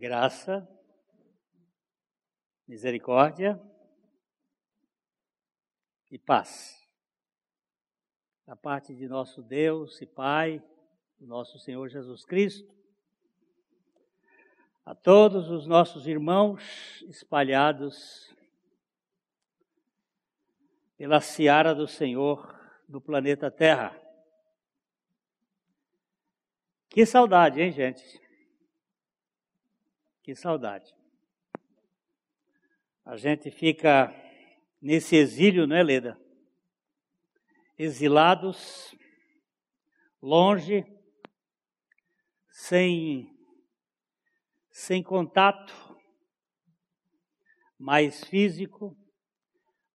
graça, 0.00 0.66
misericórdia 2.66 3.60
e 6.10 6.18
paz. 6.18 6.88
Da 8.46 8.56
parte 8.56 8.94
de 8.94 9.06
nosso 9.06 9.42
Deus 9.42 10.00
e 10.00 10.06
Pai, 10.06 10.62
nosso 11.20 11.58
Senhor 11.58 11.86
Jesus 11.90 12.24
Cristo, 12.24 12.74
a 14.86 14.94
todos 14.94 15.50
os 15.50 15.66
nossos 15.66 16.06
irmãos 16.06 17.02
espalhados 17.02 18.34
pela 20.96 21.20
seara 21.20 21.74
do 21.74 21.86
Senhor 21.86 22.58
do 22.88 23.02
planeta 23.02 23.50
Terra. 23.50 23.94
Que 26.88 27.04
saudade, 27.04 27.60
hein, 27.60 27.70
gente? 27.70 28.29
Que 30.30 30.36
saudade. 30.36 30.94
A 33.04 33.16
gente 33.16 33.50
fica 33.50 34.14
nesse 34.80 35.16
exílio, 35.16 35.66
não 35.66 35.74
é, 35.74 35.82
Leda? 35.82 36.16
Exilados, 37.76 38.94
longe, 40.22 40.86
sem, 42.48 43.36
sem 44.70 45.02
contato 45.02 45.74
mais 47.76 48.22
físico, 48.22 48.96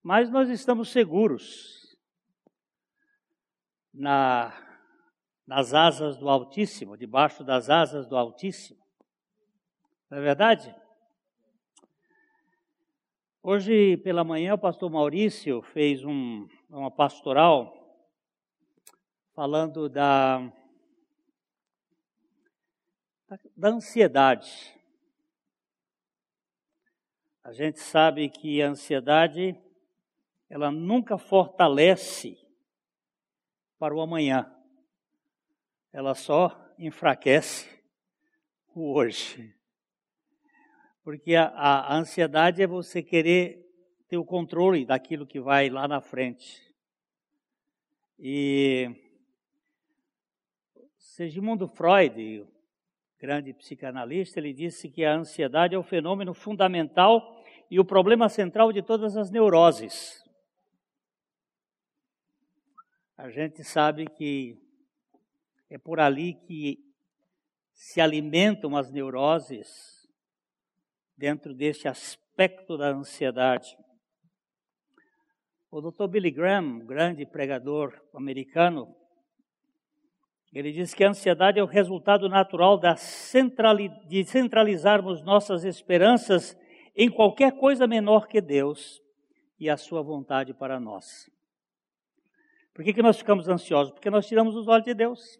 mas 0.03 0.29
nós 0.29 0.49
estamos 0.49 0.91
seguros 0.91 1.97
na, 3.93 4.51
nas 5.47 5.73
asas 5.73 6.17
do 6.17 6.27
Altíssimo, 6.27 6.97
debaixo 6.97 7.41
das 7.41 7.69
asas 7.69 8.05
do 8.05 8.17
Altíssimo. 8.17 8.84
Não 10.09 10.19
é 10.19 10.21
verdade? 10.21 10.75
Hoje 13.41 13.97
pela 13.97 14.23
manhã 14.23 14.53
o 14.53 14.57
pastor 14.57 14.89
Maurício 14.89 15.63
fez 15.63 16.03
um, 16.03 16.47
uma 16.69 16.91
pastoral 16.91 17.73
falando 19.33 19.89
da, 19.89 20.39
da 23.57 23.69
ansiedade. 23.69 24.75
A 27.43 27.51
gente 27.51 27.79
sabe 27.79 28.29
que 28.29 28.61
a 28.61 28.69
ansiedade 28.69 29.59
ela 30.47 30.69
nunca 30.69 31.17
fortalece 31.17 32.37
para 33.79 33.95
o 33.95 34.01
amanhã. 34.01 34.55
Ela 35.91 36.13
só 36.13 36.73
enfraquece 36.77 37.67
o 38.73 38.93
hoje. 38.93 39.55
Porque 41.05 41.35
a, 41.35 41.45
a, 41.45 41.95
ansiedade 41.95 42.63
é 42.63 42.67
você 42.67 43.03
querer 43.03 43.63
ter 44.07 44.17
o 44.17 44.25
controle 44.25 44.83
daquilo 44.87 45.27
que 45.27 45.39
vai 45.39 45.69
lá 45.69 45.87
na 45.87 46.01
frente. 46.01 46.59
E 48.17 48.89
Segimundo 50.97 51.67
Freud, 51.67 52.47
grande 53.19 53.53
psicanalista, 53.53 54.39
ele 54.39 54.51
disse 54.51 54.89
que 54.89 55.05
a 55.05 55.13
ansiedade 55.13 55.75
é 55.75 55.77
o 55.77 55.83
fenômeno 55.83 56.33
fundamental 56.33 57.39
e 57.69 57.79
o 57.79 57.85
problema 57.85 58.27
central 58.27 58.73
de 58.73 58.81
todas 58.81 59.15
as 59.15 59.29
neuroses. 59.29 60.23
A 63.15 63.29
gente 63.29 63.63
sabe 63.63 64.07
que 64.07 64.57
é 65.69 65.77
por 65.77 65.99
ali 65.99 66.33
que 66.33 66.83
se 67.73 68.01
alimentam 68.01 68.75
as 68.75 68.91
neuroses 68.91 69.94
dentro 71.17 71.53
deste 71.53 71.87
aspecto 71.87 72.77
da 72.77 72.89
ansiedade. 72.89 73.75
O 75.71 75.81
Dr. 75.81 76.07
Billy 76.07 76.31
Graham, 76.31 76.79
grande 76.79 77.25
pregador 77.25 77.93
americano, 78.13 78.95
ele 80.53 80.71
diz 80.71 80.93
que 80.93 81.03
a 81.03 81.09
ansiedade 81.09 81.59
é 81.59 81.63
o 81.63 81.67
resultado 81.67 82.29
natural 82.29 82.79
de 84.07 84.23
centralizarmos 84.23 85.21
nossas 85.21 85.65
esperanças 85.65 86.57
em 86.95 87.09
qualquer 87.09 87.57
coisa 87.57 87.85
menor 87.85 88.25
que 88.27 88.39
Deus 88.39 89.01
e 89.59 89.69
a 89.69 89.75
sua 89.75 90.01
vontade 90.01 90.53
para 90.53 90.79
nós. 90.79 91.29
Por 92.73 92.85
que, 92.85 92.93
que 92.93 93.01
nós 93.01 93.17
ficamos 93.17 93.49
ansiosos? 93.49 93.91
Porque 93.91 94.09
nós 94.09 94.27
tiramos 94.27 94.55
os 94.55 94.67
olhos 94.67 94.85
de 94.85 94.93
Deus 94.93 95.37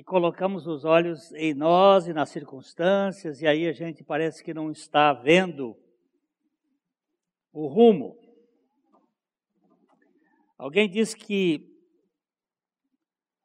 e 0.00 0.02
colocamos 0.02 0.66
os 0.66 0.86
olhos 0.86 1.30
em 1.34 1.52
nós 1.52 2.08
e 2.08 2.14
nas 2.14 2.30
circunstâncias, 2.30 3.42
e 3.42 3.46
aí 3.46 3.68
a 3.68 3.72
gente 3.74 4.02
parece 4.02 4.42
que 4.42 4.54
não 4.54 4.70
está 4.70 5.12
vendo 5.12 5.76
o 7.52 7.66
rumo. 7.66 8.18
Alguém 10.56 10.88
diz 10.88 11.12
que 11.12 11.70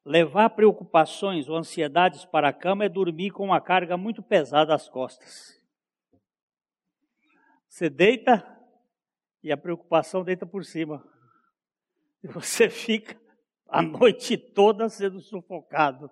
levar 0.06 0.52
preocupações 0.52 1.50
ou 1.50 1.58
ansiedades 1.58 2.24
para 2.24 2.48
a 2.48 2.54
cama 2.54 2.86
é 2.86 2.90
dormir 2.90 3.32
com 3.32 3.44
uma 3.44 3.60
carga 3.60 3.98
muito 3.98 4.24
pesada 4.24 4.74
às 4.74 4.88
costas. 4.88 5.62
Você 7.68 7.90
deita 7.90 8.48
e 9.44 9.52
a 9.52 9.58
preocupação 9.58 10.24
deita 10.24 10.46
por 10.46 10.64
cima. 10.64 11.06
E 12.24 12.30
você 12.30 12.70
fica 12.72 13.20
a 13.68 13.82
noite 13.82 14.38
toda 14.38 14.88
sendo 14.88 15.20
sufocado 15.20 16.10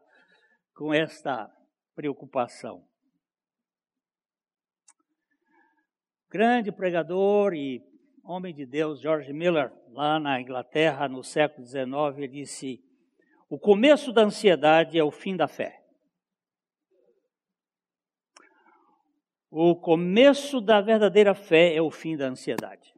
com 0.73 0.93
esta 0.93 1.51
preocupação. 1.95 2.83
Grande 6.29 6.71
pregador 6.71 7.53
e 7.53 7.81
homem 8.23 8.53
de 8.53 8.65
Deus, 8.65 8.99
George 8.99 9.31
Miller, 9.31 9.71
lá 9.89 10.19
na 10.19 10.41
Inglaterra, 10.41 11.07
no 11.07 11.23
século 11.23 11.65
XIX, 11.65 11.85
ele 12.17 12.27
disse: 12.27 12.83
O 13.49 13.59
começo 13.59 14.11
da 14.11 14.23
ansiedade 14.23 14.97
é 14.97 15.03
o 15.03 15.11
fim 15.11 15.35
da 15.35 15.47
fé. 15.47 15.83
O 19.51 19.75
começo 19.75 20.59
da 20.59 20.81
verdadeira 20.81 21.35
fé 21.35 21.75
é 21.75 21.81
o 21.81 21.91
fim 21.91 22.17
da 22.17 22.25
ansiedade. 22.25 22.92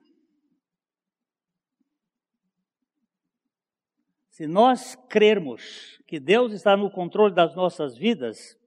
Se 4.35 4.47
nós 4.47 4.96
crermos 5.07 5.97
que 6.06 6.19
Deus 6.19 6.51
está 6.51 6.75
no 6.75 6.91
controle 6.91 7.34
das 7.34 7.56
nossas 7.56 7.97
vidas, 7.97 8.59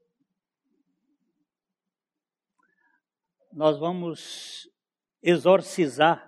nós 3.53 3.78
vamos 3.78 4.67
exorcizar 5.23 6.27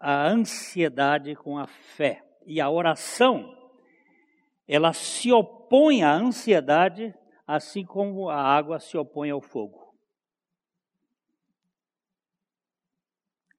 a 0.00 0.26
ansiedade 0.28 1.36
com 1.36 1.58
a 1.58 1.66
fé. 1.66 2.26
E 2.46 2.58
a 2.58 2.70
oração, 2.70 3.54
ela 4.66 4.94
se 4.94 5.30
opõe 5.30 6.02
à 6.02 6.14
ansiedade, 6.14 7.14
assim 7.46 7.84
como 7.84 8.30
a 8.30 8.40
água 8.40 8.80
se 8.80 8.96
opõe 8.96 9.28
ao 9.28 9.42
fogo. 9.42 9.94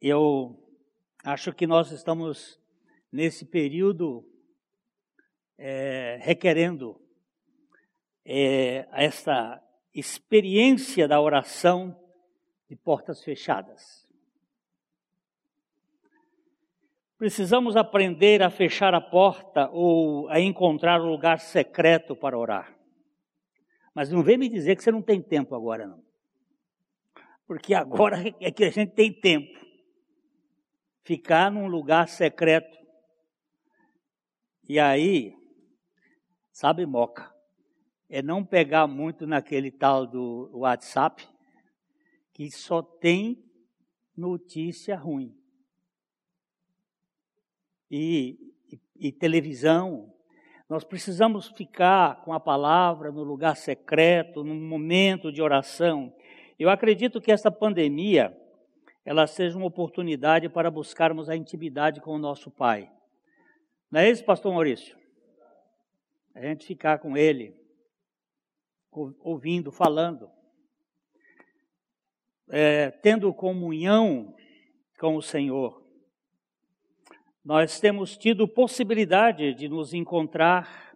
Eu 0.01 0.59
acho 1.23 1.53
que 1.53 1.67
nós 1.67 1.91
estamos 1.91 2.59
nesse 3.12 3.45
período 3.45 4.32
é, 5.57 6.17
requerendo 6.21 6.99
é, 8.25 8.87
essa 8.91 9.61
experiência 9.93 11.07
da 11.07 11.19
oração 11.19 11.99
de 12.69 12.75
portas 12.75 13.23
fechadas. 13.23 14.03
Precisamos 17.17 17.75
aprender 17.75 18.41
a 18.41 18.49
fechar 18.49 18.93
a 18.93 18.99
porta 18.99 19.69
ou 19.71 20.27
a 20.29 20.39
encontrar 20.39 20.99
um 20.99 21.09
lugar 21.09 21.39
secreto 21.39 22.15
para 22.15 22.37
orar. 22.37 22.77
Mas 23.93 24.11
não 24.11 24.23
vem 24.23 24.37
me 24.37 24.49
dizer 24.49 24.75
que 24.75 24.83
você 24.83 24.91
não 24.91 25.01
tem 25.01 25.21
tempo 25.21 25.55
agora, 25.55 25.87
não. 25.87 26.03
Porque 27.45 27.73
agora 27.73 28.17
é 28.41 28.51
que 28.51 28.63
a 28.63 28.69
gente 28.69 28.94
tem 28.94 29.13
tempo. 29.13 29.57
Ficar 31.03 31.51
num 31.51 31.67
lugar 31.67 32.07
secreto. 32.07 32.77
E 34.67 34.79
aí, 34.79 35.35
Sabe, 36.53 36.85
Moca? 36.85 37.33
É 38.07 38.21
não 38.21 38.45
pegar 38.45 38.85
muito 38.85 39.25
naquele 39.25 39.71
tal 39.71 40.05
do 40.05 40.51
WhatsApp, 40.53 41.27
que 42.31 42.51
só 42.51 42.79
tem 42.83 43.44
notícia 44.15 44.95
ruim. 44.95 45.35
E, 47.89 48.38
e, 48.71 48.79
e 49.07 49.11
televisão. 49.11 50.13
Nós 50.69 50.83
precisamos 50.83 51.47
ficar 51.47 52.21
com 52.23 52.33
a 52.33 52.39
palavra 52.39 53.11
no 53.11 53.23
lugar 53.23 53.57
secreto, 53.57 54.44
num 54.44 54.67
momento 54.67 55.31
de 55.31 55.41
oração. 55.41 56.13
Eu 56.59 56.69
acredito 56.69 57.19
que 57.19 57.31
essa 57.31 57.49
pandemia 57.49 58.39
ela 59.03 59.25
seja 59.25 59.57
uma 59.57 59.65
oportunidade 59.65 60.47
para 60.49 60.69
buscarmos 60.69 61.29
a 61.29 61.35
intimidade 61.35 61.99
com 61.99 62.11
o 62.11 62.19
nosso 62.19 62.51
Pai. 62.51 62.91
Não 63.89 63.99
é 63.99 64.09
isso, 64.09 64.23
pastor 64.23 64.53
Maurício? 64.53 65.02
A 66.33 66.41
gente 66.41 66.65
ficar 66.65 67.00
com 67.00 67.15
Ele, 67.15 67.56
ouvindo, 69.19 69.71
falando, 69.71 70.30
é, 72.50 72.91
tendo 72.91 73.33
comunhão 73.33 74.35
com 75.00 75.15
o 75.15 75.21
Senhor. 75.21 75.83
Nós 77.44 77.80
temos 77.80 78.18
tido 78.18 78.47
possibilidade 78.47 79.53
de 79.53 79.68
nos 79.68 79.94
encontrar 79.94 80.95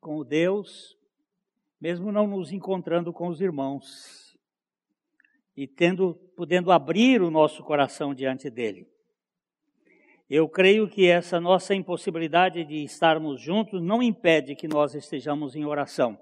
com 0.00 0.24
Deus, 0.24 0.96
mesmo 1.80 2.10
não 2.10 2.26
nos 2.26 2.50
encontrando 2.50 3.12
com 3.12 3.28
os 3.28 3.40
irmãos, 3.40 4.36
e 5.56 5.66
tendo, 5.66 6.14
podendo 6.36 6.70
abrir 6.70 7.20
o 7.20 7.30
nosso 7.30 7.62
coração 7.62 8.14
diante 8.14 8.48
dele. 8.48 8.88
Eu 10.30 10.46
creio 10.46 10.86
que 10.86 11.06
essa 11.06 11.40
nossa 11.40 11.74
impossibilidade 11.74 12.62
de 12.62 12.84
estarmos 12.84 13.40
juntos 13.40 13.80
não 13.80 14.02
impede 14.02 14.54
que 14.54 14.68
nós 14.68 14.94
estejamos 14.94 15.56
em 15.56 15.64
oração. 15.64 16.18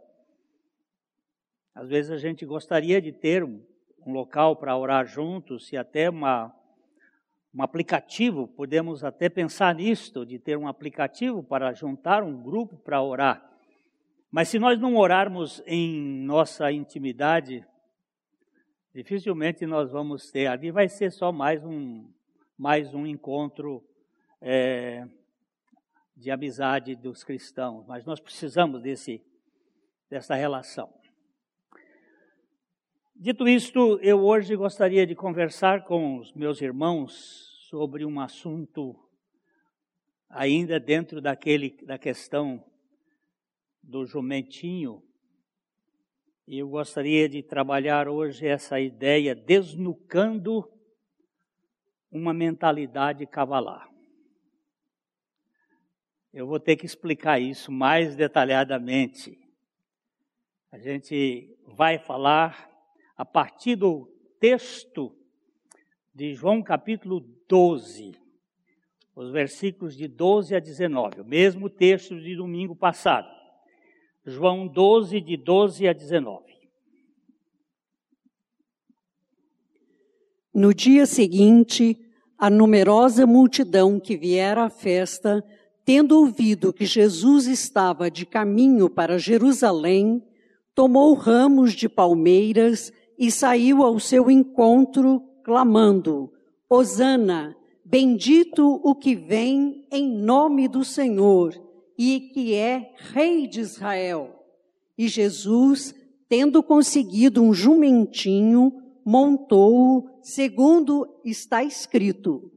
Às 1.74 1.88
vezes 1.88 2.12
a 2.12 2.16
gente 2.16 2.46
gostaria 2.46 3.02
de 3.02 3.10
ter 3.10 3.42
um, 3.42 3.60
local 4.06 4.54
para 4.54 4.76
orar 4.76 5.06
juntos 5.06 5.72
e 5.72 5.76
até 5.76 6.08
uma, 6.08 6.54
um 7.52 7.64
aplicativo, 7.64 8.46
podemos 8.46 9.02
até 9.02 9.28
pensar 9.28 9.74
nisto, 9.74 10.24
de 10.24 10.38
ter 10.38 10.56
um 10.56 10.68
aplicativo 10.68 11.42
para 11.42 11.72
juntar 11.72 12.22
um 12.22 12.40
grupo 12.40 12.76
para 12.76 13.02
orar. 13.02 13.44
Mas 14.30 14.48
se 14.48 14.56
nós 14.60 14.78
não 14.78 14.94
orarmos 14.94 15.60
em 15.66 16.22
nossa 16.22 16.70
intimidade, 16.70 17.66
dificilmente 18.94 19.66
nós 19.66 19.90
vamos 19.90 20.30
ter. 20.30 20.46
Ali 20.46 20.70
vai 20.70 20.88
ser 20.88 21.10
só 21.10 21.32
mais 21.32 21.64
um, 21.64 22.08
mais 22.56 22.94
um 22.94 23.04
encontro 23.04 23.82
é, 24.40 25.06
de 26.16 26.30
amizade 26.30 26.94
dos 26.94 27.22
cristãos, 27.22 27.86
mas 27.86 28.04
nós 28.04 28.20
precisamos 28.20 28.82
desse, 28.82 29.24
dessa 30.08 30.34
relação. 30.34 30.92
Dito 33.14 33.48
isto, 33.48 33.98
eu 34.02 34.20
hoje 34.20 34.54
gostaria 34.56 35.06
de 35.06 35.14
conversar 35.14 35.84
com 35.84 36.18
os 36.18 36.32
meus 36.34 36.60
irmãos 36.60 37.66
sobre 37.68 38.04
um 38.04 38.20
assunto 38.20 38.94
ainda 40.28 40.78
dentro 40.78 41.20
daquele 41.20 41.70
da 41.82 41.98
questão 41.98 42.62
do 43.82 44.04
jumentinho. 44.04 45.02
Eu 46.46 46.68
gostaria 46.68 47.28
de 47.28 47.42
trabalhar 47.42 48.08
hoje 48.08 48.46
essa 48.46 48.78
ideia 48.78 49.34
desnucando 49.34 50.70
uma 52.10 52.32
mentalidade 52.32 53.26
cavalar. 53.26 53.95
Eu 56.36 56.46
vou 56.46 56.60
ter 56.60 56.76
que 56.76 56.84
explicar 56.84 57.40
isso 57.40 57.72
mais 57.72 58.14
detalhadamente. 58.14 59.38
A 60.70 60.76
gente 60.76 61.56
vai 61.66 61.98
falar 61.98 62.68
a 63.16 63.24
partir 63.24 63.74
do 63.74 64.06
texto 64.38 65.16
de 66.14 66.34
João 66.34 66.62
capítulo 66.62 67.20
12, 67.48 68.20
os 69.14 69.30
versículos 69.30 69.96
de 69.96 70.06
12 70.06 70.54
a 70.54 70.60
19, 70.60 71.22
o 71.22 71.24
mesmo 71.24 71.70
texto 71.70 72.20
de 72.20 72.36
domingo 72.36 72.76
passado. 72.76 73.34
João 74.22 74.68
12, 74.68 75.22
de 75.22 75.38
12 75.38 75.88
a 75.88 75.94
19. 75.94 76.44
No 80.52 80.74
dia 80.74 81.06
seguinte, 81.06 81.98
a 82.36 82.50
numerosa 82.50 83.26
multidão 83.26 83.98
que 83.98 84.18
viera 84.18 84.64
à 84.64 84.68
festa 84.68 85.42
tendo 85.86 86.18
ouvido 86.18 86.72
que 86.72 86.84
Jesus 86.84 87.46
estava 87.46 88.10
de 88.10 88.26
caminho 88.26 88.90
para 88.90 89.18
Jerusalém, 89.18 90.20
tomou 90.74 91.14
ramos 91.14 91.72
de 91.72 91.88
palmeiras 91.88 92.92
e 93.16 93.30
saiu 93.30 93.84
ao 93.84 94.00
seu 94.00 94.28
encontro, 94.28 95.22
clamando: 95.44 96.32
Hosana, 96.68 97.56
bendito 97.84 98.80
o 98.82 98.96
que 98.96 99.14
vem 99.14 99.86
em 99.92 100.10
nome 100.10 100.66
do 100.66 100.84
Senhor 100.84 101.54
e 101.96 102.18
que 102.34 102.52
é 102.52 102.92
Rei 103.12 103.46
de 103.46 103.60
Israel. 103.60 104.34
E 104.98 105.06
Jesus, 105.06 105.94
tendo 106.28 106.64
conseguido 106.64 107.40
um 107.40 107.54
jumentinho, 107.54 108.72
montou-o, 109.04 110.08
segundo 110.20 111.06
está 111.24 111.62
escrito: 111.62 112.50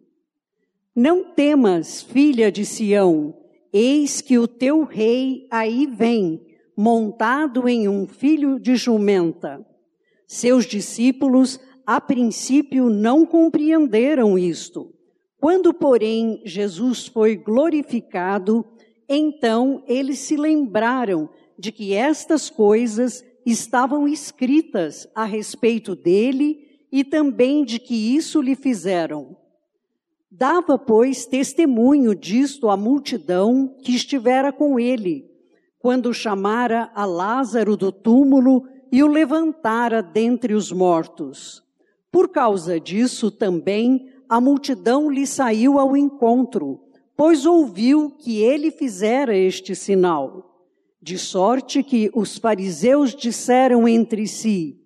não 0.99 1.23
temas, 1.23 2.01
filha 2.01 2.51
de 2.51 2.65
Sião, 2.65 3.33
eis 3.71 4.19
que 4.19 4.37
o 4.37 4.45
teu 4.45 4.83
rei 4.83 5.47
aí 5.49 5.87
vem, 5.87 6.45
montado 6.75 7.69
em 7.69 7.87
um 7.87 8.05
filho 8.05 8.59
de 8.59 8.75
jumenta. 8.75 9.65
Seus 10.27 10.65
discípulos, 10.65 11.57
a 11.85 12.01
princípio, 12.01 12.89
não 12.89 13.25
compreenderam 13.25 14.37
isto. 14.37 14.93
Quando, 15.39 15.73
porém, 15.73 16.41
Jesus 16.43 17.07
foi 17.07 17.37
glorificado, 17.37 18.65
então 19.07 19.81
eles 19.87 20.19
se 20.19 20.35
lembraram 20.35 21.29
de 21.57 21.71
que 21.71 21.93
estas 21.93 22.49
coisas 22.49 23.23
estavam 23.45 24.05
escritas 24.05 25.07
a 25.15 25.23
respeito 25.23 25.95
dele 25.95 26.57
e 26.91 27.05
também 27.05 27.63
de 27.63 27.79
que 27.79 27.95
isso 28.17 28.41
lhe 28.41 28.53
fizeram. 28.53 29.38
Dava, 30.31 30.77
pois, 30.77 31.25
testemunho 31.25 32.13
disto 32.13 32.69
à 32.69 32.77
multidão 32.77 33.75
que 33.81 33.95
estivera 33.95 34.51
com 34.51 34.79
ele, 34.79 35.25
quando 35.79 36.13
chamara 36.13 36.91
a 36.93 37.03
Lázaro 37.03 37.75
do 37.75 37.91
túmulo 37.91 38.63
e 38.91 39.01
o 39.01 39.07
levantara 39.07 40.03
dentre 40.03 40.53
os 40.53 40.71
mortos. 40.71 41.63
Por 42.11 42.29
causa 42.29 42.79
disso 42.79 43.31
também 43.31 44.07
a 44.27 44.39
multidão 44.39 45.09
lhe 45.09 45.25
saiu 45.25 45.79
ao 45.79 45.97
encontro, 45.97 46.79
pois 47.17 47.45
ouviu 47.45 48.11
que 48.11 48.41
ele 48.41 48.69
fizera 48.69 49.35
este 49.35 49.75
sinal. 49.75 50.45
De 51.01 51.17
sorte 51.17 51.81
que 51.81 52.11
os 52.13 52.37
fariseus 52.37 53.15
disseram 53.15 53.87
entre 53.87 54.27
si: 54.27 54.79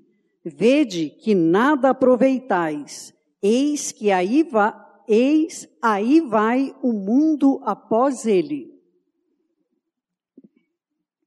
Vede 0.45 1.09
que 1.09 1.35
nada 1.35 1.89
aproveitais, 1.89 3.13
eis 3.41 3.91
que 3.91 4.11
aí 4.11 4.43
va 4.43 4.82
eis 5.07 5.67
aí 5.81 6.21
vai 6.21 6.75
o 6.81 6.93
mundo 6.93 7.59
após 7.63 8.25
ele. 8.25 8.73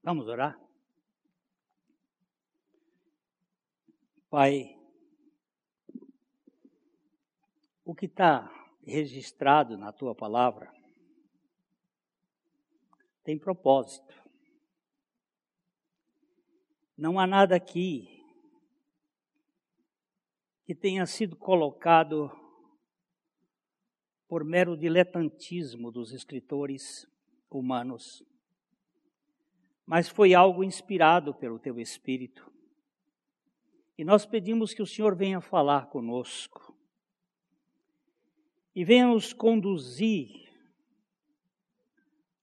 Vamos 0.03 0.27
orar? 0.27 0.59
Pai, 4.29 4.77
o 7.83 7.95
que 7.95 8.05
está 8.05 8.49
registrado 8.85 9.77
na 9.77 9.91
tua 9.91 10.15
palavra 10.15 10.71
tem 13.23 13.37
propósito. 13.37 14.15
Não 16.97 17.19
há 17.19 17.27
nada 17.27 17.55
aqui 17.55 18.23
que 20.65 20.73
tenha 20.73 21.05
sido 21.05 21.35
colocado 21.35 22.31
por 24.27 24.43
mero 24.43 24.75
diletantismo 24.75 25.91
dos 25.91 26.11
escritores 26.11 27.07
humanos, 27.49 28.23
mas 29.85 30.09
foi 30.09 30.33
algo 30.33 30.63
inspirado 30.63 31.33
pelo 31.33 31.57
teu 31.57 31.79
Espírito. 31.79 32.51
E 33.97 34.03
nós 34.03 34.25
pedimos 34.25 34.73
que 34.73 34.81
o 34.81 34.85
Senhor 34.85 35.15
venha 35.15 35.39
falar 35.39 35.87
conosco 35.87 36.77
e 38.75 38.83
venha 38.83 39.07
nos 39.07 39.33
conduzir 39.33 40.47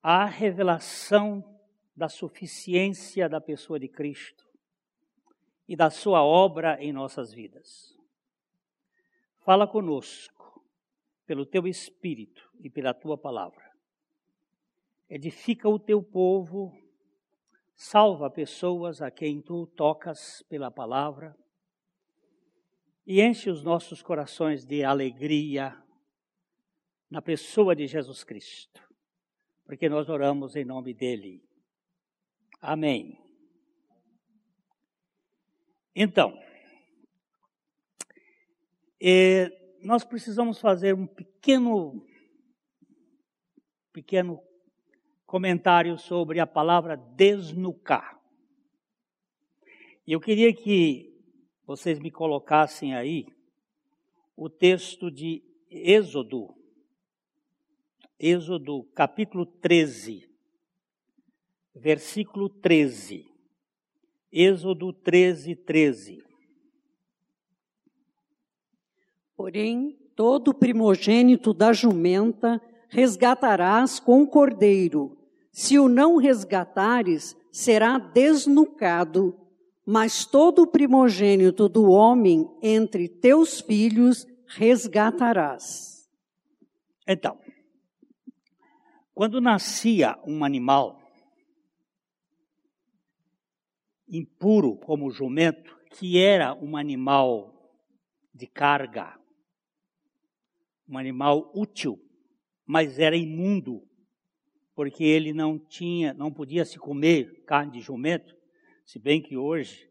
à 0.03 0.25
revelação 0.25 1.45
da 1.95 2.09
suficiência 2.09 3.29
da 3.29 3.41
pessoa 3.41 3.79
de 3.79 3.89
Cristo 3.89 4.45
e 5.69 5.77
da 5.77 5.91
sua 5.91 6.25
obra 6.25 6.83
em 6.83 6.93
nossas 6.93 7.33
vidas. 7.33 7.97
Fala 9.45 9.67
conosco 9.67 10.44
pelo 11.27 11.47
teu 11.47 11.67
espírito 11.67 12.51
e 12.61 12.69
pela 12.69 12.93
tua 12.95 13.17
palavra. 13.17 13.65
Edifica 15.09 15.69
o 15.69 15.79
teu 15.79 16.03
povo, 16.03 16.73
salva 17.75 18.31
pessoas 18.31 19.01
a 19.03 19.11
quem 19.11 19.41
tu 19.41 19.67
tocas 19.69 20.43
pela 20.49 20.71
palavra 20.71 21.37
e 23.07 23.21
enche 23.21 23.51
os 23.51 23.63
nossos 23.63 24.03
corações 24.03 24.65
de 24.65 24.83
alegria 24.83 25.77
na 27.11 27.21
pessoa 27.21 27.77
de 27.77 27.87
Jesus 27.87 28.25
Cristo, 28.25 28.83
porque 29.65 29.89
nós 29.89 30.09
oramos 30.09 30.57
em 30.57 30.65
nome 30.65 30.95
dele. 30.95 31.43
Amém. 32.61 33.21
Então, 35.95 36.37
eh, 39.01 39.64
nós 39.85 40.03
precisamos 40.03 40.59
fazer 40.59 40.95
um 40.95 41.07
pequeno, 41.07 42.03
pequeno 43.93 44.43
comentário 45.27 45.99
sobre 45.99 46.41
a 46.41 46.47
palavra 46.47 46.97
desnucar. 46.97 48.19
E 50.07 50.13
eu 50.13 50.21
queria 50.21 50.55
que 50.55 51.15
vocês 51.67 51.99
me 51.99 52.11
colocassem 52.11 52.95
aí 52.95 53.27
o 54.35 54.49
texto 54.49 55.11
de 55.11 55.43
Êxodo, 55.71 56.55
Êxodo 58.19 58.85
capítulo 58.95 59.45
13, 59.45 60.27
versículo 61.75 62.49
13. 62.49 63.27
Êxodo 64.33 64.93
13, 64.93 65.55
13. 65.57 66.34
Porém, 69.37 69.99
todo 70.15 70.55
primogênito 70.55 71.53
da 71.53 71.73
jumenta 71.73 72.61
resgatarás 72.89 73.99
com 73.99 74.23
o 74.23 74.27
cordeiro. 74.27 75.17
Se 75.51 75.79
o 75.79 75.89
não 75.89 76.17
resgatares, 76.17 77.37
será 77.51 77.99
desnucado 77.99 79.39
mas 79.87 80.25
todo 80.25 80.67
primogênito 80.67 81.69
do 81.69 81.91
homem 81.91 82.49
entre 82.63 83.09
teus 83.09 83.61
filhos 83.61 84.27
resgatarás. 84.47 86.09
Então, 87.07 87.39
quando 89.13 89.41
nascia 89.41 90.19
um 90.27 90.43
animal 90.43 91.01
impuro 94.09 94.77
como 94.77 95.07
o 95.07 95.11
jumento, 95.11 95.77
que 95.91 96.19
era 96.19 96.55
um 96.55 96.77
animal 96.77 97.53
de 98.33 98.47
carga, 98.47 99.19
um 100.95 100.99
animal 100.99 101.51
útil, 101.55 102.01
mas 102.65 102.99
era 102.99 103.17
imundo, 103.17 103.83
porque 104.75 105.05
ele 105.05 105.33
não 105.33 105.59
tinha, 105.59 106.15
não 106.15 106.33
podia 106.33 106.65
se 106.65 106.79
comer 106.79 107.45
carne 107.45 107.73
de 107.73 107.81
jumento, 107.81 108.35
se 108.85 108.99
bem 108.99 109.21
que 109.21 109.37
hoje, 109.37 109.89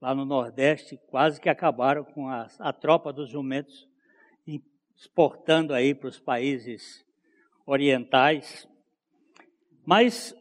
lá 0.00 0.14
no 0.14 0.24
Nordeste, 0.24 0.98
quase 1.06 1.40
que 1.40 1.48
acabaram 1.48 2.04
com 2.04 2.28
a, 2.28 2.48
a 2.58 2.72
tropa 2.72 3.12
dos 3.12 3.28
jumentos, 3.30 3.88
exportando 4.96 5.74
aí 5.74 5.94
para 5.94 6.08
os 6.08 6.20
países 6.20 7.04
orientais. 7.66 8.68
Mas 9.84 10.34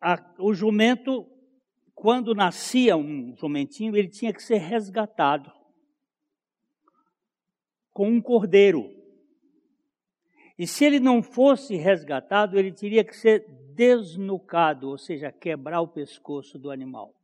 a, 0.00 0.18
o 0.38 0.52
jumento, 0.52 1.26
quando 1.94 2.34
nascia 2.34 2.96
um 2.96 3.34
jumentinho, 3.36 3.96
ele 3.96 4.08
tinha 4.08 4.32
que 4.32 4.42
ser 4.42 4.58
resgatado 4.58 5.52
com 7.96 8.10
um 8.10 8.20
cordeiro. 8.20 8.94
E 10.58 10.66
se 10.66 10.84
ele 10.84 11.00
não 11.00 11.22
fosse 11.22 11.76
resgatado, 11.76 12.58
ele 12.58 12.70
teria 12.70 13.02
que 13.02 13.16
ser 13.16 13.48
desnucado, 13.74 14.90
ou 14.90 14.98
seja, 14.98 15.32
quebrar 15.32 15.80
o 15.80 15.88
pescoço 15.88 16.58
do 16.58 16.70
animal. 16.70 17.14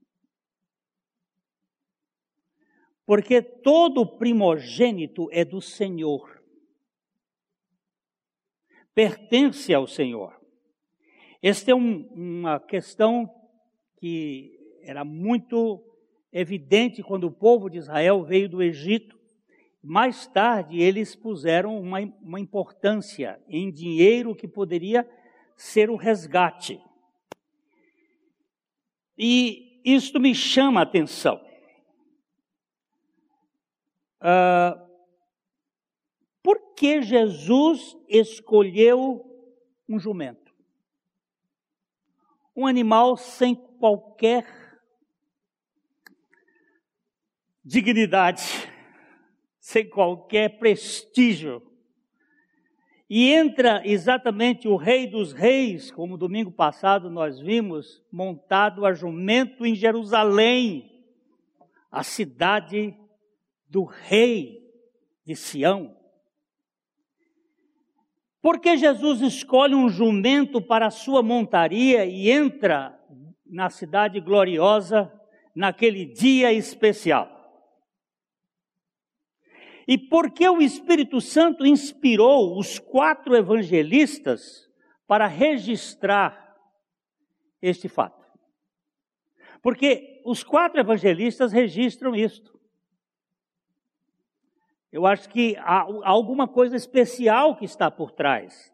Porque 3.04 3.42
todo 3.42 4.16
primogênito 4.16 5.28
é 5.30 5.44
do 5.44 5.60
Senhor. 5.60 6.42
Pertence 8.94 9.74
ao 9.74 9.86
Senhor. 9.86 10.40
Esta 11.42 11.72
é 11.72 11.74
um, 11.74 12.08
uma 12.14 12.58
questão 12.58 13.30
que 13.98 14.58
era 14.82 15.04
muito 15.04 15.84
evidente 16.32 17.02
quando 17.02 17.24
o 17.24 17.30
povo 17.30 17.68
de 17.68 17.76
Israel 17.76 18.24
veio 18.24 18.48
do 18.48 18.62
Egito. 18.62 19.20
Mais 19.82 20.28
tarde, 20.28 20.80
eles 20.80 21.16
puseram 21.16 21.76
uma, 21.76 21.98
uma 22.20 22.38
importância 22.38 23.42
em 23.48 23.70
dinheiro 23.72 24.34
que 24.34 24.46
poderia 24.46 25.08
ser 25.56 25.90
o 25.90 25.96
resgate. 25.96 26.80
E 29.18 29.80
isto 29.84 30.20
me 30.20 30.34
chama 30.34 30.80
a 30.80 30.82
atenção. 30.84 31.44
Uh, 34.20 34.80
por 36.42 36.74
que 36.74 37.02
Jesus 37.02 37.96
escolheu 38.08 39.24
um 39.88 39.98
jumento? 39.98 40.54
Um 42.54 42.66
animal 42.66 43.16
sem 43.16 43.54
qualquer 43.54 44.46
dignidade, 47.64 48.71
sem 49.62 49.88
qualquer 49.88 50.58
prestígio 50.58 51.62
e 53.14 53.30
entra 53.32 53.82
exatamente 53.84 54.66
o 54.66 54.74
Rei 54.74 55.06
dos 55.06 55.32
Reis, 55.32 55.90
como 55.90 56.16
domingo 56.16 56.50
passado 56.50 57.08
nós 57.08 57.38
vimos, 57.38 58.02
montado 58.10 58.84
a 58.84 58.92
jumento 58.92 59.64
em 59.64 59.74
Jerusalém, 59.74 61.04
a 61.90 62.02
cidade 62.02 62.96
do 63.68 63.84
Rei 63.84 64.66
de 65.24 65.36
Sião. 65.36 65.94
Porque 68.40 68.76
Jesus 68.76 69.20
escolhe 69.20 69.74
um 69.74 69.88
jumento 69.88 70.60
para 70.60 70.86
a 70.86 70.90
sua 70.90 71.22
montaria 71.22 72.04
e 72.04 72.30
entra 72.30 72.98
na 73.46 73.70
cidade 73.70 74.18
gloriosa 74.18 75.12
naquele 75.54 76.06
dia 76.06 76.52
especial? 76.52 77.31
E 79.86 79.98
porque 79.98 80.48
o 80.48 80.60
Espírito 80.60 81.20
Santo 81.20 81.66
inspirou 81.66 82.58
os 82.58 82.78
quatro 82.78 83.36
evangelistas 83.36 84.70
para 85.06 85.26
registrar 85.26 86.56
este 87.60 87.88
fato? 87.88 88.24
Porque 89.60 90.20
os 90.24 90.42
quatro 90.42 90.80
evangelistas 90.80 91.52
registram 91.52 92.14
isto. 92.14 92.60
Eu 94.90 95.06
acho 95.06 95.28
que 95.28 95.56
há 95.56 95.86
alguma 96.04 96.46
coisa 96.46 96.76
especial 96.76 97.56
que 97.56 97.64
está 97.64 97.90
por 97.90 98.12
trás. 98.12 98.72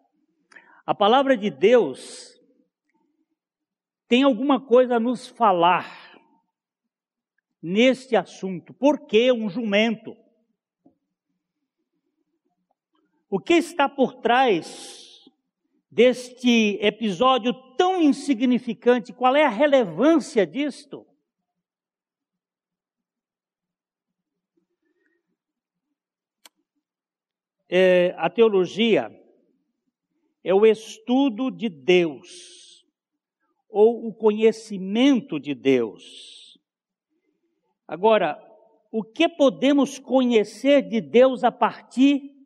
A 0.84 0.94
palavra 0.94 1.36
de 1.36 1.50
Deus 1.50 2.38
tem 4.08 4.22
alguma 4.22 4.60
coisa 4.60 4.96
a 4.96 5.00
nos 5.00 5.28
falar 5.28 6.18
neste 7.62 8.16
assunto. 8.16 8.72
Por 8.72 9.06
que 9.06 9.30
um 9.30 9.48
jumento? 9.48 10.16
O 13.30 13.38
que 13.38 13.54
está 13.54 13.88
por 13.88 14.14
trás 14.14 15.30
deste 15.90 16.78
episódio 16.80 17.52
tão 17.76 18.00
insignificante? 18.00 19.12
Qual 19.12 19.37
é 19.37 19.44
a 19.44 19.50
relevância 19.50 20.47
disto? 20.47 21.06
É, 27.68 28.14
a 28.16 28.30
teologia 28.30 29.14
é 30.42 30.54
o 30.54 30.64
estudo 30.64 31.50
de 31.50 31.68
Deus, 31.68 32.87
ou 33.68 34.06
o 34.06 34.14
conhecimento 34.14 35.38
de 35.38 35.54
Deus. 35.54 36.58
Agora, 37.87 38.42
o 38.90 39.04
que 39.04 39.28
podemos 39.28 39.99
conhecer 39.99 40.80
de 40.88 41.02
Deus 41.02 41.44
a 41.44 41.52
partir 41.52 42.38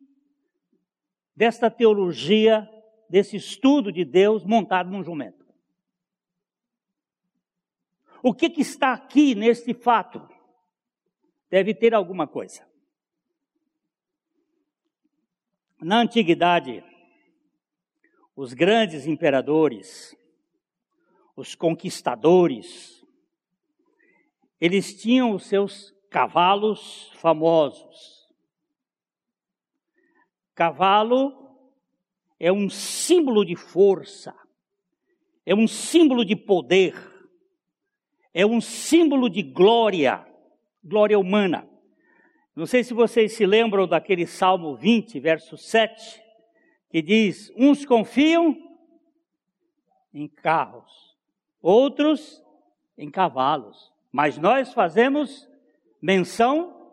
desta 1.35 1.69
teologia, 1.69 2.69
desse 3.09 3.35
estudo 3.35 3.91
de 3.91 4.05
Deus 4.05 4.43
montado 4.43 4.89
num 4.89 5.03
jumento. 5.03 5.43
O 8.21 8.33
que, 8.33 8.49
que 8.49 8.61
está 8.61 8.93
aqui 8.93 9.35
neste 9.35 9.73
fato? 9.73 10.25
Deve 11.49 11.73
ter 11.73 11.93
alguma 11.93 12.25
coisa. 12.25 12.65
Na 15.81 15.99
antiguidade, 15.99 16.83
os 18.35 18.53
grandes 18.53 19.05
imperadores, 19.05 20.15
os 21.35 21.53
conquistadores, 21.53 23.05
eles 24.61 24.95
tinham 24.95 25.33
os 25.33 25.45
seus 25.45 25.93
cavalos 26.09 27.11
famosos. 27.15 28.12
Cavalo 30.55 31.33
é 32.39 32.51
um 32.51 32.69
símbolo 32.69 33.43
de 33.45 33.55
força, 33.55 34.35
é 35.45 35.55
um 35.55 35.67
símbolo 35.67 36.23
de 36.23 36.35
poder, 36.35 36.95
é 38.33 38.45
um 38.45 38.61
símbolo 38.61 39.29
de 39.29 39.41
glória, 39.41 40.25
glória 40.83 41.17
humana. 41.17 41.67
Não 42.55 42.67
sei 42.67 42.83
se 42.83 42.93
vocês 42.93 43.33
se 43.33 43.45
lembram 43.45 43.87
daquele 43.87 44.27
Salmo 44.27 44.75
20, 44.75 45.19
verso 45.19 45.57
7, 45.57 46.21
que 46.89 47.01
diz: 47.01 47.51
Uns 47.57 47.83
confiam 47.83 48.55
em 50.13 50.27
carros, 50.27 51.17
outros 51.59 52.43
em 52.95 53.09
cavalos, 53.09 53.91
mas 54.11 54.37
nós 54.37 54.71
fazemos 54.71 55.49
menção 55.99 56.87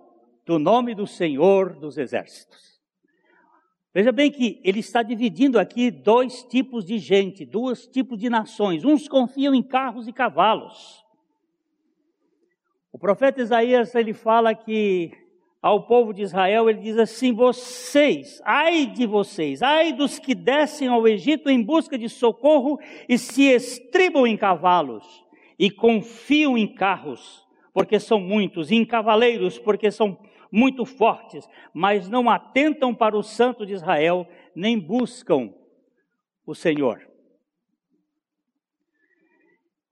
do 0.46 0.58
nome 0.58 0.94
do 0.94 1.06
Senhor 1.06 1.78
dos 1.78 1.98
Exércitos. 1.98 2.79
Veja 3.92 4.12
bem 4.12 4.30
que 4.30 4.61
ele 4.62 4.78
está 4.78 5.02
dividindo 5.02 5.59
aqui 5.59 5.90
dois 5.90 6.44
tipos 6.44 6.85
de 6.85 6.99
gente, 6.99 7.44
dois 7.44 7.87
tipos 7.87 8.18
de 8.18 8.30
nações. 8.30 8.85
Uns 8.85 9.09
confiam 9.09 9.52
em 9.52 9.62
carros 9.62 10.06
e 10.06 10.12
cavalos. 10.12 11.04
O 12.92 12.99
profeta 12.99 13.40
Isaías 13.40 13.94
ele 13.94 14.12
fala 14.12 14.54
que 14.54 15.11
ao 15.61 15.87
povo 15.87 16.12
de 16.12 16.23
Israel 16.23 16.70
ele 16.70 16.80
diz 16.80 16.99
assim: 16.99 17.32
vocês, 17.32 18.40
ai 18.44 18.87
de 18.87 19.06
vocês, 19.06 19.61
ai 19.61 19.92
dos 19.92 20.18
que 20.18 20.35
descem 20.35 20.87
ao 20.87 21.06
Egito 21.06 21.50
em 21.50 21.62
busca 21.62 21.99
de 21.99 22.09
socorro 22.09 22.78
e 23.09 23.18
se 23.18 23.42
estribam 23.42 24.26
em 24.26 24.37
cavalos 24.37 25.25
e 25.59 25.70
confiam 25.70 26.56
em 26.56 26.66
carros, 26.66 27.47
porque 27.75 28.00
são 28.00 28.18
muitos, 28.18 28.70
e 28.70 28.76
em 28.76 28.85
cavaleiros, 28.85 29.59
porque 29.59 29.90
são 29.90 30.16
muito 30.50 30.85
fortes, 30.85 31.49
mas 31.73 32.09
não 32.09 32.28
atentam 32.28 32.95
para 32.95 33.16
o 33.16 33.23
Santo 33.23 33.64
de 33.64 33.73
Israel, 33.73 34.26
nem 34.54 34.78
buscam 34.78 35.54
o 36.45 36.54
Senhor. 36.54 37.09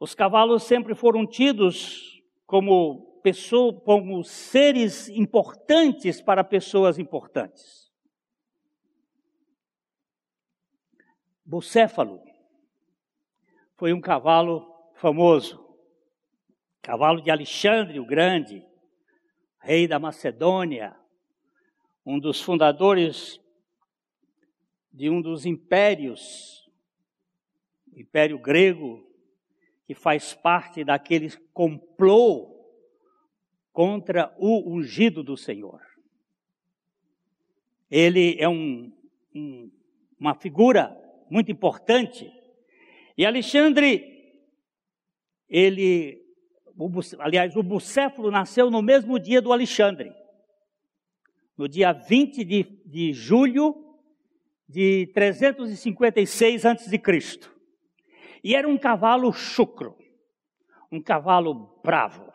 Os 0.01 0.15
cavalos 0.15 0.63
sempre 0.63 0.95
foram 0.95 1.27
tidos 1.27 2.23
como, 2.47 3.21
pessoa, 3.23 3.81
como 3.81 4.23
seres 4.23 5.09
importantes 5.09 6.21
para 6.21 6.45
pessoas 6.45 6.99
importantes. 6.99 7.89
Bucéfalo 11.45 12.23
foi 13.75 13.93
um 13.93 14.01
cavalo 14.01 14.71
famoso, 14.95 15.65
cavalo 16.83 17.23
de 17.23 17.31
Alexandre 17.31 17.99
o 17.99 18.07
Grande, 18.07 18.68
rei 19.61 19.87
da 19.87 19.99
Macedônia, 19.99 20.97
um 22.05 22.19
dos 22.19 22.41
fundadores 22.41 23.41
de 24.93 25.11
um 25.11 25.21
dos 25.21 25.45
impérios, 25.45 26.69
o 27.93 28.01
Império 28.01 28.39
Grego, 28.39 29.07
que 29.87 29.95
faz 29.95 30.35
parte 30.35 30.85
daquele 30.85 31.31
complô 31.53 32.59
contra 33.73 34.35
o 34.39 34.75
ungido 34.75 35.23
do 35.23 35.37
Senhor. 35.37 35.81
Ele 37.91 38.37
é 38.39 38.49
um, 38.49 38.93
um, 39.35 39.71
uma 40.19 40.35
figura 40.35 40.97
muito 41.31 41.51
importante. 41.53 42.31
E 43.17 43.25
Alexandre, 43.25 44.35
ele, 45.49 46.23
o, 46.79 46.89
aliás, 47.19 47.57
o 47.57 47.63
Bucéfalo 47.63 48.31
nasceu 48.31 48.71
no 48.71 48.81
mesmo 48.81 49.19
dia 49.19 49.43
do 49.43 49.53
Alexandre, 49.53 50.15
no 51.57 51.69
dia 51.69 51.93
20 51.93 52.45
de, 52.45 52.63
de 52.87 53.13
julho 53.13 53.75
de 54.69 55.11
356 55.13 56.65
a.C. 56.65 57.03
E 58.45 58.55
era 58.55 58.69
um 58.69 58.79
cavalo 58.79 59.33
chucro, 59.33 59.97
um 60.93 61.03
cavalo 61.03 61.81
bravo, 61.83 62.33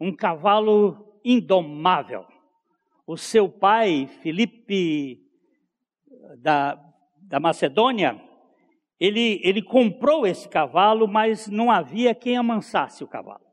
um 0.00 0.16
cavalo 0.16 1.20
indomável. 1.22 2.24
O 3.06 3.18
seu 3.18 3.46
pai, 3.46 4.06
Filipe 4.22 5.22
da, 6.38 6.82
da 7.20 7.38
Macedônia, 7.38 8.18
ele, 8.98 9.38
ele 9.44 9.60
comprou 9.60 10.26
esse 10.26 10.48
cavalo, 10.48 11.06
mas 11.06 11.46
não 11.46 11.70
havia 11.70 12.14
quem 12.14 12.38
amansasse 12.38 13.04
o 13.04 13.08
cavalo. 13.08 13.49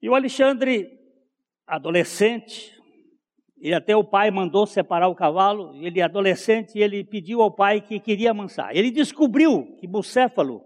E 0.00 0.08
o 0.08 0.14
Alexandre, 0.14 0.98
adolescente, 1.66 2.78
e 3.60 3.74
até 3.74 3.96
o 3.96 4.04
pai 4.04 4.30
mandou 4.30 4.66
separar 4.66 5.08
o 5.08 5.14
cavalo, 5.14 5.74
ele 5.84 6.00
adolescente, 6.00 6.78
ele 6.78 7.02
pediu 7.02 7.42
ao 7.42 7.50
pai 7.50 7.80
que 7.80 7.98
queria 7.98 8.30
amansar. 8.30 8.70
Ele 8.72 8.90
descobriu 8.90 9.76
que 9.80 9.86
Bucéfalo 9.86 10.62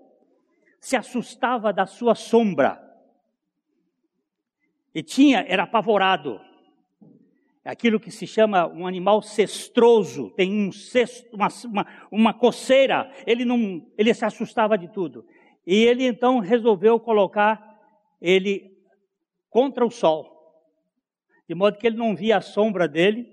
se 0.78 0.96
assustava 0.96 1.72
da 1.72 1.86
sua 1.86 2.14
sombra. 2.14 2.78
E 4.94 5.02
tinha, 5.02 5.44
era 5.48 5.62
apavorado. 5.62 6.38
É 7.64 7.70
aquilo 7.70 8.00
que 8.00 8.10
se 8.10 8.26
chama 8.26 8.66
um 8.66 8.86
animal 8.86 9.22
cestroso, 9.22 10.30
tem 10.30 10.52
um 10.52 10.72
cesto, 10.72 11.34
uma, 11.34 11.48
uma, 11.64 11.86
uma 12.10 12.34
coceira, 12.34 13.10
ele 13.24 13.44
não, 13.44 13.86
ele 13.96 14.12
se 14.12 14.24
assustava 14.24 14.76
de 14.76 14.88
tudo. 14.88 15.24
E 15.66 15.76
ele 15.84 16.04
então 16.04 16.40
resolveu 16.40 16.98
colocar 17.00 17.80
ele 18.20 18.71
contra 19.52 19.86
o 19.86 19.90
sol 19.90 20.32
de 21.52 21.54
modo 21.54 21.76
que 21.76 21.86
ele 21.86 21.98
não 21.98 22.16
via 22.16 22.38
a 22.38 22.40
sombra 22.40 22.88
dele, 22.88 23.26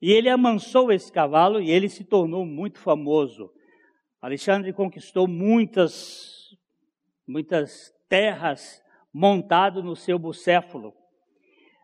e 0.00 0.10
ele 0.10 0.30
amansou 0.30 0.90
esse 0.90 1.12
cavalo 1.12 1.60
e 1.60 1.70
ele 1.70 1.90
se 1.90 2.04
tornou 2.04 2.46
muito 2.46 2.78
famoso. 2.78 3.50
Alexandre 4.18 4.72
conquistou 4.72 5.28
muitas, 5.28 6.56
muitas 7.28 7.94
terras 8.08 8.82
montado 9.12 9.82
no 9.82 9.94
seu 9.94 10.18
bucéfalo. 10.18 10.94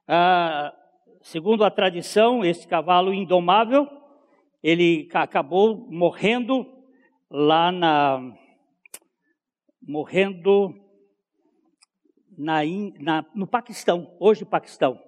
Ah, 0.08 0.74
segundo 1.20 1.62
a 1.62 1.70
tradição, 1.70 2.42
esse 2.42 2.66
cavalo 2.66 3.12
indomável, 3.12 3.86
ele 4.62 5.08
acabou 5.12 5.76
morrendo 5.90 6.66
lá 7.30 7.70
na 7.70 8.32
morrendo 9.86 10.81
na, 12.36 12.60
na, 12.98 13.24
no 13.34 13.46
Paquistão, 13.46 14.14
hoje 14.18 14.44
Paquistão 14.44 15.00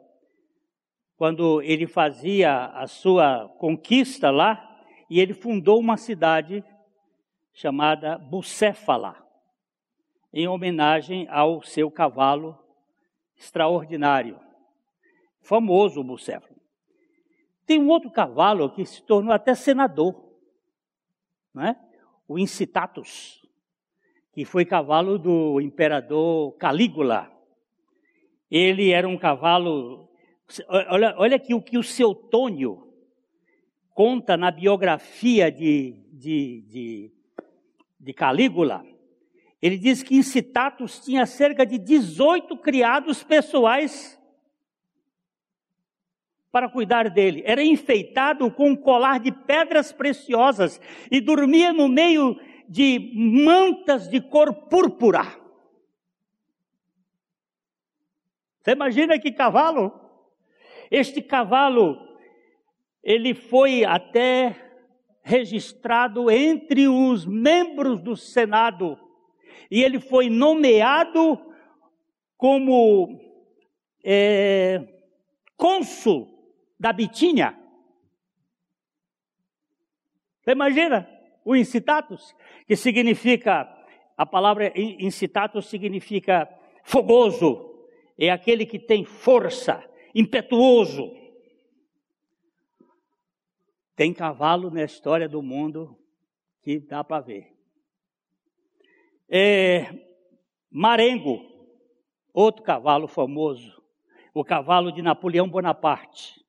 quando 1.17 1.63
ele 1.63 1.87
fazia 1.87 2.67
a 2.67 2.87
sua 2.87 3.49
conquista 3.59 4.31
lá, 4.31 4.71
e 5.09 5.21
ele 5.21 5.33
fundou 5.33 5.79
uma 5.79 5.97
cidade 5.97 6.65
chamada 7.53 8.19
Bucéfala, 8.19 9.17
em 10.33 10.49
homenagem 10.49 11.29
ao 11.29 11.63
seu 11.63 11.91
cavalo 11.91 12.59
extraordinário, 13.37 14.41
famoso 15.41 16.03
Bucéfalo. 16.03 16.61
Tem 17.65 17.81
um 17.81 17.89
outro 17.89 18.11
cavalo 18.11 18.71
que 18.71 18.85
se 18.85 19.03
tornou 19.03 19.33
até 19.33 19.55
senador, 19.55 20.15
não 21.53 21.65
é? 21.65 21.81
o 22.27 22.39
Incitatus, 22.39 23.44
que 24.35 24.45
foi 24.45 24.65
cavalo 24.65 25.19
do 25.19 25.61
imperador 25.61 26.53
Calígula. 26.57 27.31
Ele 28.51 28.91
era 28.91 29.09
um 29.09 29.17
cavalo 29.17 30.05
Olha, 30.69 31.15
olha 31.17 31.37
aqui 31.37 31.55
o 31.55 31.63
que 31.63 31.79
o 31.79 31.83
seu 31.83 32.15
Tônio 32.15 32.87
conta 33.95 34.37
na 34.37 34.51
biografia 34.51 35.51
de, 35.51 36.05
de, 36.13 36.63
de, 36.69 37.13
de 37.99 38.13
Calígula. 38.13 38.85
Ele 39.63 39.79
diz 39.79 40.03
que 40.03 40.17
em 40.17 40.23
Citatus 40.23 41.01
tinha 41.01 41.25
cerca 41.25 41.65
de 41.65 41.79
18 41.79 42.57
criados 42.59 43.23
pessoais 43.23 44.21
para 46.53 46.69
cuidar 46.69 47.09
dele. 47.09 47.43
Era 47.47 47.65
enfeitado 47.65 48.51
com 48.51 48.71
um 48.71 48.77
colar 48.77 49.19
de 49.19 49.33
pedras 49.33 49.93
preciosas 49.93 50.81
e 51.11 51.21
dormia 51.21 51.73
no 51.73 51.89
meio 51.89 52.39
de 52.69 53.13
mantas 53.15 54.09
de 54.09 54.21
cor 54.21 54.53
púrpura. 54.69 55.23
Você 58.61 58.73
imagina 58.73 59.19
que 59.19 59.31
cavalo? 59.31 59.93
Este 60.91 61.21
cavalo, 61.21 61.99
ele 63.03 63.35
foi 63.35 63.85
até 63.85 64.57
registrado 65.23 66.31
entre 66.31 66.89
os 66.89 67.27
membros 67.27 68.01
do 68.01 68.17
Senado 68.17 68.99
e 69.71 69.83
ele 69.83 69.99
foi 69.99 70.29
nomeado 70.29 71.41
como 72.37 73.19
é, 74.05 74.87
cônsul 75.57 76.53
da 76.79 76.93
Bitínia. 76.93 77.59
Você 80.43 80.53
imagina 80.53 81.09
o 81.45 81.55
incitatus, 81.55 82.35
que 82.67 82.75
significa, 82.75 83.69
a 84.17 84.25
palavra 84.25 84.73
incitatus 84.77 85.67
significa 85.67 86.49
fogoso, 86.83 87.75
é 88.17 88.31
aquele 88.31 88.65
que 88.65 88.79
tem 88.79 89.05
força, 89.05 89.85
impetuoso. 90.15 91.13
Tem 93.97 94.13
cavalo 94.13 94.71
na 94.71 94.85
história 94.85 95.29
do 95.29 95.43
mundo 95.43 95.97
que 96.63 96.79
dá 96.79 97.05
para 97.05 97.21
ver. 97.21 97.53
É, 99.29 99.93
Marengo, 100.71 101.45
outro 102.33 102.63
cavalo 102.63 103.07
famoso, 103.07 103.83
o 104.33 104.45
cavalo 104.45 104.91
de 104.91 105.03
Napoleão 105.03 105.49
Bonaparte. 105.49 106.45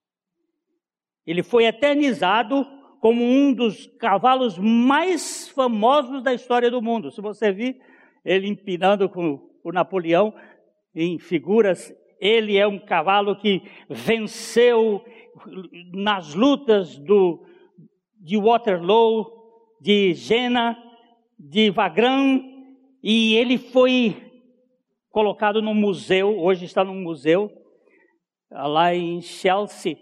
Ele 1.25 1.43
foi 1.43 1.65
eternizado 1.65 2.65
como 3.05 3.23
um 3.23 3.53
dos 3.53 3.85
cavalos 3.99 4.57
mais 4.57 5.47
famosos 5.49 6.23
da 6.23 6.33
história 6.33 6.71
do 6.71 6.81
mundo. 6.81 7.11
Se 7.11 7.21
você 7.21 7.51
vir 7.51 7.79
ele 8.25 8.47
empinando 8.47 9.07
com 9.07 9.47
o 9.63 9.71
Napoleão 9.71 10.33
em 10.95 11.19
figuras 11.19 11.93
ele 12.19 12.57
é 12.57 12.65
um 12.65 12.79
cavalo 12.79 13.35
que 13.35 13.61
venceu 13.87 15.05
nas 15.93 16.33
lutas 16.33 16.97
do, 16.97 17.45
de 18.19 18.39
Waterloo, 18.39 19.31
de 19.79 20.15
Jena, 20.15 20.75
de 21.37 21.69
Wagram, 21.69 22.41
e 23.03 23.35
ele 23.35 23.59
foi 23.59 24.31
colocado 25.11 25.61
no 25.61 25.75
museu, 25.75 26.39
hoje 26.39 26.65
está 26.65 26.83
no 26.83 26.95
museu, 26.95 27.51
lá 28.49 28.95
em 28.95 29.21
Chelsea, 29.21 29.95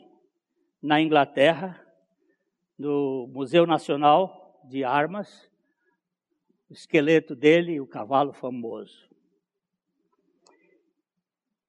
na 0.82 1.02
Inglaterra, 1.02 1.83
no 2.84 3.28
Museu 3.28 3.66
Nacional 3.66 4.62
de 4.66 4.84
Armas, 4.84 5.50
o 6.70 6.74
esqueleto 6.74 7.34
dele 7.34 7.76
e 7.76 7.80
o 7.80 7.88
cavalo 7.88 8.34
famoso. 8.34 9.10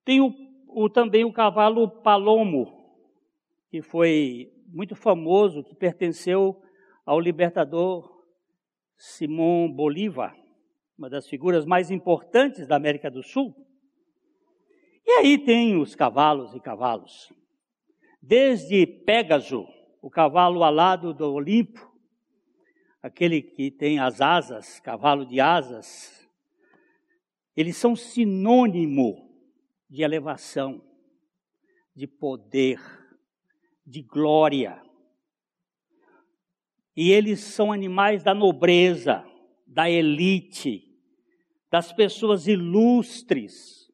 Tem 0.04 0.20
o, 0.20 0.34
o, 0.66 0.90
também 0.90 1.24
o 1.24 1.32
cavalo 1.32 1.88
Palomo, 1.88 2.98
que 3.70 3.80
foi 3.80 4.52
muito 4.66 4.96
famoso, 4.96 5.62
que 5.62 5.72
pertenceu 5.76 6.60
ao 7.06 7.20
libertador 7.20 8.24
Simão 8.96 9.70
Bolívar, 9.70 10.36
uma 10.98 11.08
das 11.08 11.28
figuras 11.28 11.64
mais 11.64 11.92
importantes 11.92 12.66
da 12.66 12.74
América 12.74 13.08
do 13.08 13.22
Sul. 13.22 13.54
E 15.06 15.12
aí 15.12 15.38
tem 15.38 15.80
os 15.80 15.94
cavalos 15.94 16.56
e 16.56 16.60
cavalos. 16.60 17.32
Desde 18.20 18.84
Pégaso, 18.84 19.64
o 20.04 20.10
cavalo 20.10 20.62
alado 20.62 21.14
do 21.14 21.32
Olimpo, 21.32 21.90
aquele 23.02 23.40
que 23.40 23.70
tem 23.70 23.98
as 23.98 24.20
asas, 24.20 24.78
cavalo 24.78 25.24
de 25.24 25.40
asas, 25.40 26.28
eles 27.56 27.78
são 27.78 27.96
sinônimo 27.96 29.34
de 29.88 30.02
elevação, 30.02 30.84
de 31.96 32.06
poder, 32.06 32.78
de 33.86 34.02
glória. 34.02 34.78
E 36.94 37.10
eles 37.10 37.40
são 37.40 37.72
animais 37.72 38.22
da 38.22 38.34
nobreza, 38.34 39.24
da 39.66 39.88
elite, 39.88 40.86
das 41.70 41.94
pessoas 41.94 42.46
ilustres. 42.46 43.90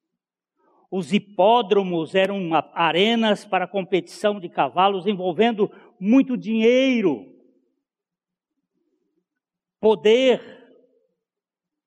Os 0.90 1.12
hipódromos 1.12 2.16
eram 2.16 2.50
arenas 2.74 3.44
para 3.44 3.68
competição 3.68 4.40
de 4.40 4.48
cavalos 4.48 5.06
envolvendo 5.06 5.70
muito 6.00 6.36
dinheiro, 6.36 7.26
poder. 9.78 10.58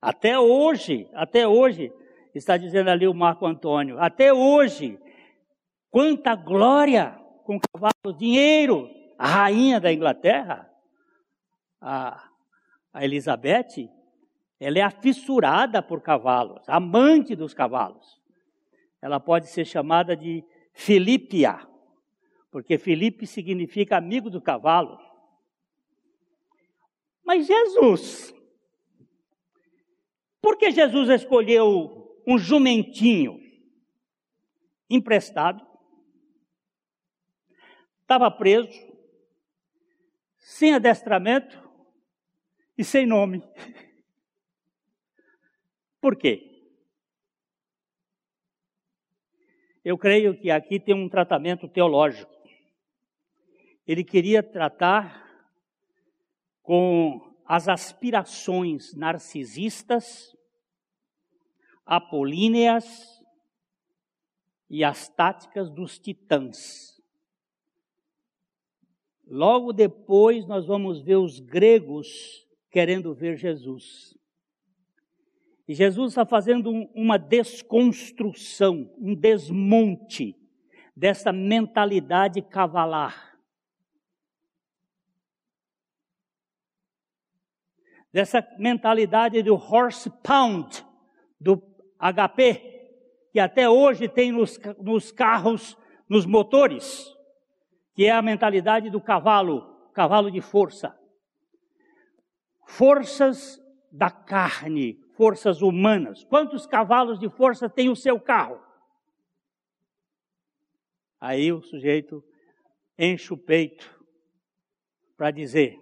Até 0.02 0.38
hoje, 0.38 1.10
até 1.14 1.48
hoje, 1.48 1.92
está 2.36 2.58
dizendo 2.58 2.90
ali 2.90 3.08
o 3.08 3.14
Marco 3.14 3.46
Antônio, 3.46 4.00
até 4.00 4.34
hoje, 4.34 5.00
quanta 5.90 6.36
glória 6.36 7.20
com 7.44 7.60
cavalos, 7.60 8.18
dinheiro. 8.18 8.90
A 9.18 9.28
rainha 9.28 9.80
da 9.80 9.94
Inglaterra 9.94 10.74
a, 11.84 12.30
a 12.94 13.04
Elizabeth, 13.04 13.90
ela 14.60 14.80
é 14.80 14.82
afissurada 14.82 15.82
por 15.82 16.02
cavalos, 16.02 16.64
amante 16.68 17.36
dos 17.36 17.54
cavalos. 17.54 18.22
Ela 19.02 19.20
pode 19.20 19.48
ser 19.48 19.66
chamada 19.66 20.16
de 20.16 20.46
Filipia, 20.72 21.68
porque 22.54 22.78
Filipe 22.78 23.26
significa 23.26 23.98
amigo 23.98 24.30
do 24.30 24.40
cavalo. 24.40 25.00
Mas 27.24 27.48
Jesus, 27.48 28.32
por 30.40 30.56
que 30.56 30.70
Jesus 30.70 31.10
escolheu 31.10 32.22
um 32.28 32.38
jumentinho 32.38 33.40
emprestado? 34.88 35.66
Estava 38.02 38.30
preso, 38.30 38.70
sem 40.38 40.76
adestramento, 40.76 41.60
e 42.78 42.84
sem 42.84 43.08
nome. 43.08 43.42
Por 46.00 46.16
quê? 46.16 46.70
Eu 49.84 49.98
creio 49.98 50.40
que 50.40 50.52
aqui 50.52 50.80
tem 50.80 50.94
um 50.94 51.10
tratamento 51.10 51.68
teológico. 51.68 52.33
Ele 53.88 54.04
queria 54.04 54.42
tratar 54.42 55.24
com 56.62 57.34
as 57.46 57.68
aspirações 57.68 58.94
narcisistas, 58.94 60.36
apolíneas 61.86 63.22
e 64.70 64.84
as 64.84 65.10
táticas 65.10 65.70
dos 65.70 66.00
titãs. 66.00 67.02
Logo 69.28 69.74
depois 69.74 70.46
nós 70.48 70.66
vamos 70.66 71.02
ver 71.02 71.18
os 71.18 71.40
gregos 71.40 72.48
querendo 72.72 73.14
ver 73.14 73.38
Jesus. 73.38 74.18
E 75.68 75.74
Jesus 75.74 76.12
está 76.12 76.26
fazendo 76.26 76.70
um, 76.70 76.90
uma 76.94 77.18
desconstrução, 77.18 78.92
um 78.98 79.16
desmonte 79.16 80.36
dessa 80.96 81.32
mentalidade 81.32 82.42
cavalar. 82.42 83.33
Dessa 88.14 88.48
mentalidade 88.60 89.42
do 89.42 89.56
horse 89.56 90.10
pound, 90.24 90.86
do 91.42 91.62
HP, 92.00 92.92
que 93.32 93.40
até 93.40 93.68
hoje 93.68 94.08
tem 94.08 94.32
nos, 94.32 94.60
nos 94.80 95.12
carros, 95.12 95.76
nos 96.08 96.26
motores, 96.26 97.12
que 97.96 98.06
é 98.06 98.12
a 98.12 98.22
mentalidade 98.22 98.90
do 98.90 99.02
cavalo, 99.02 99.90
cavalo 99.94 100.30
de 100.32 100.40
força 100.40 100.96
forças 102.66 103.62
da 103.92 104.10
carne, 104.10 104.96
forças 105.16 105.62
humanas. 105.62 106.24
Quantos 106.24 106.66
cavalos 106.66 107.20
de 107.20 107.30
força 107.30 107.70
tem 107.70 107.90
o 107.90 107.96
seu 107.96 108.20
carro? 108.20 108.62
Aí 111.20 111.52
o 111.52 111.62
sujeito 111.62 112.24
enche 112.98 113.34
o 113.34 113.38
peito 113.38 114.04
para 115.16 115.32
dizer: 115.32 115.80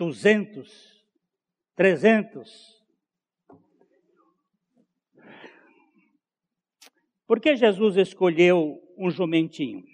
200, 0.00 1.04
300. 1.76 2.82
Por 7.26 7.38
que 7.38 7.54
Jesus 7.54 7.98
escolheu 7.98 8.80
um 8.96 9.10
jumentinho? 9.10 9.84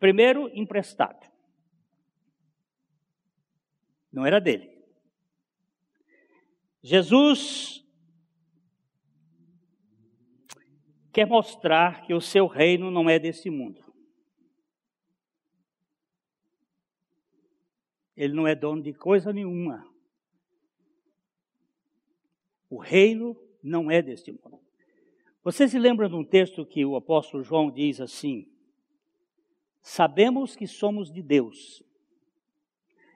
Primeiro, 0.00 0.48
emprestado. 0.54 1.30
Não 4.10 4.24
era 4.24 4.40
dele. 4.40 4.74
Jesus 6.82 7.84
quer 11.12 11.26
mostrar 11.26 12.06
que 12.06 12.14
o 12.14 12.22
seu 12.22 12.46
reino 12.46 12.90
não 12.90 13.10
é 13.10 13.18
desse 13.18 13.50
mundo. 13.50 13.84
Ele 18.16 18.32
não 18.32 18.46
é 18.46 18.54
dono 18.54 18.82
de 18.82 18.92
coisa 18.94 19.32
nenhuma. 19.32 19.86
O 22.70 22.78
reino 22.78 23.36
não 23.62 23.90
é 23.90 24.00
deste 24.00 24.32
mundo. 24.32 24.60
Você 25.44 25.68
se 25.68 25.78
lembra 25.78 26.08
de 26.08 26.14
um 26.14 26.24
texto 26.24 26.64
que 26.66 26.84
o 26.84 26.96
apóstolo 26.96 27.44
João 27.44 27.70
diz 27.70 28.00
assim: 28.00 28.48
Sabemos 29.82 30.56
que 30.56 30.66
somos 30.66 31.12
de 31.12 31.22
Deus 31.22 31.84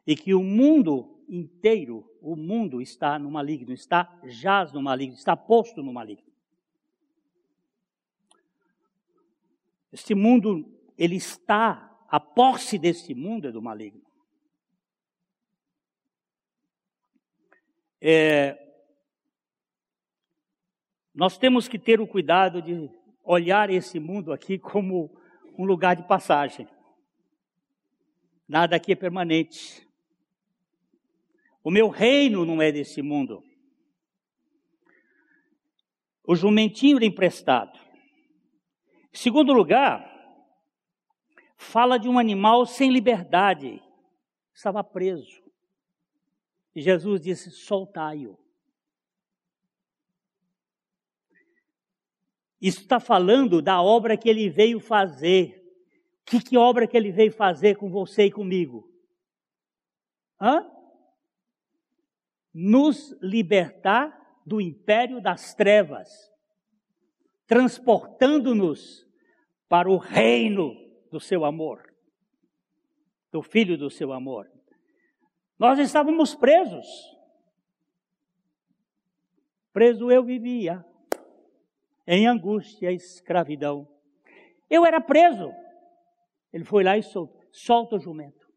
e 0.07 0.15
que 0.15 0.35
o 0.35 0.43
mundo 0.43 1.19
inteiro, 1.29 2.09
o 2.21 2.37
mundo 2.37 2.81
está 2.81 3.19
no 3.19 3.31
maligno, 3.31 3.73
está 3.73 4.21
jaz 4.25 4.73
no 4.73 4.83
maligno, 4.83 5.17
está 5.17 5.37
posto 5.37 5.83
no 5.83 5.93
maligno. 5.93 6.31
Este 9.93 10.15
mundo, 10.15 10.65
ele 10.97 11.17
está, 11.17 11.99
a 12.09 12.21
posse 12.21 12.79
deste 12.79 13.15
mundo 13.15 13.49
é 13.49 13.53
do 13.53 13.63
maligno. 13.63 14.10
É, 18.01 18.57
nós 21.15 21.37
temos 21.37 21.69
que 21.69 21.79
ter 21.79 22.01
o 22.01 22.07
cuidado 22.07 22.63
de 22.63 22.89
olhar 23.23 23.69
esse 23.69 24.01
mundo 24.01 24.33
aqui 24.33 24.59
como 24.59 25.15
um 25.59 25.65
lugar 25.65 25.95
de 25.95 26.07
passagem. 26.07 26.67
Nada 28.49 28.77
aqui 28.77 28.93
é 28.93 28.97
permanente. 28.97 29.87
O 31.63 31.71
meu 31.71 31.89
reino 31.89 32.45
não 32.47 32.63
é 32.63 32.73
desse 32.73 33.03
mundo. 33.03 33.45
O 36.25 36.35
jumentinho 36.35 36.97
era 36.97 37.05
emprestado. 37.05 37.79
Em 39.13 39.17
segundo 39.17 39.53
lugar, 39.53 40.09
fala 41.57 41.99
de 41.99 42.09
um 42.09 42.19
animal 42.19 42.65
sem 42.65 42.91
liberdade. 42.91 43.83
Estava 44.55 44.83
preso. 44.83 45.43
Jesus 46.75 47.21
disse: 47.21 47.51
soltai-o. 47.51 48.39
Isso 52.61 52.81
está 52.81 53.01
falando 53.01 53.63
da 53.63 53.81
obra 53.81 54.17
que 54.17 54.29
ele 54.29 54.49
veio 54.49 54.79
fazer. 54.79 55.59
Que, 56.25 56.41
que 56.43 56.57
obra 56.57 56.87
que 56.87 56.97
ele 56.97 57.11
veio 57.11 57.33
fazer 57.33 57.77
com 57.77 57.91
você 57.91 58.27
e 58.27 58.31
comigo? 58.31 58.89
Hã? 60.41 60.71
nos 62.53 63.17
libertar 63.23 64.17
do 64.45 64.61
império 64.61 65.21
das 65.21 65.55
trevas, 65.55 66.31
transportando-nos 67.47 69.07
para 69.69 69.89
o 69.91 69.97
reino 69.97 70.75
do 71.11 71.21
seu 71.21 71.45
amor, 71.45 71.95
do 73.31 73.43
filho 73.43 73.79
do 73.79 73.91
seu 73.91 74.13
amor. 74.13 74.51
Nós 75.61 75.79
estávamos 75.79 76.35
presos. 76.35 76.87
Preso 79.75 80.11
eu 80.11 80.25
vivia, 80.25 80.83
em 82.07 82.27
angústia 82.27 82.90
escravidão. 82.90 83.87
Eu 84.70 84.87
era 84.87 85.03
preso. 85.03 85.53
Ele 86.51 86.64
foi 86.64 86.83
lá 86.83 86.96
e 86.96 87.03
soltou, 87.03 87.44
solta 87.53 87.96
o 87.96 88.01
jumento. 88.01 88.49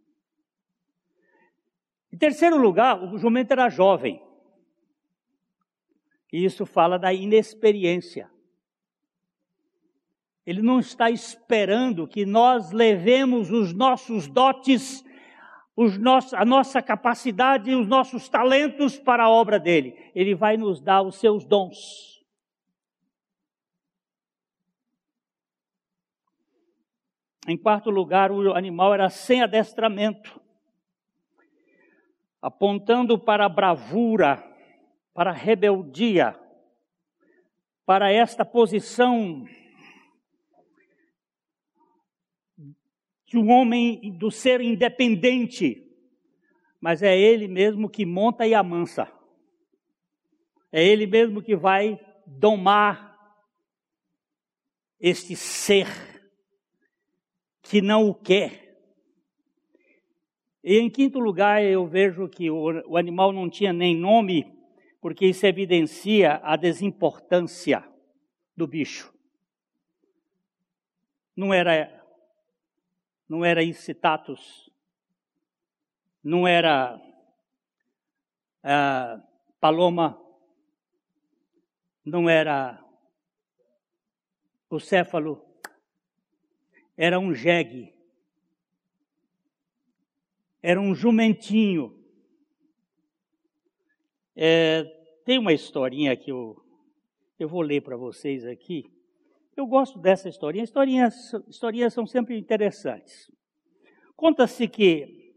Em 2.09 2.17
terceiro 2.17 2.57
lugar, 2.57 3.03
o 3.03 3.17
jumento 3.17 3.51
era 3.51 3.67
jovem. 3.67 4.23
E 6.31 6.45
isso 6.45 6.65
fala 6.65 6.97
da 6.97 7.11
inexperiência. 7.11 8.31
Ele 10.45 10.61
não 10.61 10.79
está 10.79 11.11
esperando 11.11 12.07
que 12.07 12.25
nós 12.25 12.71
levemos 12.71 13.51
os 13.51 13.73
nossos 13.73 14.25
dotes, 14.29 15.03
nossos, 15.97 16.33
a 16.33 16.45
nossa 16.45 16.81
capacidade 16.81 17.71
e 17.71 17.75
os 17.75 17.87
nossos 17.87 18.29
talentos 18.29 18.99
para 18.99 19.23
a 19.23 19.29
obra 19.29 19.59
dele. 19.59 20.11
Ele 20.13 20.35
vai 20.35 20.55
nos 20.55 20.79
dar 20.79 21.01
os 21.01 21.15
seus 21.15 21.45
dons. 21.45 22.13
Em 27.47 27.57
quarto 27.57 27.89
lugar, 27.89 28.31
o 28.31 28.53
animal 28.53 28.93
era 28.93 29.09
sem 29.09 29.41
adestramento, 29.41 30.39
apontando 32.41 33.19
para 33.19 33.45
a 33.45 33.49
bravura, 33.49 34.41
para 35.13 35.31
a 35.31 35.33
rebeldia, 35.33 36.39
para 37.85 38.11
esta 38.11 38.45
posição 38.45 39.45
de 43.33 43.39
um 43.39 43.49
homem, 43.49 44.11
do 44.11 44.29
ser 44.29 44.61
independente, 44.61 45.91
mas 46.79 47.01
é 47.01 47.17
ele 47.17 47.47
mesmo 47.47 47.89
que 47.89 48.05
monta 48.05 48.45
e 48.45 48.53
amansa. 48.53 49.11
É 50.71 50.85
ele 50.85 51.07
mesmo 51.07 51.41
que 51.41 51.55
vai 51.55 51.99
domar 52.27 53.17
este 54.99 55.35
ser 55.35 55.87
que 57.63 57.81
não 57.81 58.07
o 58.07 58.13
quer. 58.13 58.77
E 60.63 60.77
em 60.77 60.87
quinto 60.87 61.17
lugar, 61.17 61.63
eu 61.63 61.87
vejo 61.87 62.29
que 62.29 62.51
o, 62.51 62.87
o 62.87 62.97
animal 62.97 63.31
não 63.31 63.49
tinha 63.49 63.73
nem 63.73 63.97
nome, 63.97 64.45
porque 65.01 65.25
isso 65.25 65.43
evidencia 65.47 66.39
a 66.43 66.55
desimportância 66.55 67.83
do 68.55 68.67
bicho. 68.67 69.11
Não 71.35 71.51
era 71.51 72.02
não 73.33 73.43
era 73.43 73.63
incitatus, 73.63 74.69
não 76.23 76.47
era 76.47 77.01
uh, 78.63 79.23
paloma, 79.59 80.23
não 82.05 82.29
era 82.29 82.79
o 84.69 84.79
céfalo, 84.79 85.43
era 86.95 87.19
um 87.19 87.33
jegue, 87.33 87.91
era 90.61 90.79
um 90.79 90.93
jumentinho. 90.93 92.05
É, 94.35 94.83
tem 95.25 95.39
uma 95.39 95.53
historinha 95.53 96.15
que 96.15 96.31
eu, 96.31 96.63
eu 97.39 97.49
vou 97.49 97.61
ler 97.61 97.81
para 97.81 97.97
vocês 97.97 98.45
aqui. 98.45 98.93
Eu 99.55 99.67
gosto 99.67 99.99
dessa 99.99 100.27
historinha. 100.27 100.63
Historinhas, 100.63 101.31
historinhas 101.47 101.93
são 101.93 102.07
sempre 102.07 102.37
interessantes. 102.37 103.31
Conta-se 104.15 104.67
que 104.67 105.31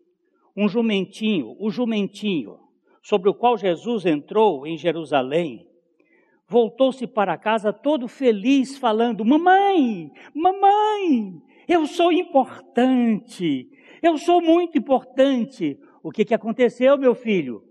um 0.56 0.68
jumentinho, 0.68 1.54
o 1.60 1.70
jumentinho, 1.70 2.58
sobre 3.02 3.28
o 3.28 3.34
qual 3.34 3.58
Jesus 3.58 4.06
entrou 4.06 4.66
em 4.66 4.76
Jerusalém, 4.78 5.68
voltou-se 6.48 7.06
para 7.06 7.36
casa 7.36 7.72
todo 7.72 8.08
feliz, 8.08 8.78
falando: 8.78 9.24
Mamãe, 9.24 10.10
mamãe, 10.34 11.42
eu 11.68 11.86
sou 11.86 12.10
importante, 12.10 13.70
eu 14.02 14.16
sou 14.16 14.40
muito 14.40 14.78
importante. 14.78 15.78
O 16.02 16.10
que, 16.10 16.24
que 16.24 16.34
aconteceu, 16.34 16.96
meu 16.96 17.14
filho? 17.14 17.62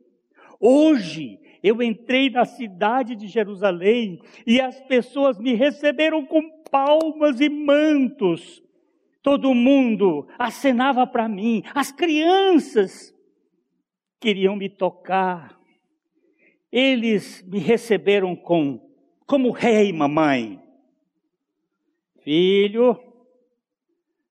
Hoje 0.59 1.39
eu 1.65 1.81
entrei 1.81 2.29
na 2.29 2.45
cidade 2.45 3.15
de 3.15 3.25
Jerusalém 3.27 4.21
e 4.45 4.61
as 4.61 4.79
pessoas 4.81 5.39
me 5.39 5.55
receberam 5.55 6.23
com 6.23 6.47
palmas 6.69 7.41
e 7.41 7.49
mantos. 7.49 8.61
Todo 9.23 9.51
mundo 9.55 10.27
acenava 10.37 11.07
para 11.07 11.27
mim, 11.27 11.63
as 11.73 11.91
crianças 11.91 13.11
queriam 14.19 14.55
me 14.55 14.69
tocar. 14.69 15.59
Eles 16.71 17.41
me 17.41 17.57
receberam 17.57 18.35
com 18.35 18.87
como 19.25 19.49
rei, 19.49 19.91
mamãe. 19.91 20.61
Filho, 22.21 22.93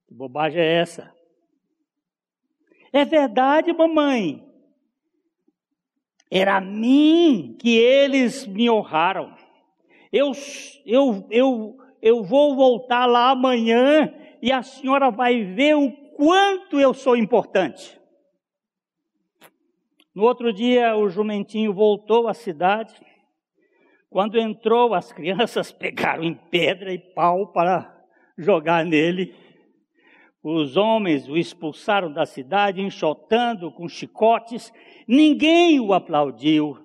que 0.07 0.15
bobagem 0.15 0.61
é 0.61 0.75
essa? 0.75 1.13
É 2.93 3.05
verdade, 3.05 3.73
mamãe. 3.73 4.44
Era 6.31 6.57
a 6.57 6.61
mim 6.61 7.57
que 7.59 7.77
eles 7.77 8.47
me 8.47 8.69
honraram. 8.69 9.35
Eu, 10.13 10.33
eu, 10.87 11.27
eu, 11.31 11.77
eu 12.01 12.23
vou 12.23 12.55
voltar 12.55 13.07
lá 13.07 13.31
amanhã 13.31 14.13
e 14.41 14.53
a 14.53 14.63
senhora 14.63 15.11
vai 15.11 15.43
ver 15.43 15.77
o 15.77 15.91
quanto 16.17 16.79
eu 16.79 16.95
sou 16.95 17.17
importante. 17.17 18.01
No 20.15 20.23
outro 20.23 20.53
dia, 20.53 20.97
o 20.97 21.09
jumentinho 21.09 21.73
voltou 21.75 22.29
à 22.29 22.35
cidade. 22.35 22.95
Quando 24.09 24.39
entrou, 24.39 24.95
as 24.95 25.13
crianças 25.13 25.73
pegaram 25.73 26.23
em 26.23 26.35
pedra 26.35 26.93
e 26.93 26.99
pau 26.99 27.49
para 27.49 27.93
jogar 28.39 28.85
nele. 28.85 29.35
Os 30.47 30.77
homens 30.77 31.27
o 31.27 31.39
expulsaram 31.39 32.13
da 32.13 32.27
cidade, 32.27 32.83
enxotando 32.83 33.73
com 33.73 33.89
chicotes. 33.89 34.71
Ninguém 35.09 35.81
o 35.81 35.95
aplaudiu. 35.95 36.85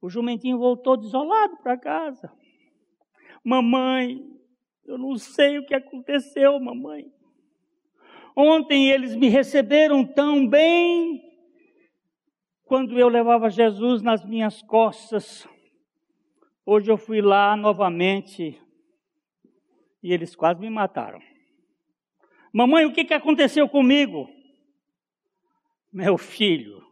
O 0.00 0.08
jumentinho 0.08 0.56
voltou 0.56 0.96
desolado 0.96 1.56
para 1.56 1.76
casa. 1.76 2.32
Mamãe, 3.42 4.24
eu 4.84 4.96
não 4.96 5.18
sei 5.18 5.58
o 5.58 5.66
que 5.66 5.74
aconteceu, 5.74 6.60
mamãe. 6.60 7.10
Ontem 8.36 8.88
eles 8.88 9.16
me 9.16 9.28
receberam 9.28 10.04
tão 10.04 10.46
bem 10.46 11.20
quando 12.66 12.96
eu 12.96 13.08
levava 13.08 13.50
Jesus 13.50 14.00
nas 14.00 14.24
minhas 14.24 14.62
costas. 14.62 15.44
Hoje 16.64 16.88
eu 16.88 16.96
fui 16.96 17.20
lá 17.20 17.56
novamente 17.56 18.56
e 20.00 20.12
eles 20.12 20.36
quase 20.36 20.60
me 20.60 20.70
mataram. 20.70 21.20
Mamãe, 22.56 22.86
o 22.86 22.92
que, 22.94 23.04
que 23.04 23.12
aconteceu 23.12 23.68
comigo? 23.68 24.30
Meu 25.92 26.16
filho, 26.16 26.82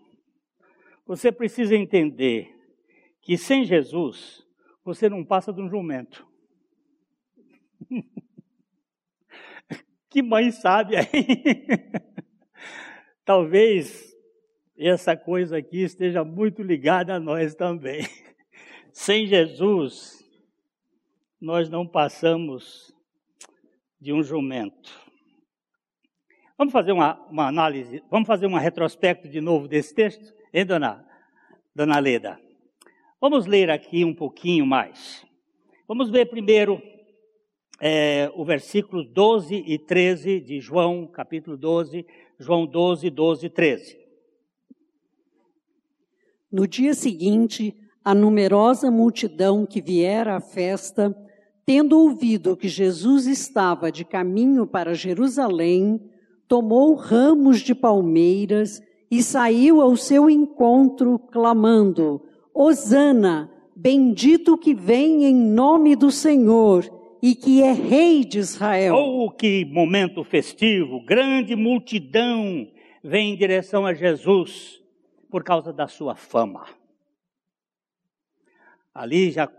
você 1.07 1.33
precisa 1.33 1.75
entender 1.75 2.55
que 3.23 3.39
sem 3.39 3.65
Jesus 3.65 4.47
você 4.85 5.09
não 5.09 5.25
passa 5.25 5.55
de 5.55 5.63
um 5.63 5.71
jumento. 5.71 6.29
que 10.11 10.23
mãe 10.23 10.51
sabe 10.51 10.97
aí? 10.97 11.07
Talvez 13.25 14.15
essa 14.77 15.17
coisa 15.17 15.57
aqui 15.57 15.81
esteja 15.81 16.23
muito 16.23 16.63
ligada 16.63 17.15
a 17.15 17.19
nós 17.19 17.55
também. 17.55 18.03
Sem 18.93 19.27
Jesus, 19.27 20.23
nós 21.41 21.71
não 21.71 21.87
passamos 21.87 22.95
de 23.99 24.13
um 24.13 24.23
jumento. 24.23 25.04
Vamos 26.57 26.73
fazer 26.73 26.93
uma, 26.93 27.21
uma 27.29 27.49
análise, 27.49 28.01
vamos 28.09 28.29
fazer 28.29 28.47
um 28.47 28.55
retrospecto 28.57 29.29
de 29.29 29.41
novo 29.41 29.67
desse 29.67 29.93
texto, 29.93 30.33
hein, 30.53 30.65
dona, 30.65 31.05
dona 31.75 31.99
Leda? 31.99 32.39
Vamos 33.21 33.45
ler 33.45 33.71
aqui 33.71 34.05
um 34.05 34.15
pouquinho 34.15 34.65
mais. 34.65 35.27
Vamos 35.89 36.11
ver 36.11 36.27
primeiro 36.27 36.81
é, 37.81 38.31
o 38.37 38.45
versículo 38.45 39.03
12 39.03 39.65
e 39.67 39.77
13 39.79 40.41
de 40.41 40.61
João, 40.61 41.09
capítulo 41.09 41.57
12, 41.57 42.07
João 42.39 42.67
12, 42.67 43.11
12 43.11 43.47
e 43.47 43.51
13. 43.51 43.99
No 46.53 46.69
dia 46.69 46.95
seguinte, 46.95 47.75
a 48.05 48.15
numerosa 48.15 48.93
multidão 48.93 49.67
que 49.67 49.83
viera 49.83 50.37
à 50.37 50.41
festa, 50.41 51.13
tendo 51.67 51.99
ouvido 51.99 52.57
que 52.57 52.69
Jesus 52.69 53.27
estava 53.27 53.91
de 53.91 54.05
caminho 54.05 54.69
para 54.69 54.95
Jerusalém, 54.95 56.14
tomou 56.49 56.95
ramos 56.95 57.61
de 57.61 57.75
palmeiras 57.75 58.83
e 59.11 59.23
saiu 59.23 59.81
ao 59.81 59.97
seu 59.97 60.29
encontro, 60.29 61.19
clamando: 61.19 62.23
Hosana, 62.53 63.51
Bendito 63.77 64.57
que 64.57 64.73
vem 64.73 65.25
em 65.25 65.35
nome 65.35 65.97
do 65.97 66.09
Senhor 66.09 66.89
e 67.21 67.35
que 67.35 67.61
é 67.61 67.73
Rei 67.73 68.25
de 68.25 68.39
Israel. 68.39 68.95
Oh, 68.95 69.31
que 69.33 69.65
momento 69.65 70.23
festivo! 70.23 71.05
Grande 71.05 71.57
multidão 71.57 72.71
vem 73.03 73.33
em 73.33 73.37
direção 73.37 73.85
a 73.85 73.93
Jesus 73.93 74.81
por 75.29 75.43
causa 75.43 75.73
da 75.73 75.89
sua 75.89 76.15
fama. 76.15 76.67
Ali 78.95 79.33
já 79.33 79.51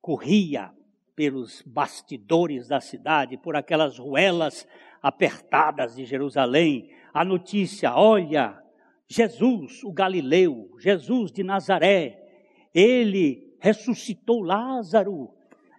corria 0.00 0.72
pelos 1.14 1.62
bastidores 1.62 2.66
da 2.66 2.80
cidade, 2.80 3.36
por 3.36 3.54
aquelas 3.54 3.96
ruelas 3.96 4.66
apertadas 5.02 5.96
de 5.96 6.04
Jerusalém, 6.04 6.90
a 7.12 7.24
notícia: 7.24 7.94
olha, 7.94 8.58
Jesus, 9.08 9.82
o 9.82 9.92
Galileu, 9.92 10.70
Jesus 10.78 11.32
de 11.32 11.42
Nazaré, 11.42 12.18
ele 12.74 13.54
ressuscitou 13.60 14.40
Lázaro, 14.40 15.30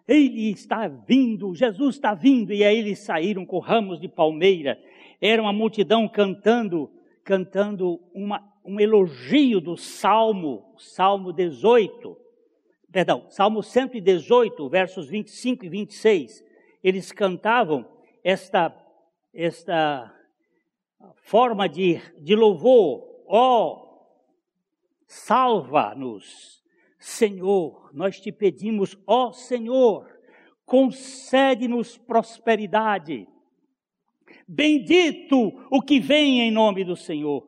ele 0.07 0.51
está 0.51 0.87
vindo, 0.87 1.55
Jesus 1.55 1.95
está 1.95 2.13
vindo, 2.13 2.53
e 2.53 2.63
aí 2.63 2.77
eles 2.77 2.99
saíram 2.99 3.45
com 3.45 3.59
ramos 3.59 3.99
de 3.99 4.07
palmeira, 4.07 4.79
era 5.19 5.41
uma 5.41 5.53
multidão 5.53 6.07
cantando, 6.07 6.91
cantando 7.23 7.99
uma, 8.13 8.43
um 8.63 8.79
elogio 8.79 9.59
do 9.59 9.75
Salmo, 9.77 10.73
Salmo 10.77 11.31
18, 11.33 12.17
perdão, 12.91 13.25
Salmo 13.29 13.63
118, 13.63 14.69
versos 14.69 15.09
25 15.09 15.65
e 15.65 15.69
26, 15.69 16.43
eles 16.83 17.11
cantavam 17.11 17.85
esta, 18.23 18.69
esta 19.33 20.13
forma 21.23 21.67
de, 21.67 21.99
de 22.19 22.35
louvor, 22.35 23.03
ó, 23.27 23.73
oh, 23.73 23.83
salva-nos, 25.07 26.61
Senhor, 26.99 27.89
nós 27.93 28.19
te 28.19 28.31
pedimos, 28.31 28.97
ó 29.07 29.27
oh, 29.27 29.33
Senhor, 29.33 30.07
concede-nos 30.65 31.97
prosperidade. 31.97 33.27
Bendito 34.47 35.51
o 35.69 35.81
que 35.81 35.99
vem 35.99 36.41
em 36.41 36.51
nome 36.51 36.83
do 36.83 36.95
Senhor. 36.95 37.45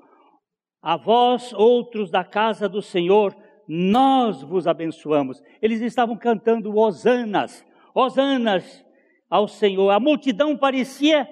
A 0.81 0.97
vós, 0.97 1.53
outros 1.53 2.11
da 2.11 2.23
casa 2.23 2.67
do 2.67 2.81
Senhor, 2.81 3.35
nós 3.67 4.41
vos 4.43 4.67
abençoamos. 4.67 5.41
Eles 5.61 5.81
estavam 5.81 6.17
cantando 6.17 6.77
hosanas, 6.77 7.65
hosanas 7.93 8.85
ao 9.29 9.47
Senhor. 9.47 9.89
A 9.89 9.99
multidão 9.99 10.55
parecia 10.57 11.27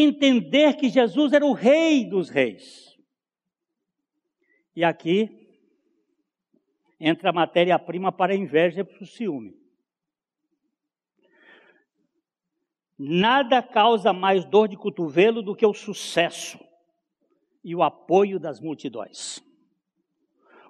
entender 0.00 0.76
que 0.76 0.88
Jesus 0.88 1.32
era 1.32 1.44
o 1.44 1.52
rei 1.52 2.04
dos 2.04 2.28
reis. 2.28 2.96
E 4.74 4.84
aqui 4.84 5.48
entra 7.00 7.30
a 7.30 7.32
matéria-prima 7.32 8.12
para 8.12 8.32
a 8.32 8.36
inveja 8.36 8.80
e 8.80 8.84
para 8.84 9.02
o 9.02 9.06
ciúme. 9.06 9.56
Nada 12.98 13.62
causa 13.62 14.12
mais 14.12 14.44
dor 14.44 14.68
de 14.68 14.76
cotovelo 14.76 15.42
do 15.42 15.54
que 15.54 15.64
o 15.64 15.72
sucesso 15.72 16.58
e 17.62 17.74
o 17.74 17.82
apoio 17.82 18.40
das 18.40 18.60
multidões. 18.60 19.40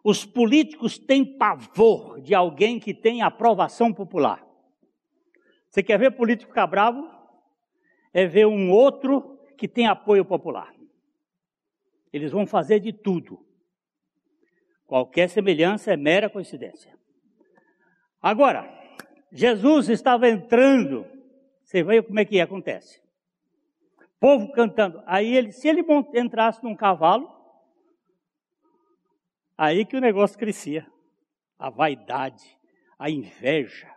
Os 0.05 0.25
políticos 0.25 0.99
têm 0.99 1.25
pavor 1.25 2.21
de 2.21 2.35
alguém 2.35 2.79
que 2.79 2.95
tem 2.95 3.23
aprovação 3.23 3.93
popular. 3.93 4.47
Você 5.69 5.83
quer 5.83 5.99
ver 5.99 6.13
político 6.13 6.51
ficar 6.51 6.67
bravo? 6.67 7.18
É 8.19 8.27
ver 8.27 8.47
um 8.47 8.71
outro 8.71 9.39
que 9.57 9.69
tem 9.69 9.87
apoio 9.87 10.25
popular. 10.25 10.75
Eles 12.13 12.33
vão 12.33 12.47
fazer 12.47 12.81
de 12.81 12.93
tudo. 12.93 13.45
Qualquer 14.87 15.29
semelhança 15.29 15.93
é 15.93 15.97
mera 15.97 16.31
coincidência. 16.31 16.97
Agora, 18.21 18.69
Jesus 19.31 19.89
estava 19.89 20.29
entrando, 20.29 21.07
você 21.63 21.83
vê 21.83 22.03
como 22.03 22.19
é 22.19 22.25
que 22.25 22.41
acontece. 22.41 23.03
Povo 24.19 24.51
cantando. 24.53 25.03
Aí 25.07 25.37
ele, 25.37 25.53
se 25.53 25.69
ele 25.69 25.85
entrasse 26.15 26.65
num 26.65 26.75
cavalo, 26.75 27.39
Aí 29.59 29.85
que 29.85 29.97
o 29.97 30.01
negócio 30.01 30.39
crescia. 30.39 30.87
A 31.59 31.69
vaidade, 31.69 32.57
a 32.97 33.11
inveja. 33.11 33.93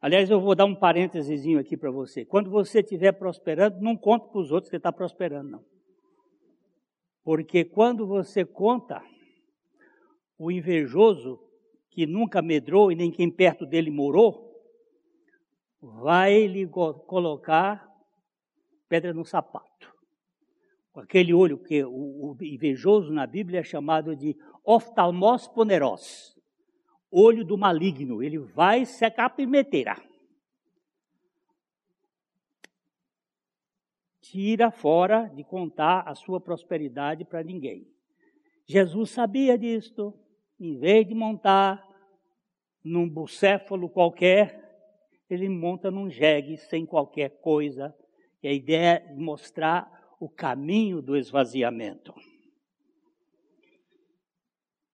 Aliás, 0.00 0.30
eu 0.30 0.40
vou 0.40 0.54
dar 0.54 0.64
um 0.64 0.74
parênteses 0.74 1.44
aqui 1.56 1.76
para 1.76 1.90
você. 1.90 2.24
Quando 2.24 2.50
você 2.50 2.80
estiver 2.80 3.12
prosperando, 3.12 3.80
não 3.80 3.96
conta 3.96 4.28
para 4.28 4.40
os 4.40 4.52
outros 4.52 4.70
que 4.70 4.76
está 4.76 4.92
prosperando, 4.92 5.50
não. 5.50 5.64
Porque 7.24 7.64
quando 7.64 8.06
você 8.06 8.44
conta, 8.44 9.02
o 10.38 10.50
invejoso, 10.50 11.38
que 11.90 12.06
nunca 12.06 12.40
medrou 12.40 12.92
e 12.92 12.94
nem 12.94 13.10
quem 13.10 13.30
perto 13.30 13.66
dele 13.66 13.90
morou, 13.90 14.48
vai 15.80 16.46
lhe 16.46 16.66
colocar 16.66 17.86
pedra 18.88 19.12
no 19.12 19.24
sapato 19.24 19.68
aquele 21.00 21.32
olho 21.32 21.58
que 21.58 21.82
o, 21.84 21.90
o 22.32 22.36
invejoso 22.40 23.12
na 23.12 23.26
Bíblia 23.26 23.60
é 23.60 23.64
chamado 23.64 24.16
de 24.16 24.36
oftalmos 24.64 25.46
poneros, 25.48 26.37
olho 27.10 27.44
do 27.44 27.56
maligno. 27.56 28.22
Ele 28.22 28.38
vai 28.38 28.84
secar 28.84 29.30
pimenteira. 29.30 29.96
Tira 34.20 34.70
fora 34.70 35.26
de 35.34 35.42
contar 35.42 36.02
a 36.06 36.14
sua 36.14 36.40
prosperidade 36.40 37.24
para 37.24 37.42
ninguém. 37.42 37.86
Jesus 38.66 39.10
sabia 39.10 39.56
disto. 39.56 40.12
Em 40.60 40.76
vez 40.76 41.06
de 41.06 41.14
montar 41.14 41.86
num 42.84 43.08
bucéfalo 43.08 43.88
qualquer, 43.88 44.68
ele 45.30 45.48
monta 45.48 45.90
num 45.90 46.10
jegue 46.10 46.56
sem 46.58 46.84
qualquer 46.84 47.40
coisa. 47.40 47.94
E 48.42 48.48
a 48.48 48.52
ideia 48.52 49.02
é 49.08 49.14
mostrar 49.14 49.90
o 50.20 50.28
caminho 50.28 51.00
do 51.00 51.16
esvaziamento. 51.16 52.14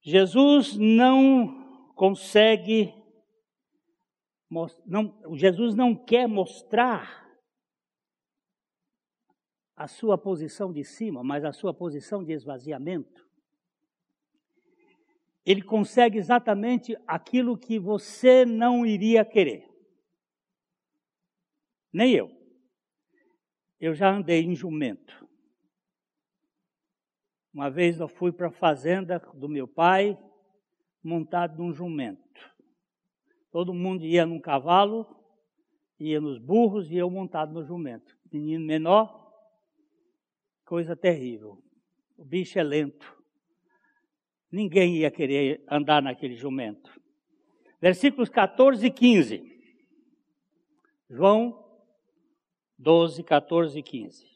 Jesus 0.01 0.77
não 0.77 1.64
consegue, 1.95 2.95
não, 4.87 5.37
Jesus 5.37 5.75
não 5.75 5.95
quer 5.95 6.27
mostrar 6.27 7.25
a 9.77 9.89
sua 9.89 10.17
posição 10.17 10.73
de 10.73 10.85
cima, 10.85 11.25
mas 11.25 11.45
a 11.45 11.53
sua 11.53 11.75
posição 11.75 12.25
de 12.25 12.33
esvaziamento. 12.33 13.25
Ele 15.45 15.63
consegue 15.63 16.19
exatamente 16.19 16.97
aquilo 17.07 17.59
que 17.59 17.79
você 17.79 18.45
não 18.45 18.87
iria 18.87 19.25
querer. 19.25 19.69
Nem 21.93 22.13
eu 22.13 22.45
eu 23.85 23.95
já 23.95 24.11
andei 24.11 24.43
em 24.43 24.55
jumento. 24.55 25.29
Uma 27.53 27.71
vez 27.71 28.01
eu 28.01 28.09
fui 28.09 28.33
para 28.33 28.49
a 28.49 28.53
fazenda 28.53 29.19
do 29.35 29.47
meu 29.47 29.69
pai, 29.69 30.19
montado 31.05 31.63
num 31.63 31.73
jumento. 31.73 32.23
Todo 33.51 33.75
mundo 33.75 34.05
ia 34.05 34.27
num 34.27 34.41
cavalo, 34.41 35.07
ia 36.01 36.21
nos 36.21 36.39
burros 36.39 36.91
e 36.91 36.97
eu 36.97 37.09
montado 37.11 37.53
no 37.53 37.63
jumento. 37.63 38.17
Menino 38.33 38.65
menor, 38.65 39.33
coisa 40.65 40.97
terrível. 40.97 41.63
O 42.17 42.25
bicho 42.25 42.59
é 42.59 42.63
lento. 42.63 43.15
Ninguém 44.51 44.97
ia 44.97 45.11
querer 45.11 45.63
andar 45.71 46.03
naquele 46.03 46.35
jumento. 46.35 46.91
Versículos 47.81 48.29
14 48.29 48.87
e 48.87 48.91
15. 48.91 49.55
João 51.11 51.63
12, 52.79 53.23
14 53.23 53.79
e 53.79 53.83
15. 53.83 54.34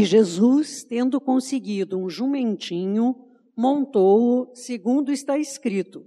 E 0.00 0.04
Jesus, 0.06 0.82
tendo 0.82 1.20
conseguido 1.20 1.98
um 1.98 2.08
jumentinho, 2.08 3.14
montou-o, 3.54 4.48
segundo 4.54 5.12
está 5.12 5.36
escrito: 5.36 6.06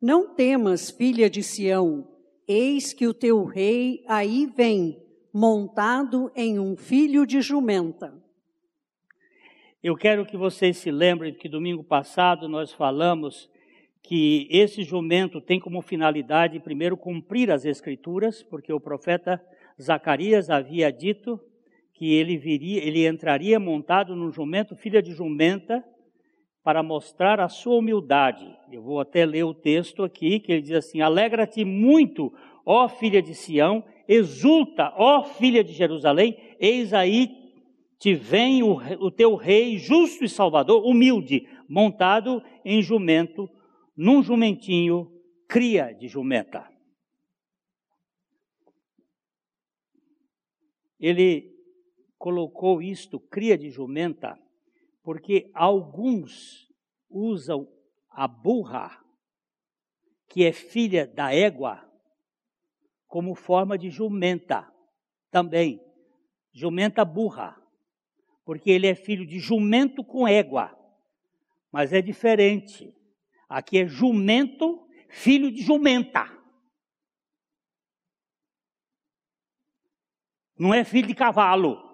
Não 0.00 0.34
temas, 0.34 0.90
filha 0.90 1.28
de 1.28 1.42
Sião, 1.42 2.08
eis 2.48 2.94
que 2.94 3.06
o 3.06 3.12
teu 3.12 3.44
rei 3.44 4.02
aí 4.08 4.46
vem, 4.46 4.98
montado 5.30 6.32
em 6.34 6.58
um 6.58 6.74
filho 6.74 7.26
de 7.26 7.42
jumenta. 7.42 8.18
Eu 9.82 9.94
quero 9.94 10.24
que 10.24 10.38
vocês 10.38 10.78
se 10.78 10.90
lembrem 10.90 11.34
que 11.34 11.50
domingo 11.50 11.84
passado 11.84 12.48
nós 12.48 12.72
falamos 12.72 13.50
que 14.02 14.48
esse 14.50 14.84
jumento 14.84 15.38
tem 15.38 15.60
como 15.60 15.82
finalidade, 15.82 16.58
primeiro, 16.60 16.96
cumprir 16.96 17.50
as 17.50 17.66
escrituras, 17.66 18.42
porque 18.42 18.72
o 18.72 18.80
profeta 18.80 19.38
Zacarias 19.78 20.48
havia 20.48 20.90
dito 20.90 21.38
que 22.02 22.12
ele 22.12 22.36
viria, 22.36 22.84
ele 22.84 23.06
entraria 23.06 23.60
montado 23.60 24.16
num 24.16 24.32
jumento, 24.32 24.74
filha 24.74 25.00
de 25.00 25.12
jumenta, 25.12 25.84
para 26.60 26.82
mostrar 26.82 27.38
a 27.38 27.48
sua 27.48 27.76
humildade. 27.76 28.44
Eu 28.72 28.82
vou 28.82 28.98
até 28.98 29.24
ler 29.24 29.44
o 29.44 29.54
texto 29.54 30.02
aqui, 30.02 30.40
que 30.40 30.50
ele 30.50 30.62
diz 30.62 30.72
assim: 30.72 31.00
Alegra-te 31.00 31.64
muito, 31.64 32.32
ó 32.66 32.88
filha 32.88 33.22
de 33.22 33.36
Sião, 33.36 33.84
exulta, 34.08 34.92
ó 34.96 35.22
filha 35.22 35.62
de 35.62 35.72
Jerusalém, 35.72 36.36
eis 36.58 36.92
aí 36.92 37.30
te 38.00 38.16
vem 38.16 38.64
o, 38.64 38.78
o 38.98 39.08
teu 39.08 39.36
rei 39.36 39.78
justo 39.78 40.24
e 40.24 40.28
salvador, 40.28 40.84
humilde, 40.84 41.46
montado 41.68 42.42
em 42.64 42.82
jumento, 42.82 43.48
num 43.96 44.24
jumentinho, 44.24 45.08
cria 45.46 45.92
de 45.92 46.08
jumenta. 46.08 46.68
Ele 50.98 51.51
colocou 52.22 52.80
isto, 52.80 53.18
cria 53.18 53.58
de 53.58 53.68
jumenta, 53.68 54.40
porque 55.02 55.50
alguns 55.52 56.72
usam 57.10 57.66
a 58.08 58.28
burra, 58.28 58.96
que 60.28 60.44
é 60.44 60.52
filha 60.52 61.04
da 61.04 61.34
égua, 61.34 61.84
como 63.08 63.34
forma 63.34 63.76
de 63.76 63.90
jumenta 63.90 64.72
também. 65.32 65.84
Jumenta 66.52 67.04
burra, 67.04 67.60
porque 68.44 68.70
ele 68.70 68.86
é 68.86 68.94
filho 68.94 69.26
de 69.26 69.40
jumento 69.40 70.04
com 70.04 70.28
égua. 70.28 70.78
Mas 71.72 71.92
é 71.92 72.00
diferente. 72.00 72.94
Aqui 73.48 73.80
é 73.80 73.88
jumento, 73.88 74.88
filho 75.08 75.50
de 75.50 75.60
jumenta. 75.60 76.24
Não 80.56 80.72
é 80.72 80.84
filho 80.84 81.08
de 81.08 81.16
cavalo. 81.16 81.90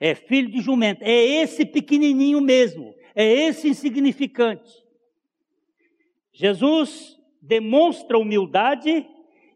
É 0.00 0.14
filho 0.14 0.50
de 0.50 0.60
jumento. 0.60 1.02
É 1.02 1.10
esse 1.12 1.64
pequenininho 1.64 2.40
mesmo. 2.40 2.94
É 3.14 3.24
esse 3.24 3.68
insignificante. 3.68 4.72
Jesus 6.32 7.18
demonstra 7.42 8.18
humildade 8.18 9.08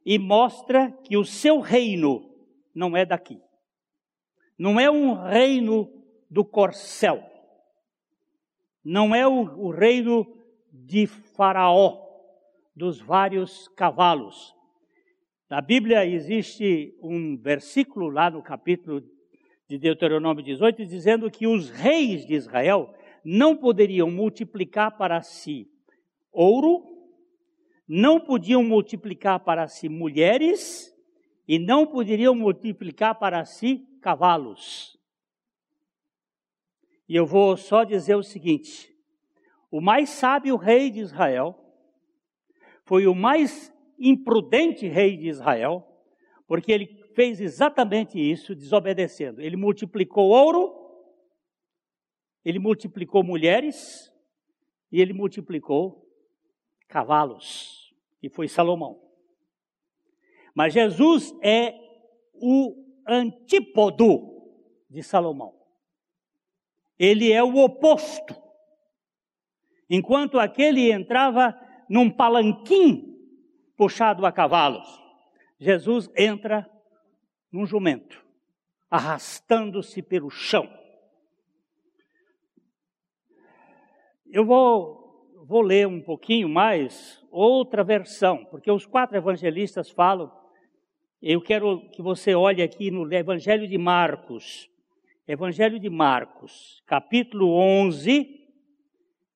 e 0.05 0.19
mostra 0.19 0.91
que 1.05 1.17
o 1.17 1.25
seu 1.25 1.61
reino 1.61 2.29
não 2.75 2.97
é 2.97 3.05
daqui. 3.05 3.41
Não 4.59 4.81
é 4.81 4.91
um 4.91 5.15
reino 5.15 5.89
do 6.29 6.45
corcel. 6.45 7.23
Não 8.85 9.15
é 9.15 9.27
o, 9.27 9.43
o 9.59 9.71
reino 9.71 10.27
de 10.73 11.07
Faraó, 11.07 12.03
dos 12.75 13.01
vários 13.01 13.69
cavalos. 13.69 14.55
Na 15.49 15.61
Bíblia 15.61 16.07
existe 16.07 16.97
um 17.03 17.37
versículo 17.37 18.09
lá 18.09 18.31
no 18.31 18.43
capítulo 18.43 19.03
de 19.73 19.79
Deuteronômio 19.79 20.45
18, 20.45 20.85
dizendo 20.85 21.31
que 21.31 21.47
os 21.47 21.71
reis 21.71 22.27
de 22.27 22.35
Israel 22.35 22.93
não 23.25 23.57
poderiam 23.57 24.11
multiplicar 24.11 24.99
para 24.99 25.23
si 25.23 25.67
ouro, 26.31 26.85
não 27.89 28.21
podiam 28.21 28.63
multiplicar 28.63 29.41
para 29.41 29.67
si 29.69 29.89
mulheres 29.89 30.95
e 31.49 31.59
não 31.59 31.87
poderiam 31.87 32.35
multiplicar 32.35 33.15
para 33.19 33.47
si 33.47 33.89
cavalos. 34.03 34.99
E 37.09 37.17
eu 37.17 37.25
vou 37.25 37.57
só 37.57 37.83
dizer 37.83 38.15
o 38.15 38.23
seguinte: 38.23 38.95
o 39.71 39.81
mais 39.81 40.11
sábio 40.11 40.57
rei 40.57 40.91
de 40.91 41.01
Israel 41.01 41.59
foi 42.85 43.07
o 43.07 43.15
mais 43.15 43.73
imprudente 43.99 44.87
rei 44.87 45.17
de 45.17 45.29
Israel, 45.29 45.83
porque 46.47 46.71
ele 46.71 47.02
fez 47.15 47.41
exatamente 47.41 48.19
isso, 48.19 48.55
desobedecendo. 48.55 49.41
Ele 49.41 49.57
multiplicou 49.57 50.31
ouro, 50.31 50.73
ele 52.45 52.59
multiplicou 52.59 53.23
mulheres 53.23 54.13
e 54.91 55.01
ele 55.01 55.13
multiplicou 55.13 56.07
cavalos, 56.89 57.95
e 58.23 58.29
foi 58.29 58.49
Salomão. 58.49 59.01
Mas 60.55 60.75
Jesus 60.75 61.35
é 61.43 61.75
o 62.35 62.77
antípodo 63.07 64.53
de 64.91 65.03
Salomão. 65.03 65.55
Ele 66.99 67.33
é 67.33 67.43
o 67.43 67.57
oposto. 67.57 68.37
Enquanto 69.89 70.39
aquele 70.39 70.93
entrava 70.93 71.59
num 71.89 72.11
palanquim 72.11 73.19
puxado 73.77 74.27
a 74.27 74.33
cavalos, 74.33 74.87
Jesus 75.59 76.11
entra 76.17 76.71
num 77.53 77.67
jumento, 77.67 78.25
arrastando-se 78.91 80.03
pelo 80.03 80.31
chão. 80.31 80.69
Eu 84.31 84.47
vou, 84.47 85.45
vou 85.47 85.61
ler 85.61 85.87
um 85.87 86.01
pouquinho 86.01 86.49
mais 86.49 87.23
outra 87.31 87.85
versão, 87.85 88.47
porque 88.47 88.71
os 88.71 88.87
quatro 88.87 89.17
evangelistas 89.17 89.91
falam. 89.91 90.33
Eu 91.21 91.41
quero 91.41 91.89
que 91.91 92.01
você 92.03 92.35
olhe 92.35 92.63
aqui 92.63 92.91
no 92.91 93.13
Evangelho 93.13 93.69
de 93.69 93.77
Marcos. 93.77 94.69
Evangelho 95.29 95.79
de 95.79 95.89
Marcos, 95.89 96.83
capítulo 96.85 97.53
11, 97.53 98.43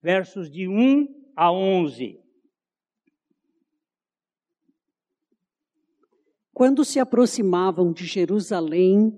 versos 0.03 0.51
de 0.51 0.67
1 0.67 1.31
a 1.37 1.53
11. 1.53 2.26
Quando 6.57 6.87
se 6.87 6.99
aproximavam 6.99 7.93
de 7.93 8.07
Jerusalém, 8.07 9.13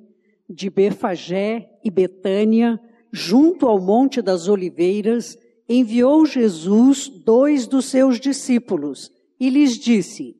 de 0.50 0.68
Befagé 0.68 1.70
e 1.84 1.88
Betânia, 1.88 2.80
junto 3.12 3.68
ao 3.68 3.80
Monte 3.80 4.20
das 4.20 4.48
Oliveiras, 4.48 5.38
enviou 5.68 6.26
Jesus 6.26 7.06
dois 7.06 7.68
dos 7.68 7.84
seus 7.84 8.18
discípulos 8.18 9.12
e 9.38 9.50
lhes 9.50 9.78
disse: 9.78 10.34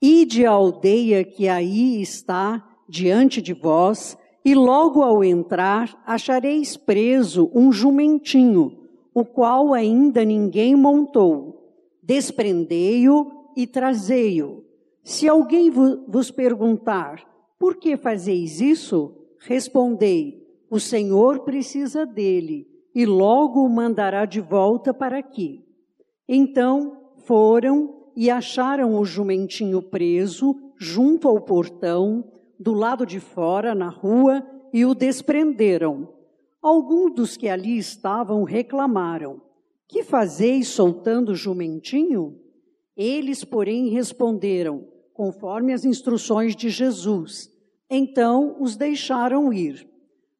Ide 0.00 0.46
à 0.46 0.52
aldeia 0.52 1.22
que 1.22 1.48
aí 1.48 2.00
está 2.00 2.66
diante 2.88 3.42
de 3.42 3.52
vós, 3.52 4.16
e 4.42 4.54
logo 4.54 5.02
ao 5.02 5.22
entrar 5.22 6.02
achareis 6.06 6.78
preso 6.78 7.50
um 7.54 7.70
jumentinho, 7.70 8.88
o 9.12 9.22
qual 9.22 9.74
ainda 9.74 10.24
ninguém 10.24 10.74
montou. 10.74 11.74
Desprendei-o 12.02 13.50
e 13.54 13.66
trazei-o. 13.66 14.66
Se 15.08 15.26
alguém 15.26 15.70
vos 15.70 16.30
perguntar, 16.30 17.26
por 17.58 17.76
que 17.76 17.96
fazeis 17.96 18.60
isso? 18.60 19.16
Respondei, 19.40 20.46
o 20.68 20.78
Senhor 20.78 21.44
precisa 21.44 22.04
dele 22.04 22.68
e 22.94 23.06
logo 23.06 23.64
o 23.64 23.70
mandará 23.70 24.26
de 24.26 24.38
volta 24.38 24.92
para 24.92 25.16
aqui. 25.16 25.64
Então 26.28 27.14
foram 27.24 28.10
e 28.14 28.28
acharam 28.28 29.00
o 29.00 29.04
jumentinho 29.06 29.80
preso 29.80 30.54
junto 30.76 31.26
ao 31.26 31.40
portão, 31.40 32.30
do 32.60 32.74
lado 32.74 33.06
de 33.06 33.18
fora, 33.18 33.74
na 33.74 33.88
rua, 33.88 34.46
e 34.74 34.84
o 34.84 34.94
desprenderam. 34.94 36.06
Alguns 36.60 37.14
dos 37.14 37.34
que 37.34 37.48
ali 37.48 37.78
estavam 37.78 38.44
reclamaram: 38.44 39.40
Que 39.88 40.02
fazeis 40.02 40.68
soltando 40.68 41.30
o 41.30 41.34
jumentinho? 41.34 42.38
Eles, 42.94 43.42
porém, 43.42 43.88
responderam: 43.88 44.97
conforme 45.18 45.72
as 45.72 45.84
instruções 45.84 46.54
de 46.54 46.70
Jesus. 46.70 47.50
Então 47.90 48.54
os 48.60 48.76
deixaram 48.76 49.52
ir. 49.52 49.84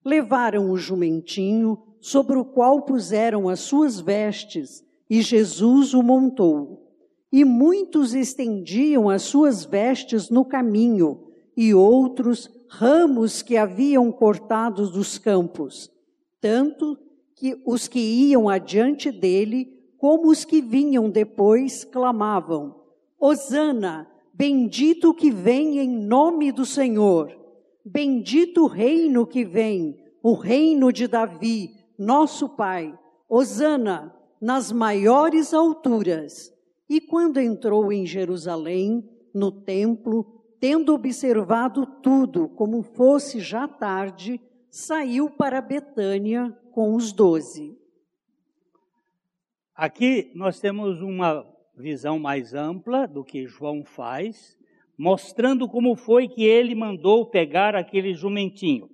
Levaram 0.04 0.70
o 0.70 0.76
jumentinho, 0.76 1.82
sobre 2.00 2.38
o 2.38 2.44
qual 2.44 2.82
puseram 2.82 3.48
as 3.48 3.58
suas 3.58 3.98
vestes, 3.98 4.84
e 5.10 5.20
Jesus 5.20 5.94
o 5.94 6.00
montou. 6.00 6.94
E 7.32 7.44
muitos 7.44 8.14
estendiam 8.14 9.10
as 9.10 9.22
suas 9.22 9.64
vestes 9.64 10.30
no 10.30 10.44
caminho, 10.44 11.24
e 11.56 11.74
outros 11.74 12.48
ramos 12.68 13.42
que 13.42 13.56
haviam 13.56 14.12
cortados 14.12 14.92
dos 14.92 15.18
campos, 15.18 15.90
tanto 16.40 16.96
que 17.34 17.60
os 17.66 17.88
que 17.88 17.98
iam 17.98 18.48
adiante 18.48 19.10
dele, 19.10 19.76
como 19.98 20.30
os 20.30 20.44
que 20.44 20.62
vinham 20.62 21.10
depois, 21.10 21.82
clamavam: 21.82 22.76
Hosana! 23.18 24.08
Bendito 24.38 25.12
que 25.12 25.32
vem 25.32 25.80
em 25.80 25.88
nome 25.88 26.52
do 26.52 26.64
Senhor. 26.64 27.36
Bendito 27.84 28.62
o 28.62 28.66
reino 28.68 29.26
que 29.26 29.44
vem, 29.44 29.98
o 30.22 30.34
reino 30.34 30.92
de 30.92 31.08
Davi, 31.08 31.74
nosso 31.98 32.48
Pai. 32.48 32.96
Hosana 33.28 34.14
nas 34.40 34.70
maiores 34.70 35.52
alturas. 35.52 36.54
E 36.88 37.00
quando 37.00 37.40
entrou 37.40 37.92
em 37.92 38.06
Jerusalém, 38.06 39.10
no 39.34 39.50
templo, 39.50 40.24
tendo 40.60 40.94
observado 40.94 41.84
tudo 42.00 42.48
como 42.50 42.80
fosse 42.80 43.40
já 43.40 43.66
tarde, 43.66 44.40
saiu 44.70 45.28
para 45.28 45.60
Betânia 45.60 46.56
com 46.70 46.94
os 46.94 47.10
doze. 47.12 47.76
Aqui 49.74 50.30
nós 50.36 50.60
temos 50.60 51.02
uma 51.02 51.44
visão 51.78 52.18
mais 52.18 52.54
ampla 52.54 53.06
do 53.06 53.24
que 53.24 53.46
João 53.46 53.84
faz, 53.84 54.58
mostrando 54.96 55.68
como 55.68 55.94
foi 55.96 56.28
que 56.28 56.44
ele 56.44 56.74
mandou 56.74 57.26
pegar 57.26 57.74
aquele 57.74 58.14
jumentinho. 58.14 58.90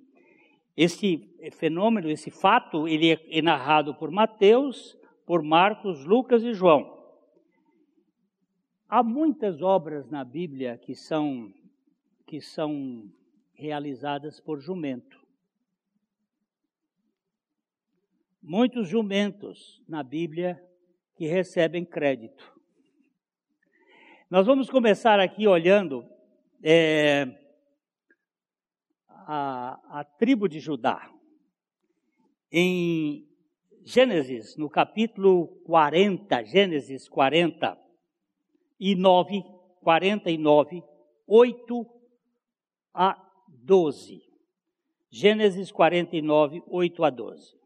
Esse 0.77 1.29
fenômeno, 1.53 2.11
esse 2.11 2.31
fato, 2.31 2.87
ele 2.87 3.13
é 3.13 3.43
narrado 3.43 3.95
por 3.95 4.11
Mateus, 4.11 4.97
por 5.27 5.43
Marcos, 5.43 6.05
Lucas 6.05 6.43
e 6.43 6.53
João. 6.53 6.93
Há 8.89 9.03
muitas 9.03 9.63
obras 9.63 10.11
na 10.11 10.25
Bíblia 10.25 10.79
que 10.79 10.95
são 10.95 11.53
que 12.27 12.41
são 12.41 13.05
realizadas 13.55 14.41
por 14.41 14.61
jumento. 14.61 15.25
muitos 18.45 18.87
jumentos 18.89 19.83
na 19.89 20.03
Bíblia 20.03 20.63
que 21.17 21.27
recebem 21.27 21.83
crédito. 21.83 22.54
Nós 24.31 24.47
vamos 24.47 24.71
começar 24.71 25.21
aqui 25.21 25.47
olhando 25.47 26.03
é, 26.63 27.29
a, 29.07 30.01
a 30.01 30.05
tribo 30.05 30.49
de 30.49 30.61
Judá. 30.61 31.11
Em 32.51 33.29
Gênesis, 33.85 34.57
no 34.57 34.71
capítulo 34.71 35.49
40, 35.67 36.43
Gênesis 36.45 37.07
40 37.07 37.79
e 38.81 38.95
9, 38.95 39.45
49, 39.83 40.83
8 41.27 41.87
a 42.95 43.31
12. 43.49 44.23
Gênesis 45.11 45.71
49, 45.71 46.63
8 46.67 47.05
a 47.05 47.11
12. 47.11 47.64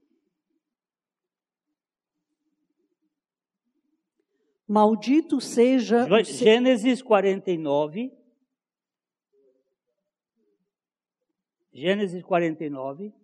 Maldito 4.68 5.40
seja. 5.40 6.06
Gênesis 6.24 7.00
49. 7.00 8.12
Gênesis 11.72 12.22
49. 12.22 13.14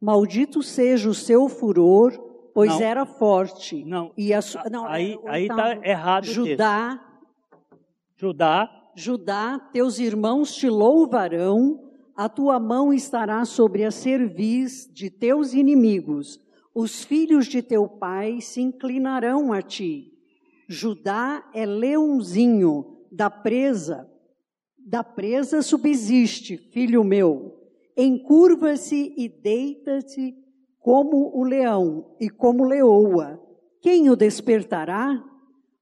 Maldito 0.00 0.60
seja 0.60 1.08
o 1.08 1.14
seu 1.14 1.48
furor, 1.48 2.12
pois 2.52 2.72
não, 2.72 2.80
era 2.80 3.06
forte. 3.06 3.84
Não. 3.84 4.12
E 4.16 4.34
a 4.34 4.40
não 4.68 4.84
aí 4.86 5.16
está 5.42 5.76
errado. 5.86 6.24
Judá. 6.24 7.04
Judá. 8.16 8.74
Judá, 8.96 9.60
teus 9.72 10.00
irmãos 10.00 10.52
te 10.56 10.68
louvarão, 10.68 11.88
a 12.16 12.28
tua 12.28 12.58
mão 12.58 12.92
estará 12.92 13.44
sobre 13.44 13.84
a 13.84 13.92
cerviz 13.92 14.90
de 14.92 15.08
teus 15.08 15.54
inimigos. 15.54 16.40
Os 16.74 17.04
filhos 17.04 17.46
de 17.46 17.62
teu 17.62 17.88
pai 17.88 18.40
se 18.40 18.60
inclinarão 18.60 19.52
a 19.52 19.62
ti. 19.62 20.17
Judá 20.70 21.48
é 21.54 21.64
leãozinho 21.64 22.98
da 23.10 23.30
presa, 23.30 24.06
da 24.76 25.02
presa 25.02 25.62
subsiste, 25.62 26.58
filho 26.58 27.02
meu. 27.02 27.58
Encurva-se 27.96 29.14
e 29.16 29.30
deita-se 29.30 30.36
como 30.78 31.34
o 31.34 31.42
leão 31.42 32.14
e 32.20 32.28
como 32.28 32.64
leoa. 32.64 33.42
Quem 33.80 34.10
o 34.10 34.16
despertará? 34.16 35.24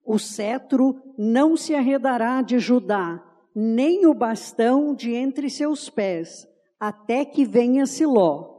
O 0.04 0.20
cetro 0.20 1.02
não 1.18 1.56
se 1.56 1.74
arredará 1.74 2.40
de 2.40 2.60
Judá, 2.60 3.20
nem 3.52 4.06
o 4.06 4.14
bastão 4.14 4.94
de 4.94 5.12
entre 5.12 5.50
seus 5.50 5.90
pés, 5.90 6.46
até 6.78 7.24
que 7.24 7.44
venha 7.44 7.86
Siló. 7.86 8.54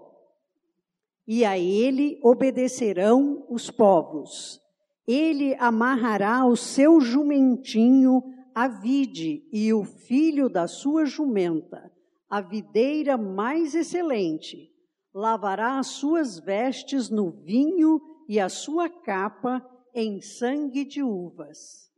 E 1.25 1.45
a 1.45 1.57
ele 1.57 2.19
obedecerão 2.21 3.45
os 3.49 3.71
povos 3.71 4.66
ele 5.07 5.55
amarrará 5.55 6.45
o 6.45 6.57
seu 6.57 6.99
jumentinho 6.99 8.21
à 8.53 8.67
vide 8.67 9.47
e 9.53 9.71
o 9.73 9.85
filho 9.85 10.49
da 10.49 10.67
sua 10.67 11.05
jumenta, 11.05 11.89
a 12.29 12.41
videira 12.41 13.17
mais 13.17 13.73
excelente. 13.73 14.69
Lavará 15.13 15.79
as 15.79 15.87
suas 15.87 16.37
vestes 16.39 17.09
no 17.09 17.31
vinho 17.31 18.01
e 18.27 18.39
a 18.39 18.49
sua 18.49 18.89
capa 18.89 19.65
em 19.95 20.21
sangue 20.21 20.83
de 20.83 21.01
uvas. 21.01 21.89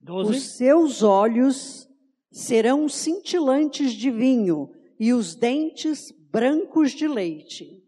Doze. 0.00 0.30
Os 0.30 0.56
seus 0.56 1.02
olhos 1.02 1.88
serão 2.30 2.88
cintilantes 2.88 3.92
de 3.92 4.10
vinho 4.10 4.72
e 4.98 5.12
os 5.12 5.34
dentes 5.34 6.10
brancos 6.30 6.92
de 6.92 7.06
leite. 7.06 7.82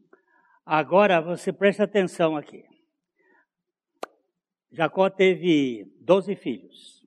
Agora 0.67 1.21
você 1.21 1.53
presta 1.53 1.85
atenção 1.85 2.37
aqui. 2.37 2.70
Jacó 4.73 5.11
teve 5.11 5.85
doze 6.01 6.37
filhos. 6.37 7.05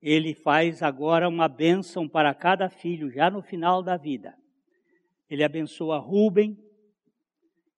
Ele 0.00 0.34
faz 0.34 0.82
agora 0.82 1.28
uma 1.28 1.48
bênção 1.48 2.08
para 2.08 2.32
cada 2.34 2.68
filho, 2.68 3.10
já 3.10 3.30
no 3.30 3.42
final 3.42 3.82
da 3.82 3.96
vida. 3.96 4.36
Ele 5.28 5.42
abençoa 5.42 5.98
Ruben, 5.98 6.56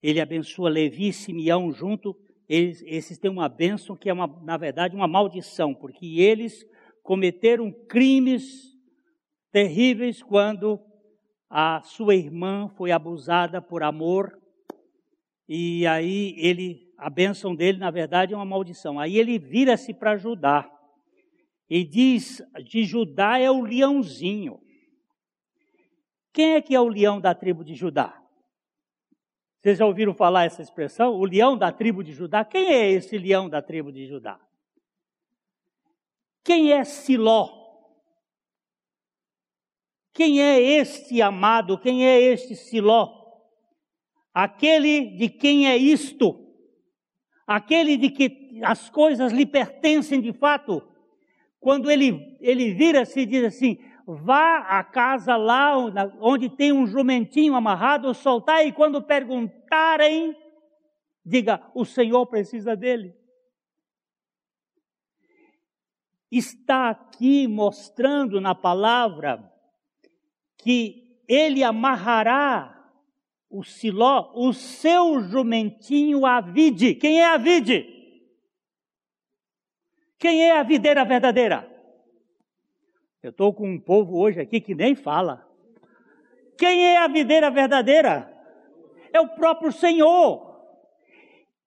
ele 0.03 0.19
abençoa 0.19 0.69
Levi 0.69 1.09
e 1.09 1.13
Simeão 1.13 1.71
junto. 1.71 2.15
Eles, 2.47 2.83
esses 2.85 3.17
têm 3.17 3.31
uma 3.31 3.47
bênção 3.47 3.95
que 3.95 4.09
é, 4.09 4.13
uma, 4.13 4.27
na 4.43 4.57
verdade, 4.57 4.95
uma 4.95 5.07
maldição, 5.07 5.73
porque 5.73 6.19
eles 6.19 6.65
cometeram 7.01 7.71
crimes 7.87 8.77
terríveis 9.51 10.21
quando 10.21 10.79
a 11.49 11.81
sua 11.81 12.13
irmã 12.13 12.69
foi 12.75 12.91
abusada 12.91 13.61
por 13.61 13.83
amor. 13.83 14.37
E 15.47 15.87
aí 15.87 16.35
ele 16.37 16.90
a 17.01 17.09
bênção 17.09 17.55
dele, 17.55 17.79
na 17.79 17.89
verdade, 17.89 18.31
é 18.31 18.37
uma 18.37 18.45
maldição. 18.45 18.99
Aí 18.99 19.17
ele 19.17 19.39
vira-se 19.39 19.91
para 19.91 20.15
Judá 20.17 20.71
e 21.67 21.83
diz: 21.83 22.43
de 22.63 22.83
Judá 22.83 23.39
é 23.39 23.49
o 23.49 23.61
leãozinho. 23.61 24.61
Quem 26.31 26.53
é 26.53 26.61
que 26.61 26.75
é 26.75 26.79
o 26.79 26.87
leão 26.87 27.19
da 27.19 27.33
tribo 27.33 27.63
de 27.63 27.73
Judá? 27.73 28.21
Vocês 29.59 29.79
já 29.79 29.85
ouviram 29.85 30.13
falar 30.13 30.45
essa 30.45 30.61
expressão? 30.61 31.15
O 31.15 31.25
leão 31.25 31.57
da 31.57 31.71
tribo 31.71 32.03
de 32.03 32.13
Judá? 32.13 32.45
Quem 32.45 32.67
é 32.67 32.91
esse 32.91 33.17
leão 33.17 33.49
da 33.49 33.63
tribo 33.63 33.91
de 33.91 34.05
Judá? 34.05 34.39
Quem 36.43 36.71
é 36.71 36.83
Siló? 36.83 37.49
Quem 40.13 40.39
é 40.39 40.59
este 40.59 41.19
amado? 41.19 41.79
Quem 41.79 42.05
é 42.05 42.21
este 42.21 42.55
Siló? 42.55 43.09
Aquele 44.31 45.17
de 45.17 45.29
quem 45.29 45.67
é 45.67 45.75
isto? 45.75 46.40
Aquele 47.45 47.97
de 47.97 48.09
que 48.09 48.61
as 48.63 48.89
coisas 48.89 49.31
lhe 49.31 49.45
pertencem 49.45 50.21
de 50.21 50.33
fato, 50.33 50.81
quando 51.59 51.89
ele, 51.89 52.37
ele 52.39 52.73
vira-se 52.73 53.21
e 53.21 53.25
diz 53.25 53.43
assim: 53.45 53.77
vá 54.05 54.57
à 54.59 54.83
casa 54.83 55.35
lá 55.35 55.77
onde 56.19 56.49
tem 56.49 56.71
um 56.71 56.87
jumentinho 56.87 57.55
amarrado, 57.55 58.13
soltar, 58.13 58.65
e 58.65 58.71
quando 58.71 59.01
perguntarem, 59.01 60.35
diga: 61.25 61.61
o 61.73 61.85
Senhor 61.85 62.25
precisa 62.25 62.75
dele. 62.75 63.15
Está 66.31 66.89
aqui 66.89 67.47
mostrando 67.47 68.39
na 68.39 68.55
palavra 68.55 69.51
que 70.57 71.19
ele 71.27 71.63
amarrará 71.63 72.80
o 73.51 73.63
Siló, 73.63 74.31
o 74.33 74.53
seu 74.53 75.19
jumentinho 75.21 76.25
a 76.25 76.39
vide. 76.39 76.95
Quem 76.95 77.19
é 77.19 77.25
a 77.25 77.37
vide? 77.37 77.85
Quem 80.17 80.43
é 80.43 80.57
a 80.57 80.63
videira 80.63 81.03
verdadeira? 81.03 81.69
Eu 83.21 83.31
estou 83.31 83.53
com 83.53 83.69
um 83.69 83.79
povo 83.79 84.17
hoje 84.17 84.39
aqui 84.39 84.61
que 84.61 84.73
nem 84.73 84.95
fala. 84.95 85.45
Quem 86.57 86.85
é 86.85 86.97
a 86.97 87.07
videira 87.07 87.51
verdadeira? 87.51 88.31
É 89.11 89.19
o 89.19 89.27
próprio 89.29 89.71
Senhor. 89.71 90.49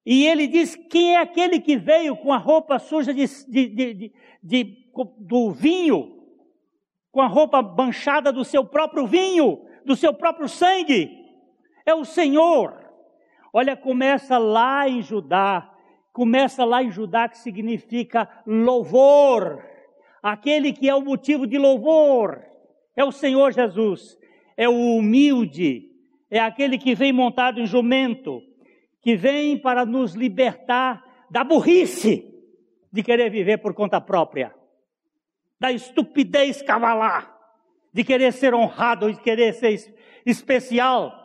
E 0.06 0.26
ele 0.26 0.46
diz: 0.46 0.74
quem 0.74 1.16
é 1.16 1.18
aquele 1.18 1.60
que 1.60 1.76
veio 1.76 2.16
com 2.16 2.32
a 2.32 2.38
roupa 2.38 2.78
suja 2.78 3.12
de, 3.12 3.26
de, 3.48 4.12
de, 4.42 4.90
do 5.18 5.50
vinho, 5.50 6.22
com 7.12 7.20
a 7.20 7.26
roupa 7.26 7.60
manchada 7.60 8.32
do 8.32 8.44
seu 8.44 8.64
próprio 8.64 9.06
vinho, 9.06 9.66
do 9.84 9.94
seu 9.94 10.14
próprio 10.14 10.48
sangue? 10.48 11.23
É 11.84 11.94
o 11.94 12.04
Senhor. 12.04 12.84
Olha, 13.52 13.76
começa 13.76 14.38
lá 14.38 14.88
em 14.88 15.02
Judá, 15.02 15.70
começa 16.12 16.64
lá 16.64 16.82
em 16.82 16.90
Judá 16.90 17.28
que 17.28 17.38
significa 17.38 18.28
louvor. 18.46 19.64
Aquele 20.22 20.72
que 20.72 20.88
é 20.88 20.94
o 20.94 21.02
motivo 21.02 21.46
de 21.46 21.58
louvor 21.58 22.42
é 22.96 23.04
o 23.04 23.12
Senhor 23.12 23.52
Jesus. 23.52 24.18
É 24.56 24.68
o 24.68 24.96
humilde, 24.96 25.90
é 26.30 26.38
aquele 26.38 26.78
que 26.78 26.94
vem 26.94 27.12
montado 27.12 27.60
em 27.60 27.66
jumento, 27.66 28.40
que 29.02 29.16
vem 29.16 29.58
para 29.58 29.84
nos 29.84 30.14
libertar 30.14 31.02
da 31.28 31.42
burrice 31.42 32.32
de 32.92 33.02
querer 33.02 33.28
viver 33.28 33.58
por 33.58 33.74
conta 33.74 34.00
própria, 34.00 34.54
da 35.58 35.72
estupidez 35.72 36.62
cavalar, 36.62 37.36
de 37.92 38.04
querer 38.04 38.32
ser 38.32 38.54
honrado, 38.54 39.12
de 39.12 39.20
querer 39.20 39.52
ser 39.54 39.96
especial 40.24 41.23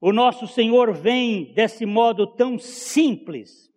o 0.00 0.12
nosso 0.12 0.46
Senhor 0.46 0.92
vem 0.92 1.52
desse 1.54 1.86
modo 1.86 2.26
tão 2.26 2.58
simples. 2.58 3.72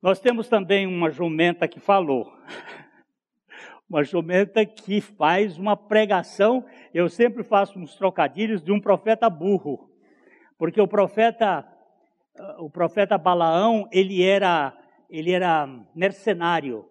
Nós 0.00 0.18
temos 0.20 0.48
também 0.48 0.86
uma 0.86 1.10
jumenta 1.10 1.68
que 1.68 1.80
falou. 1.80 2.32
Uma 3.88 4.02
jumenta 4.02 4.66
que 4.66 5.00
faz 5.00 5.58
uma 5.58 5.76
pregação. 5.76 6.64
Eu 6.92 7.08
sempre 7.08 7.44
faço 7.44 7.78
uns 7.78 7.94
trocadilhos 7.94 8.60
de 8.60 8.72
um 8.72 8.80
profeta 8.80 9.30
burro. 9.30 9.88
Porque 10.58 10.80
o 10.80 10.88
profeta, 10.88 11.64
o 12.58 12.68
profeta 12.68 13.16
Balaão, 13.16 13.88
ele 13.92 14.24
era, 14.24 14.76
ele 15.08 15.30
era 15.30 15.68
mercenário. 15.94 16.84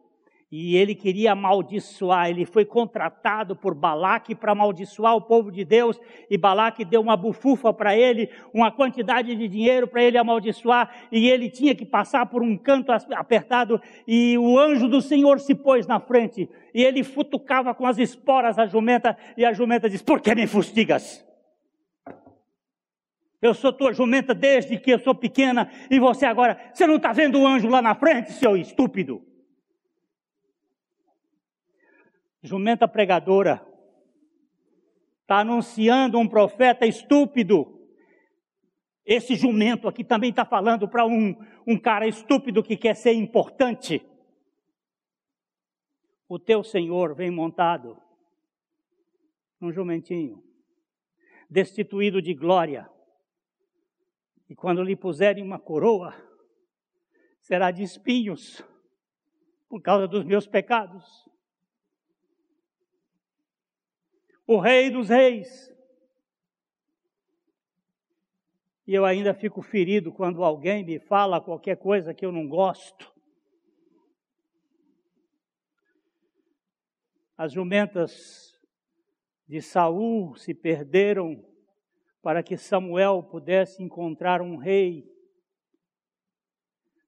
E 0.57 0.77
ele 0.77 0.95
queria 0.95 1.33
amaldiçoar, 1.33 2.29
ele 2.29 2.45
foi 2.45 2.63
contratado 2.63 3.57
por 3.57 3.75
Balaque 3.75 4.33
para 4.33 4.53
amaldiçoar 4.53 5.13
o 5.13 5.21
povo 5.21 5.51
de 5.51 5.65
Deus, 5.65 5.99
e 6.29 6.37
Balaque 6.37 6.85
deu 6.85 7.01
uma 7.01 7.17
bufufa 7.17 7.73
para 7.73 7.93
ele, 7.97 8.29
uma 8.53 8.71
quantidade 8.71 9.35
de 9.35 9.47
dinheiro 9.49 9.85
para 9.85 10.01
ele 10.01 10.17
amaldiçoar, 10.17 11.07
e 11.11 11.27
ele 11.27 11.49
tinha 11.49 11.75
que 11.75 11.85
passar 11.85 12.27
por 12.27 12.41
um 12.41 12.55
canto 12.57 12.93
apertado, 12.93 13.81
e 14.07 14.37
o 14.37 14.57
anjo 14.57 14.87
do 14.87 15.01
Senhor 15.01 15.41
se 15.41 15.53
pôs 15.53 15.85
na 15.87 15.99
frente, 15.99 16.49
e 16.73 16.81
ele 16.81 17.03
futucava 17.03 17.75
com 17.75 17.85
as 17.85 17.97
esporas 17.97 18.57
a 18.57 18.65
jumenta, 18.65 19.17
e 19.35 19.43
a 19.43 19.51
jumenta 19.51 19.89
disse, 19.89 20.05
por 20.05 20.21
que 20.21 20.33
me 20.33 20.47
fustigas? 20.47 21.25
Eu 23.41 23.53
sou 23.53 23.73
tua 23.73 23.91
jumenta 23.91 24.33
desde 24.33 24.77
que 24.77 24.91
eu 24.91 24.99
sou 24.99 25.13
pequena, 25.13 25.69
e 25.91 25.99
você 25.99 26.25
agora, 26.25 26.57
você 26.73 26.87
não 26.87 26.95
está 26.95 27.11
vendo 27.11 27.41
o 27.41 27.45
anjo 27.45 27.67
lá 27.67 27.81
na 27.81 27.93
frente, 27.93 28.31
seu 28.31 28.55
estúpido? 28.55 29.34
Jumenta 32.45 32.87
pregadora, 32.87 33.65
está 35.21 35.39
anunciando 35.39 36.19
um 36.19 36.27
profeta 36.27 36.85
estúpido. 36.85 37.71
Esse 39.05 39.35
jumento 39.35 39.87
aqui 39.87 40.03
também 40.03 40.29
está 40.29 40.45
falando 40.45 40.87
para 40.87 41.05
um, 41.05 41.35
um 41.67 41.77
cara 41.77 42.07
estúpido 42.07 42.63
que 42.63 42.77
quer 42.77 42.95
ser 42.95 43.13
importante. 43.13 44.05
O 46.27 46.39
teu 46.39 46.63
Senhor 46.63 47.13
vem 47.15 47.29
montado 47.29 48.01
num 49.59 49.71
jumentinho, 49.71 50.43
destituído 51.49 52.21
de 52.21 52.33
glória. 52.33 52.89
E 54.49 54.55
quando 54.55 54.83
lhe 54.83 54.95
puserem 54.95 55.43
uma 55.43 55.59
coroa, 55.59 56.13
será 57.39 57.71
de 57.71 57.83
espinhos, 57.83 58.63
por 59.67 59.81
causa 59.81 60.07
dos 60.07 60.23
meus 60.23 60.47
pecados. 60.47 61.27
O 64.47 64.59
Rei 64.59 64.89
dos 64.89 65.09
Reis. 65.09 65.73
E 68.87 68.93
eu 68.93 69.03
ainda 69.03 69.33
fico 69.33 69.61
ferido 69.61 70.11
quando 70.11 70.43
alguém 70.43 70.83
me 70.83 70.99
fala 70.99 71.41
qualquer 71.41 71.77
coisa 71.77 72.13
que 72.13 72.25
eu 72.25 72.31
não 72.31 72.47
gosto. 72.47 73.11
As 77.35 77.51
jumentas 77.51 78.55
de 79.47 79.61
Saul 79.61 80.35
se 80.35 80.53
perderam 80.53 81.43
para 82.21 82.43
que 82.43 82.57
Samuel 82.57 83.23
pudesse 83.23 83.81
encontrar 83.81 84.41
um 84.41 84.55
rei. 84.55 85.11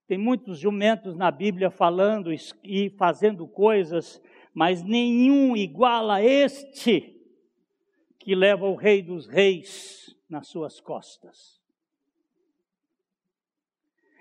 Tem 0.08 0.18
muitos 0.18 0.60
jumentos 0.60 1.16
na 1.16 1.30
Bíblia 1.30 1.70
falando 1.70 2.32
e 2.64 2.90
fazendo 2.98 3.48
coisas, 3.48 4.22
mas 4.54 4.82
nenhum 4.82 5.56
igual 5.56 6.10
a 6.10 6.24
este 6.24 7.17
que 8.28 8.36
leva 8.36 8.68
o 8.68 8.76
Rei 8.76 9.02
dos 9.02 9.26
Reis 9.26 10.14
nas 10.30 10.50
suas 10.50 10.82
costas. 10.82 11.62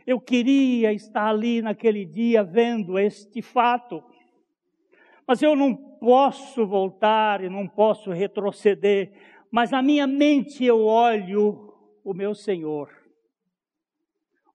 Eu 0.06 0.20
queria 0.20 0.92
estar 0.92 1.26
ali 1.26 1.60
naquele 1.60 2.04
dia 2.04 2.44
vendo 2.44 3.00
este 3.00 3.42
fato, 3.42 4.00
mas 5.26 5.42
eu 5.42 5.56
não 5.56 5.74
posso 5.74 6.64
voltar 6.64 7.42
e 7.42 7.48
não 7.48 7.66
posso 7.66 8.12
retroceder, 8.12 9.10
mas 9.50 9.72
na 9.72 9.82
minha 9.82 10.06
mente 10.06 10.64
eu 10.64 10.84
olho 10.84 11.74
o 12.04 12.14
meu 12.14 12.32
Senhor, 12.32 12.88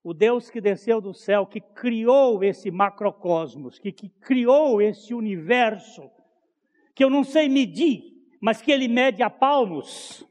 o 0.02 0.14
Deus 0.14 0.48
que 0.48 0.62
desceu 0.62 0.98
do 0.98 1.12
céu, 1.12 1.44
que 1.44 1.60
criou 1.60 2.42
esse 2.42 2.70
macrocosmos, 2.70 3.78
que, 3.78 3.92
que 3.92 4.08
criou 4.08 4.80
esse 4.80 5.12
universo, 5.12 6.10
que 6.94 7.04
eu 7.04 7.10
não 7.10 7.22
sei 7.22 7.50
medir, 7.50 8.11
mas 8.42 8.60
que 8.60 8.72
ele 8.72 8.88
mede 8.88 9.22
a 9.22 9.30
palmos. 9.30 10.26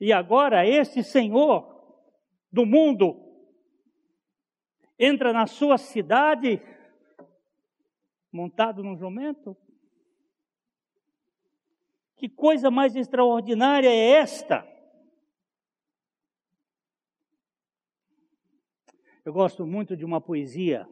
E 0.00 0.12
agora 0.12 0.64
esse 0.64 1.02
Senhor 1.02 1.68
do 2.52 2.64
mundo 2.64 3.20
entra 4.96 5.32
na 5.32 5.48
sua 5.48 5.76
cidade 5.76 6.62
montado 8.30 8.80
num 8.84 8.96
jumento? 8.96 9.56
Que 12.14 12.28
coisa 12.28 12.70
mais 12.70 12.94
extraordinária 12.94 13.88
é 13.88 14.10
esta? 14.20 14.64
Eu 19.24 19.32
gosto 19.32 19.66
muito 19.66 19.96
de 19.96 20.04
uma 20.04 20.20
poesia 20.20 20.88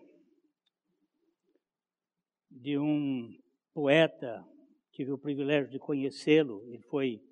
de 2.50 2.76
um 2.76 3.38
poeta, 3.78 4.44
tive 4.90 5.12
o 5.12 5.16
privilégio 5.16 5.70
de 5.70 5.78
conhecê-lo, 5.78 6.64
ele 6.66 6.82
foi, 6.82 7.22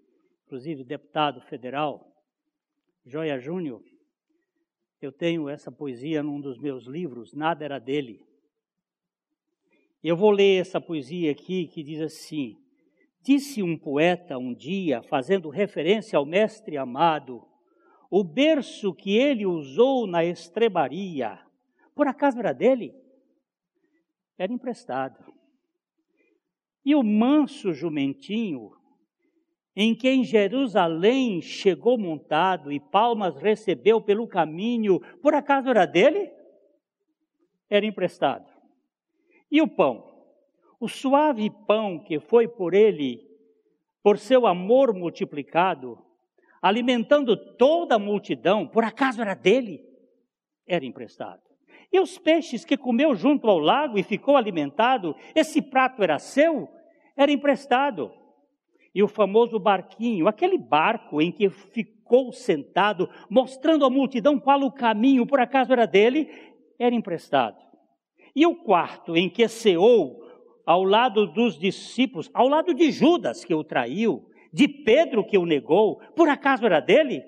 inclusive, 0.45 0.85
deputado 0.85 1.41
federal, 1.41 2.07
Joia 3.05 3.37
Júnior. 3.37 3.83
Eu 5.03 5.11
tenho 5.11 5.49
essa 5.49 5.73
poesia 5.73 6.23
num 6.23 6.41
dos 6.41 6.57
meus 6.57 6.87
livros, 6.87 7.35
Nada 7.35 7.65
Era 7.65 7.81
Dele. 7.81 8.25
Eu 10.05 10.17
vou 10.17 10.31
ler 10.31 10.61
essa 10.61 10.81
poesia 10.81 11.33
aqui 11.33 11.67
que 11.67 11.83
diz 11.83 12.01
assim: 12.01 12.57
Disse 13.21 13.61
um 13.61 13.77
poeta 13.77 14.39
um 14.39 14.55
dia, 14.55 15.03
fazendo 15.03 15.49
referência 15.49 16.17
ao 16.17 16.25
mestre 16.25 16.77
amado, 16.77 17.45
o 18.09 18.23
berço 18.23 18.95
que 18.95 19.17
ele 19.19 19.45
usou 19.45 20.07
na 20.07 20.25
estrebaria, 20.25 21.41
por 21.93 22.07
acaso 22.07 22.39
era 22.39 22.53
dele? 22.53 22.95
Era 24.39 24.53
emprestado. 24.53 25.35
E 26.87 26.95
o 26.95 27.03
manso 27.03 27.73
jumentinho, 27.73 28.71
em 29.75 29.93
que 29.93 30.09
em 30.09 30.23
Jerusalém 30.23 31.43
chegou 31.43 31.99
montado 31.99 32.71
e 32.71 32.79
palmas 32.79 33.37
recebeu 33.37 34.01
pelo 34.01 34.29
caminho, 34.29 35.01
por 35.21 35.35
acaso 35.35 35.69
era 35.69 35.85
dele? 35.85 36.31
Era 37.69 37.85
emprestado. 37.85 38.49
E 39.51 39.61
o 39.61 39.67
pão? 39.67 40.15
O 40.79 40.87
suave 40.87 41.51
pão 41.67 41.99
que 41.99 42.21
foi 42.21 42.47
por 42.47 42.73
ele, 42.73 43.21
por 44.01 44.17
seu 44.17 44.47
amor 44.47 44.95
multiplicado, 44.95 45.99
alimentando 46.63 47.37
toda 47.57 47.97
a 47.97 47.99
multidão, 47.99 48.65
por 48.65 48.85
acaso 48.85 49.21
era 49.21 49.35
dele? 49.35 49.85
Era 50.65 50.87
emprestado. 50.87 51.43
E 51.93 51.99
os 51.99 52.17
peixes 52.17 52.65
que 52.65 52.77
comeu 52.77 53.13
junto 53.17 53.51
ao 53.51 53.59
lago 53.59 53.99
e 53.99 54.05
ficou 54.05 54.37
alimentado, 54.37 55.17
esse 55.35 55.61
prato 55.61 56.01
era 56.01 56.21
seu? 56.21 56.76
Era 57.17 57.33
emprestado. 57.33 58.13
E 58.95 59.03
o 59.03 59.09
famoso 59.09 59.59
barquinho, 59.59 60.29
aquele 60.29 60.59
barco 60.59 61.21
em 61.21 61.31
que 61.31 61.49
ficou 61.51 62.33
sentado, 62.33 63.09
mostrando 63.29 63.85
à 63.85 63.91
multidão 63.91 64.39
qual 64.39 64.61
o 64.63 64.73
caminho, 64.73 65.27
por 65.27 65.41
acaso 65.41 65.73
era 65.73 65.87
dele, 65.87 66.31
era 66.79 66.95
emprestado. 66.95 67.57
E 68.35 68.47
o 68.47 68.55
quarto 68.55 69.17
em 69.17 69.29
que 69.29 69.49
ceou 69.49 70.23
ao 70.65 70.83
lado 70.83 71.27
dos 71.27 71.59
discípulos, 71.59 72.31
ao 72.35 72.49
lado 72.49 72.75
de 72.75 72.91
Judas 72.91 73.45
que 73.45 73.55
o 73.55 73.65
traiu, 73.65 74.29
de 74.53 74.67
Pedro 74.67 75.25
que 75.25 75.39
o 75.39 75.47
negou, 75.47 76.01
por 76.15 76.29
acaso 76.29 76.65
era 76.65 76.81
dele? 76.81 77.23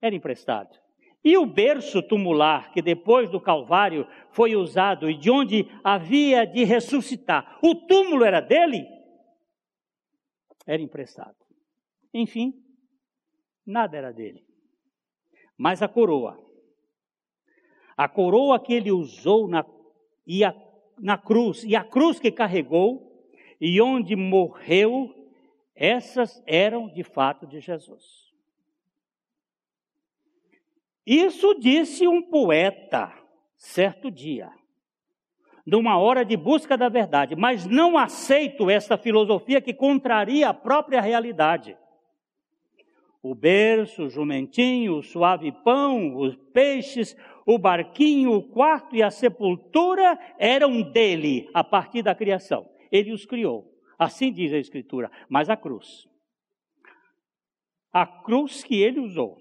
Era 0.00 0.14
emprestado. 0.14 0.76
E 1.22 1.36
o 1.36 1.44
berço 1.44 2.02
tumular 2.02 2.70
que 2.72 2.80
depois 2.80 3.28
do 3.28 3.40
Calvário 3.40 4.06
foi 4.30 4.54
usado 4.56 5.10
e 5.10 5.14
de 5.14 5.30
onde 5.30 5.66
havia 5.82 6.46
de 6.46 6.64
ressuscitar, 6.64 7.58
o 7.62 7.74
túmulo 7.74 8.24
era 8.24 8.40
dele? 8.40 8.95
Era 10.66 10.82
emprestado. 10.82 11.36
Enfim, 12.12 12.62
nada 13.64 13.96
era 13.96 14.12
dele. 14.12 14.44
Mas 15.56 15.80
a 15.82 15.88
coroa, 15.88 16.38
a 17.96 18.08
coroa 18.08 18.58
que 18.60 18.74
ele 18.74 18.90
usou 18.90 19.48
na, 19.48 19.64
e 20.26 20.44
a, 20.44 20.54
na 20.98 21.16
cruz, 21.16 21.64
e 21.64 21.74
a 21.76 21.84
cruz 21.84 22.18
que 22.18 22.30
carregou, 22.30 23.26
e 23.60 23.80
onde 23.80 24.14
morreu, 24.16 25.14
essas 25.74 26.42
eram 26.46 26.88
de 26.88 27.02
fato 27.02 27.46
de 27.46 27.60
Jesus. 27.60 28.34
Isso 31.06 31.54
disse 31.54 32.08
um 32.08 32.20
poeta 32.20 33.12
certo 33.56 34.10
dia 34.10 34.52
numa 35.66 35.98
hora 35.98 36.24
de 36.24 36.36
busca 36.36 36.76
da 36.76 36.88
verdade, 36.88 37.34
mas 37.34 37.66
não 37.66 37.98
aceito 37.98 38.70
esta 38.70 38.96
filosofia 38.96 39.60
que 39.60 39.74
contraria 39.74 40.48
a 40.48 40.54
própria 40.54 41.00
realidade. 41.00 41.76
O 43.20 43.34
berço, 43.34 44.04
o 44.04 44.08
jumentinho, 44.08 44.98
o 44.98 45.02
suave 45.02 45.50
pão, 45.64 46.14
os 46.16 46.36
peixes, 46.52 47.16
o 47.44 47.58
barquinho, 47.58 48.32
o 48.32 48.42
quarto 48.42 48.94
e 48.94 49.02
a 49.02 49.10
sepultura 49.10 50.16
eram 50.38 50.80
dele 50.80 51.50
a 51.52 51.64
partir 51.64 52.02
da 52.02 52.14
criação. 52.14 52.70
Ele 52.92 53.12
os 53.12 53.26
criou. 53.26 53.72
Assim 53.98 54.32
diz 54.32 54.52
a 54.52 54.58
Escritura. 54.58 55.10
Mas 55.28 55.50
a 55.50 55.56
cruz. 55.56 56.06
A 57.92 58.06
cruz 58.06 58.62
que 58.62 58.80
ele 58.80 59.00
usou. 59.00 59.38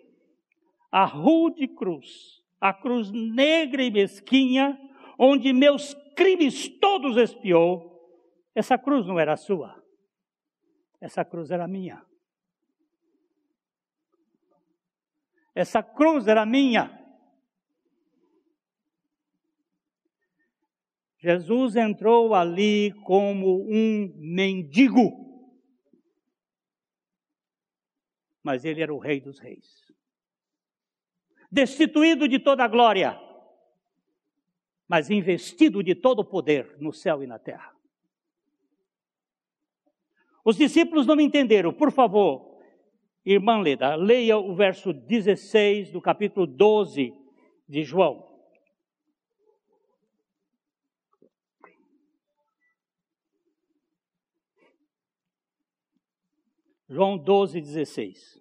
A 0.91 1.05
rude 1.05 1.67
cruz. 1.67 2.41
A 2.59 2.73
cruz 2.73 3.11
negra 3.11 3.83
e 3.83 3.91
mesquinha 3.91 4.79
onde 5.17 5.53
meus 5.53 5.93
crimes 6.15 6.69
todos 6.79 7.17
expiou, 7.17 7.91
essa 8.53 8.77
cruz 8.77 9.05
não 9.05 9.19
era 9.19 9.35
sua, 9.35 9.83
essa 10.99 11.25
cruz 11.25 11.51
era 11.51 11.67
minha. 11.67 12.03
Essa 15.53 15.81
cruz 15.81 16.27
era 16.27 16.45
minha. 16.45 17.01
Jesus 21.17 21.75
entrou 21.75 22.35
ali 22.35 22.93
como 23.03 23.61
um 23.67 24.13
mendigo. 24.15 25.25
Mas 28.43 28.63
ele 28.63 28.81
era 28.81 28.93
o 28.93 28.99
Rei 28.99 29.19
dos 29.19 29.39
Reis. 29.39 29.85
Destituído 31.49 32.27
de 32.27 32.37
toda 32.37 32.63
a 32.63 32.67
glória, 32.67 33.19
mas 34.87 35.09
investido 35.09 35.83
de 35.83 35.95
todo 35.95 36.19
o 36.19 36.25
poder 36.25 36.77
no 36.79 36.93
céu 36.93 37.23
e 37.23 37.27
na 37.27 37.39
terra. 37.39 37.75
Os 40.43 40.55
discípulos 40.55 41.07
não 41.07 41.19
entenderam. 41.19 41.73
Por 41.73 41.91
favor, 41.91 42.59
irmã 43.25 43.59
Leda, 43.59 43.95
leia 43.95 44.37
o 44.37 44.53
verso 44.55 44.93
16 44.93 45.91
do 45.91 45.99
capítulo 45.99 46.45
12 46.45 47.13
de 47.67 47.83
João. 47.83 48.23
João 56.87 57.17
12, 57.17 57.59
16. 57.59 58.39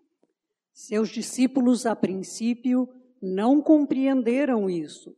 Seus 0.71 1.09
discípulos, 1.09 1.87
a 1.87 1.97
princípio, 1.97 2.87
não 3.21 3.63
compreenderam 3.63 4.69
isso. 4.69 5.17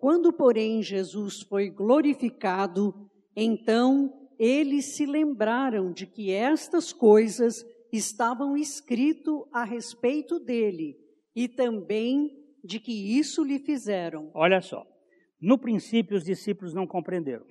Quando, 0.00 0.32
porém, 0.32 0.82
Jesus 0.82 1.42
foi 1.42 1.68
glorificado, 1.68 2.94
então 3.36 4.10
eles 4.38 4.96
se 4.96 5.04
lembraram 5.04 5.92
de 5.92 6.06
que 6.06 6.32
estas 6.32 6.90
coisas 6.90 7.62
estavam 7.92 8.56
escrito 8.56 9.46
a 9.52 9.62
respeito 9.62 10.40
dele 10.40 10.96
e 11.36 11.46
também 11.46 12.30
de 12.64 12.80
que 12.80 13.18
isso 13.18 13.44
lhe 13.44 13.58
fizeram. 13.58 14.30
Olha 14.32 14.62
só, 14.62 14.86
no 15.38 15.58
princípio 15.58 16.16
os 16.16 16.24
discípulos 16.24 16.72
não 16.72 16.86
compreenderam. 16.86 17.44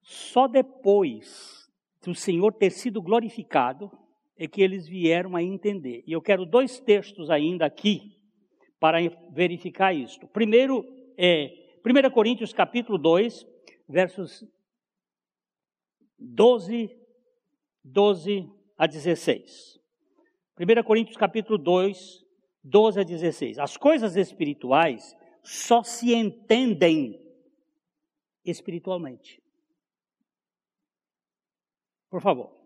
Só 0.00 0.46
depois 0.46 1.68
do 2.04 2.14
Senhor 2.14 2.52
ter 2.52 2.70
sido 2.70 3.02
glorificado, 3.02 3.90
é 4.36 4.46
que 4.46 4.62
eles 4.62 4.86
vieram 4.86 5.34
a 5.34 5.42
entender. 5.42 6.04
E 6.06 6.12
eu 6.12 6.22
quero 6.22 6.46
dois 6.46 6.78
textos 6.78 7.30
ainda 7.30 7.66
aqui 7.66 8.15
para 8.78 8.98
verificar 9.32 9.94
isto. 9.94 10.26
Primeiro 10.28 10.84
é 11.16 11.78
1 11.84 12.10
Coríntios 12.10 12.52
capítulo 12.52 12.98
2, 12.98 13.46
versos 13.88 14.44
12, 16.18 16.90
12 17.84 18.50
a 18.76 18.86
16. 18.86 19.80
1 20.58 20.82
Coríntios 20.82 21.16
capítulo 21.16 21.58
2, 21.58 22.24
12 22.64 23.00
a 23.00 23.02
16. 23.02 23.58
As 23.58 23.76
coisas 23.76 24.16
espirituais 24.16 25.16
só 25.42 25.82
se 25.82 26.12
entendem 26.12 27.20
espiritualmente. 28.44 29.40
Por 32.10 32.20
favor. 32.20 32.56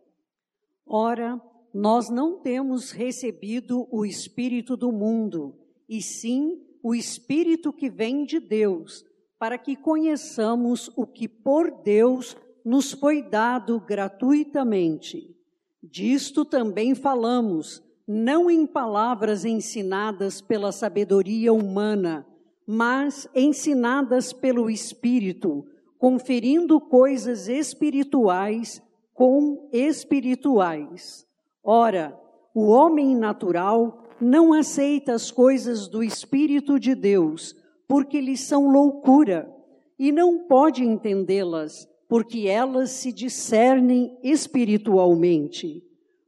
Ora, 0.86 1.40
nós 1.72 2.08
não 2.10 2.40
temos 2.40 2.90
recebido 2.90 3.86
o 3.90 4.04
Espírito 4.04 4.76
do 4.76 4.90
mundo, 4.90 5.59
e 5.90 6.00
sim 6.00 6.62
o 6.80 6.94
Espírito 6.94 7.72
que 7.72 7.90
vem 7.90 8.24
de 8.24 8.38
Deus, 8.38 9.04
para 9.36 9.58
que 9.58 9.74
conheçamos 9.74 10.88
o 10.96 11.04
que 11.04 11.26
por 11.26 11.82
Deus 11.82 12.36
nos 12.64 12.92
foi 12.92 13.20
dado 13.20 13.80
gratuitamente. 13.80 15.36
Disto 15.82 16.44
também 16.44 16.94
falamos, 16.94 17.82
não 18.06 18.48
em 18.48 18.66
palavras 18.66 19.44
ensinadas 19.44 20.40
pela 20.40 20.70
sabedoria 20.70 21.52
humana, 21.52 22.24
mas 22.64 23.28
ensinadas 23.34 24.32
pelo 24.32 24.70
Espírito, 24.70 25.66
conferindo 25.98 26.80
coisas 26.80 27.48
espirituais 27.48 28.80
com 29.12 29.68
espirituais. 29.72 31.26
Ora, 31.64 32.18
o 32.54 32.68
homem 32.68 33.16
natural 33.16 33.99
não 34.20 34.52
aceita 34.52 35.14
as 35.14 35.30
coisas 35.30 35.88
do 35.88 36.02
Espírito 36.02 36.78
de 36.78 36.94
Deus, 36.94 37.56
porque 37.88 38.20
lhes 38.20 38.40
são 38.40 38.70
loucura, 38.70 39.52
e 39.98 40.12
não 40.12 40.46
pode 40.46 40.84
entendê-las, 40.84 41.88
porque 42.08 42.48
elas 42.48 42.90
se 42.90 43.12
discernem 43.12 44.18
espiritualmente. 44.22 45.82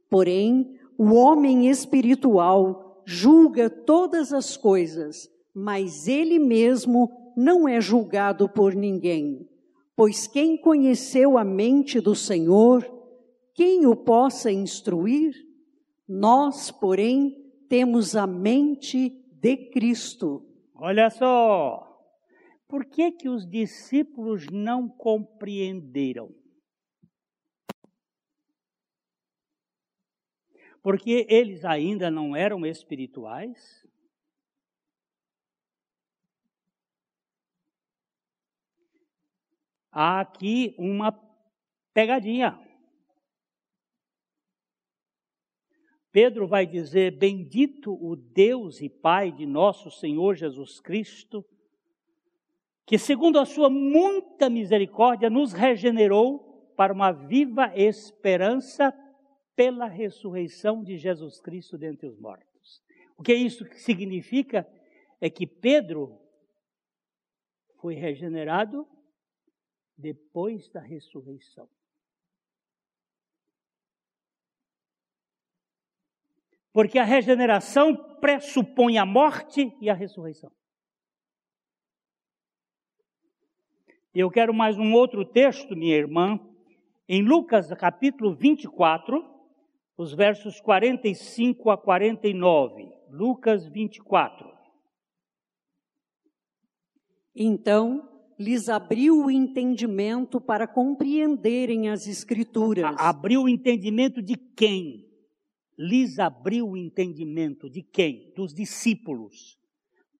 Porém, 0.09 0.77
o 0.97 1.13
homem 1.13 1.69
espiritual 1.69 3.01
julga 3.05 3.69
todas 3.69 4.31
as 4.31 4.55
coisas, 4.55 5.29
mas 5.53 6.07
ele 6.07 6.39
mesmo 6.39 7.11
não 7.35 7.67
é 7.67 7.81
julgado 7.81 8.47
por 8.47 8.73
ninguém. 8.73 9.47
Pois 9.95 10.27
quem 10.27 10.57
conheceu 10.57 11.37
a 11.37 11.43
mente 11.43 11.99
do 11.99 12.15
Senhor, 12.15 12.85
quem 13.53 13.85
o 13.85 13.95
possa 13.95 14.51
instruir? 14.51 15.35
Nós, 16.07 16.71
porém, 16.71 17.42
temos 17.73 18.15
a 18.15 18.27
mente 18.27 19.09
de 19.31 19.57
Cristo. 19.71 20.45
Olha 20.75 21.09
só, 21.09 21.99
por 22.67 22.85
que 22.85 23.11
que 23.13 23.27
os 23.27 23.49
discípulos 23.49 24.45
não 24.51 24.87
compreenderam? 24.87 26.29
Porque 30.83 31.25
eles 31.27 31.65
ainda 31.65 32.11
não 32.11 32.35
eram 32.35 32.63
espirituais? 32.63 33.83
há 39.91 40.21
aqui 40.21 40.75
uma 40.77 41.11
pegadinha. 41.93 42.59
Pedro 46.13 46.47
vai 46.47 46.67
dizer: 46.67 47.17
Bendito 47.17 47.91
o 47.99 48.15
Deus 48.15 48.79
e 48.81 48.87
Pai 48.87 49.31
de 49.31 49.47
nosso 49.47 49.89
Senhor 49.89 50.35
Jesus 50.35 50.79
Cristo, 50.79 51.43
que, 52.85 52.99
segundo 52.99 53.39
a 53.39 53.45
sua 53.45 53.67
muita 53.67 54.47
misericórdia, 54.47 55.27
nos 55.27 55.53
regenerou 55.53 56.71
para 56.77 56.93
uma 56.93 57.11
viva 57.11 57.73
esperança 57.75 58.93
pela 59.55 59.87
ressurreição 59.87 60.83
de 60.83 60.97
Jesus 60.99 61.41
Cristo 61.41 61.79
dentre 61.79 62.07
os 62.07 62.19
mortos. 62.19 62.83
O 63.17 63.23
que 63.23 63.33
isso 63.33 63.65
significa 63.73 64.67
é 65.19 65.31
que 65.31 65.47
Pedro 65.47 66.19
foi 67.79 67.95
regenerado 67.95 68.87
depois 69.97 70.69
da 70.69 70.79
ressurreição. 70.79 71.67
Porque 76.73 76.97
a 76.97 77.03
regeneração 77.03 77.95
pressupõe 78.19 78.97
a 78.97 79.05
morte 79.05 79.71
e 79.79 79.89
a 79.89 79.93
ressurreição. 79.93 80.51
Eu 84.13 84.29
quero 84.29 84.53
mais 84.53 84.77
um 84.77 84.93
outro 84.93 85.23
texto, 85.23 85.75
minha 85.75 85.95
irmã, 85.95 86.39
em 87.07 87.21
Lucas 87.21 87.67
capítulo 87.73 88.35
24, 88.35 89.23
os 89.95 90.13
versos 90.13 90.59
45 90.59 91.69
a 91.69 91.77
49. 91.77 92.91
Lucas 93.09 93.67
24. 93.67 94.51
Então 97.35 98.09
lhes 98.39 98.67
abriu 98.67 99.25
o 99.25 99.31
entendimento 99.31 100.41
para 100.41 100.67
compreenderem 100.67 101.89
as 101.89 102.07
Escrituras. 102.07 102.95
Abriu 102.97 103.43
o 103.43 103.49
entendimento 103.49 104.21
de 104.21 104.35
quem? 104.35 105.12
Lhes 105.77 106.19
abriu 106.19 106.69
o 106.69 106.77
entendimento 106.77 107.69
de 107.69 107.81
quem? 107.81 108.31
Dos 108.35 108.53
discípulos, 108.53 109.57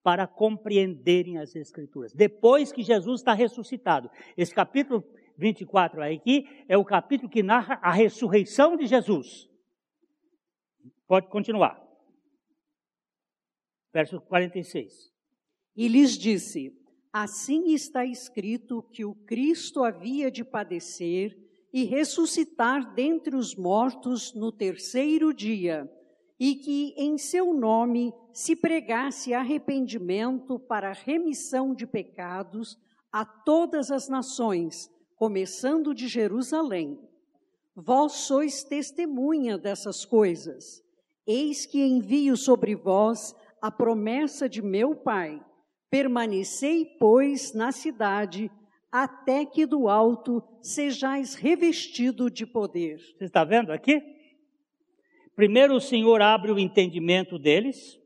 para 0.02 0.28
compreenderem 0.28 1.38
as 1.38 1.56
Escrituras. 1.56 2.14
Depois 2.14 2.72
que 2.72 2.84
Jesus 2.84 3.22
está 3.22 3.34
ressuscitado. 3.34 4.10
Esse 4.36 4.54
capítulo 4.54 5.04
24 5.38 6.04
aqui 6.04 6.46
é 6.68 6.78
o 6.78 6.86
capítulo 6.86 7.30
que 7.30 7.44
narra 7.44 7.80
a 7.82 7.92
ressurreição 7.92 8.76
de 8.76 8.88
Jesus. 8.88 9.50
Pode 11.08 11.28
continuar. 11.30 11.82
Verso 13.94 14.20
46. 14.22 15.12
E 15.76 15.88
lhes 15.88 16.18
disse: 16.18 16.72
Assim 17.12 17.74
está 17.74 18.04
escrito 18.06 18.82
que 18.92 19.06
o 19.06 19.14
Cristo 19.14 19.84
havia 19.84 20.32
de 20.32 20.44
padecer 20.44 21.38
e 21.74 21.86
ressuscitar 21.86 22.94
dentre 22.94 23.36
os 23.36 23.56
mortos 23.56 24.32
no 24.36 24.52
terceiro 24.52 25.34
dia, 25.34 25.90
e 26.40 26.56
que 26.56 26.94
em 26.96 27.18
seu 27.18 27.52
nome 27.52 28.14
se 28.32 28.56
pregasse 28.56 29.34
arrependimento 29.34 30.60
para 30.60 30.94
remissão 30.94 31.74
de 31.74 31.88
pecados 31.88 32.78
a 33.12 33.26
todas 33.26 33.90
as 33.90 34.08
nações, 34.08 34.88
começando 35.16 35.94
de 35.96 36.08
Jerusalém. 36.08 37.00
Vós 37.76 38.14
sois 38.14 38.64
testemunha 38.64 39.58
dessas 39.58 40.06
coisas. 40.06 40.84
Eis 41.26 41.66
que 41.66 41.82
envio 41.82 42.38
sobre 42.38 42.76
vós 42.76 43.34
a 43.62 43.72
promessa 43.72 44.48
de 44.48 44.62
meu 44.62 44.96
Pai. 44.96 45.44
Permanecei, 45.90 46.86
pois, 47.00 47.54
na 47.54 47.72
cidade, 47.72 48.52
até 48.94 49.44
que 49.44 49.66
do 49.66 49.90
alto 49.90 50.44
sejais 50.62 51.34
revestido 51.34 52.30
de 52.30 52.46
poder. 52.46 53.00
Você 53.00 53.26
está 53.26 53.44
vendo 53.44 53.72
aqui? 53.72 54.00
Primeiro 55.36 55.74
o 55.74 55.82
Senhor 55.82 56.22
abre 56.22 56.52
o 56.52 56.60
entendimento 56.60 57.40
deles, 57.40 58.00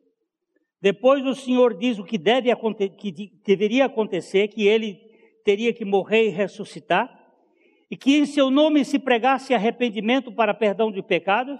depois 0.81 1.25
o 1.25 1.35
Senhor 1.35 1.77
diz 1.77 1.99
o 1.99 2.05
que, 2.05 2.17
deve, 2.17 2.55
que 2.97 3.11
deveria 3.45 3.83
acontecer, 3.87 4.47
que 4.47 4.65
ele 4.65 4.95
teria 5.43 5.73
que 5.73 5.83
morrer 5.83 6.27
e 6.27 6.29
ressuscitar, 6.29 7.13
e 7.91 7.97
que 7.97 8.15
em 8.15 8.25
seu 8.25 8.49
nome 8.49 8.85
se 8.85 8.97
pregasse 8.97 9.53
arrependimento 9.53 10.31
para 10.31 10.53
perdão 10.53 10.89
de 10.89 11.03
pecados, 11.03 11.59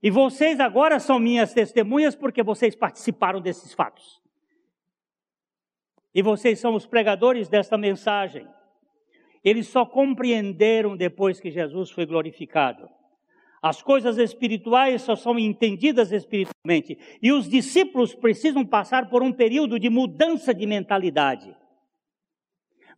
e 0.00 0.08
vocês 0.08 0.60
agora 0.60 1.00
são 1.00 1.18
minhas 1.18 1.52
testemunhas 1.52 2.14
porque 2.14 2.44
vocês 2.44 2.76
participaram 2.76 3.40
desses 3.40 3.74
fatos. 3.74 4.22
E 6.14 6.22
vocês 6.22 6.60
são 6.60 6.76
os 6.76 6.86
pregadores 6.86 7.48
desta 7.48 7.76
mensagem. 7.76 8.46
Eles 9.44 9.68
só 9.68 9.84
compreenderam 9.84 10.96
depois 10.96 11.40
que 11.40 11.50
Jesus 11.50 11.90
foi 11.90 12.06
glorificado. 12.06 12.88
As 13.60 13.82
coisas 13.82 14.18
espirituais 14.18 15.02
só 15.02 15.16
são 15.16 15.38
entendidas 15.38 16.12
espiritualmente. 16.12 16.98
E 17.20 17.32
os 17.32 17.48
discípulos 17.48 18.14
precisam 18.14 18.64
passar 18.64 19.10
por 19.10 19.22
um 19.22 19.32
período 19.32 19.78
de 19.78 19.90
mudança 19.90 20.54
de 20.54 20.66
mentalidade. 20.66 21.54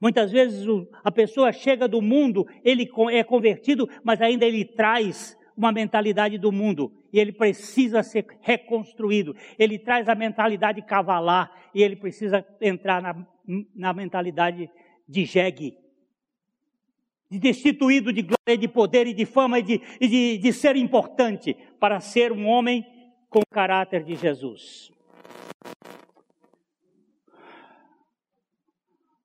Muitas 0.00 0.30
vezes 0.30 0.66
a 1.04 1.10
pessoa 1.10 1.52
chega 1.52 1.86
do 1.86 2.00
mundo, 2.00 2.46
ele 2.64 2.90
é 3.12 3.22
convertido, 3.22 3.88
mas 4.02 4.20
ainda 4.20 4.46
ele 4.46 4.64
traz 4.64 5.36
uma 5.56 5.72
mentalidade 5.72 6.38
do 6.38 6.50
mundo 6.50 6.90
e 7.12 7.18
ele 7.18 7.32
precisa 7.32 8.02
ser 8.02 8.26
reconstruído. 8.40 9.34
Ele 9.58 9.78
traz 9.78 10.08
a 10.08 10.14
mentalidade 10.14 10.80
cavalar 10.82 11.52
e 11.74 11.82
ele 11.82 11.96
precisa 11.96 12.44
entrar 12.60 13.02
na, 13.02 13.26
na 13.74 13.92
mentalidade 13.92 14.70
de 15.06 15.24
jegue 15.24 15.79
destituído 17.38 18.12
de 18.12 18.22
glória, 18.22 18.58
de 18.58 18.66
poder 18.66 19.06
e 19.06 19.14
de 19.14 19.24
fama 19.24 19.58
e, 19.58 19.62
de, 19.62 19.82
e 20.00 20.08
de, 20.08 20.38
de 20.38 20.52
ser 20.52 20.74
importante 20.76 21.54
para 21.78 22.00
ser 22.00 22.32
um 22.32 22.46
homem 22.46 22.84
com 23.28 23.38
o 23.38 23.46
caráter 23.50 24.02
de 24.02 24.16
Jesus. 24.16 24.90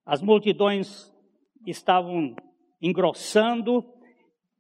As 0.06 0.22
multidões 0.22 1.12
estavam 1.66 2.36
engrossando, 2.80 3.84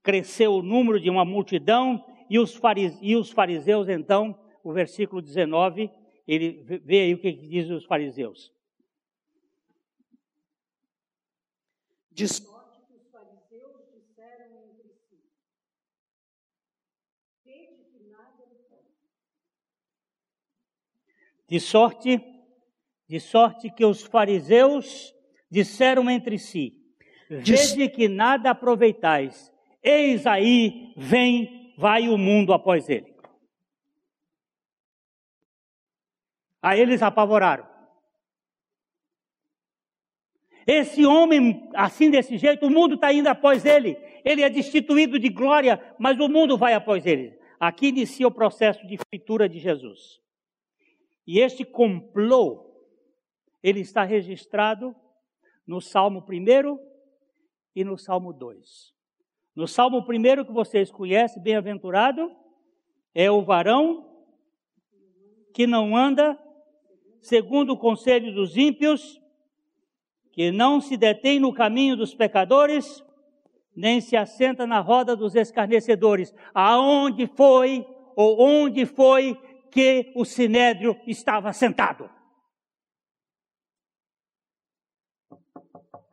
cresceu 0.01 0.55
o 0.55 0.63
número 0.63 0.99
de 0.99 1.09
uma 1.09 1.23
multidão, 1.23 2.03
e 2.27 2.39
os, 2.39 2.55
fariseus, 2.55 2.99
e 3.03 3.15
os 3.15 3.29
fariseus 3.29 3.87
então, 3.87 4.35
o 4.63 4.73
versículo 4.73 5.21
19, 5.21 5.91
ele 6.27 6.63
vê 6.83 7.01
aí 7.01 7.13
o 7.13 7.19
que 7.19 7.31
diz 7.31 7.69
os 7.69 7.85
fariseus. 7.85 8.51
Diz 12.11 12.39
De 21.47 21.59
sorte, 21.59 22.21
de 23.07 23.19
sorte 23.19 23.69
que 23.69 23.85
os 23.85 24.03
fariseus 24.03 25.13
disseram 25.49 26.09
entre 26.09 26.37
si: 26.39 26.73
Vede 27.29 27.89
que 27.89 28.07
nada 28.07 28.51
aproveitais, 28.51 29.51
eis 29.81 30.25
aí 30.25 30.93
vem, 30.97 31.73
vai 31.77 32.07
o 32.09 32.17
mundo 32.17 32.53
após 32.53 32.89
ele. 32.89 33.15
Aí 36.61 36.79
eles 36.79 37.03
apavoraram. 37.03 37.75
Esse 40.65 41.05
homem, 41.05 41.69
assim 41.75 42.09
desse 42.09 42.37
jeito, 42.37 42.65
o 42.65 42.71
mundo 42.71 42.95
está 42.95 43.13
indo 43.13 43.27
após 43.27 43.65
ele. 43.65 43.95
Ele 44.23 44.41
é 44.41 44.49
destituído 44.49 45.19
de 45.19 45.29
glória, 45.29 45.79
mas 45.99 46.19
o 46.19 46.27
mundo 46.27 46.57
vai 46.57 46.73
após 46.73 47.05
ele. 47.05 47.37
Aqui 47.59 47.89
inicia 47.89 48.27
o 48.27 48.31
processo 48.31 48.85
de 48.87 48.97
feitura 49.09 49.47
de 49.47 49.59
Jesus. 49.59 50.19
E 51.25 51.39
este 51.39 51.65
complô, 51.65 52.65
ele 53.63 53.79
está 53.79 54.03
registrado 54.03 54.95
no 55.65 55.81
Salmo 55.81 56.23
1 56.27 56.79
e 57.75 57.83
no 57.83 57.97
Salmo 57.97 58.31
2. 58.31 58.93
No 59.55 59.67
Salmo 59.67 59.99
1 59.99 60.45
que 60.45 60.51
vocês 60.51 60.91
conhecem, 60.91 61.41
bem-aventurado, 61.41 62.31
é 63.13 63.31
o 63.31 63.41
varão 63.41 64.05
que 65.53 65.65
não 65.65 65.95
anda 65.95 66.37
segundo 67.21 67.73
o 67.73 67.77
conselho 67.77 68.33
dos 68.33 68.55
ímpios, 68.55 69.19
que 70.31 70.51
não 70.51 70.79
se 70.79 70.95
detém 70.95 71.39
no 71.39 71.53
caminho 71.53 71.95
dos 71.95 72.13
pecadores, 72.13 73.03
nem 73.75 73.99
se 73.99 74.15
assenta 74.15 74.67
na 74.67 74.79
roda 74.79 75.15
dos 75.15 75.33
escarnecedores. 75.33 76.35
Aonde 76.53 77.25
foi 77.25 77.87
ou 78.15 78.39
onde 78.39 78.85
foi 78.85 79.39
que 79.75 80.13
o 80.15 80.23
sinédrio 80.23 80.97
estava 81.05 81.51
sentado. 81.51 82.09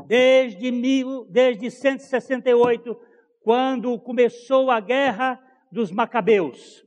Desde, 0.04 0.72
mil, 0.72 1.26
desde 1.26 1.70
168, 1.70 3.00
quando 3.40 3.96
começou 4.00 4.68
a 4.68 4.80
guerra 4.80 5.40
dos 5.70 5.92
Macabeus. 5.92 6.84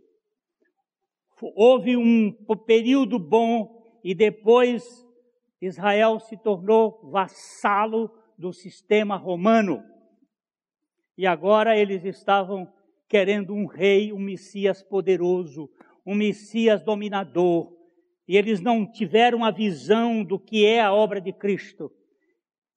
Houve 1.56 1.96
um 1.96 2.34
período 2.68 3.18
bom 3.20 3.82
e 4.04 4.14
depois 4.14 4.84
Israel 5.62 6.20
se 6.20 6.36
tornou 6.36 7.10
vassalo 7.10 8.12
do 8.38 8.52
sistema 8.52 9.16
romano. 9.16 9.82
E 11.18 11.26
agora 11.26 11.80
eles 11.80 12.04
estavam 12.04 12.70
querendo 13.08 13.54
um 13.54 13.66
rei, 13.66 14.12
um 14.12 14.20
Messias 14.20 14.84
poderoso, 14.84 15.70
um 16.06 16.14
Messias 16.14 16.84
dominador, 16.84 17.74
e 18.28 18.38
eles 18.38 18.62
não 18.62 18.90
tiveram 18.90 19.44
a 19.44 19.52
visão 19.52 20.24
do 20.24 20.40
que 20.40 20.66
é 20.66 20.82
a 20.82 20.94
obra 20.94 21.20
de 21.20 21.32
Cristo. 21.32 21.92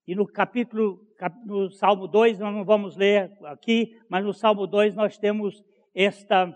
E 0.07 0.14
no 0.14 0.26
capítulo, 0.26 1.07
no 1.45 1.70
Salmo 1.70 2.07
2, 2.07 2.39
nós 2.39 2.55
não 2.55 2.64
vamos 2.64 2.97
ler 2.97 3.31
aqui, 3.45 3.99
mas 4.09 4.24
no 4.24 4.33
Salmo 4.33 4.66
2 4.66 4.95
nós 4.95 5.18
temos 5.18 5.62
esta 5.95 6.55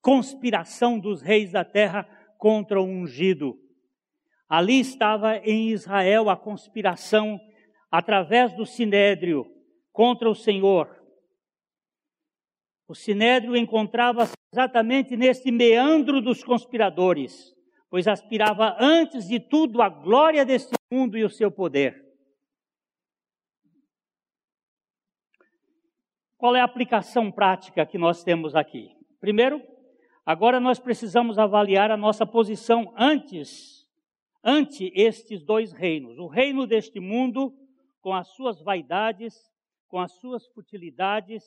conspiração 0.00 0.98
dos 0.98 1.20
reis 1.20 1.52
da 1.52 1.64
terra 1.64 2.08
contra 2.38 2.80
o 2.80 2.84
ungido. 2.84 3.58
Ali 4.48 4.80
estava 4.80 5.36
em 5.38 5.70
Israel 5.70 6.28
a 6.28 6.36
conspiração 6.36 7.40
através 7.90 8.52
do 8.54 8.66
sinédrio 8.66 9.46
contra 9.92 10.28
o 10.28 10.34
Senhor. 10.34 11.00
O 12.88 12.94
sinédrio 12.94 13.56
encontrava-se 13.56 14.39
exatamente 14.52 15.16
nesse 15.16 15.50
meandro 15.52 16.20
dos 16.20 16.42
conspiradores, 16.42 17.54
pois 17.88 18.08
aspirava 18.08 18.76
antes 18.80 19.28
de 19.28 19.38
tudo 19.38 19.80
a 19.80 19.88
glória 19.88 20.44
deste 20.44 20.72
mundo 20.90 21.16
e 21.16 21.24
o 21.24 21.30
seu 21.30 21.50
poder. 21.50 22.04
Qual 26.36 26.56
é 26.56 26.60
a 26.60 26.64
aplicação 26.64 27.30
prática 27.30 27.86
que 27.86 27.98
nós 27.98 28.24
temos 28.24 28.56
aqui? 28.56 28.96
Primeiro, 29.20 29.62
agora 30.24 30.58
nós 30.58 30.80
precisamos 30.80 31.38
avaliar 31.38 31.90
a 31.90 31.96
nossa 31.96 32.26
posição 32.26 32.92
antes, 32.96 33.86
ante 34.42 34.90
estes 34.96 35.44
dois 35.44 35.72
reinos. 35.72 36.18
O 36.18 36.26
reino 36.26 36.66
deste 36.66 36.98
mundo, 36.98 37.54
com 38.00 38.14
as 38.14 38.28
suas 38.28 38.60
vaidades, 38.62 39.34
com 39.86 39.98
as 39.98 40.12
suas 40.12 40.46
futilidades, 40.48 41.44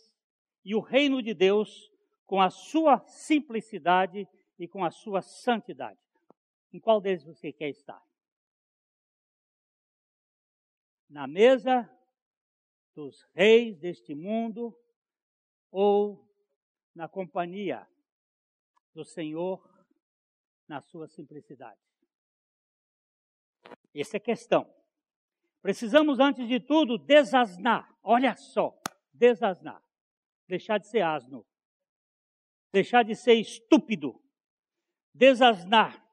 e 0.63 0.75
o 0.75 0.79
reino 0.79 1.21
de 1.21 1.33
Deus 1.33 1.91
com 2.25 2.41
a 2.41 2.49
sua 2.49 2.99
simplicidade 3.07 4.27
e 4.57 4.67
com 4.67 4.83
a 4.83 4.91
sua 4.91 5.21
santidade. 5.21 5.99
Em 6.71 6.79
qual 6.79 6.99
deles 6.99 7.23
você 7.23 7.51
quer 7.51 7.69
estar? 7.69 8.01
Na 11.09 11.27
mesa 11.27 11.89
dos 12.95 13.23
reis 13.33 13.77
deste 13.77 14.15
mundo 14.15 14.75
ou 15.71 16.27
na 16.95 17.07
companhia 17.07 17.87
do 18.93 19.03
Senhor 19.03 19.61
na 20.67 20.81
sua 20.81 21.07
simplicidade? 21.07 21.79
Essa 23.93 24.17
é 24.17 24.19
a 24.19 24.21
questão. 24.21 24.73
Precisamos, 25.61 26.19
antes 26.19 26.47
de 26.47 26.59
tudo, 26.59 26.97
desasnar. 26.97 27.95
Olha 28.01 28.35
só, 28.35 28.75
desasnar 29.13 29.83
deixar 30.47 30.77
de 30.77 30.87
ser 30.87 31.01
asno, 31.01 31.45
deixar 32.73 33.03
de 33.03 33.15
ser 33.15 33.35
estúpido 33.35 34.19
desasnar, 35.13 36.03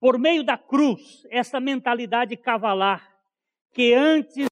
por 0.00 0.18
meio 0.18 0.42
da 0.42 0.58
cruz, 0.58 1.24
essa 1.30 1.60
mentalidade 1.60 2.36
cavalar, 2.36 3.16
que 3.72 3.94
antes 3.94 4.48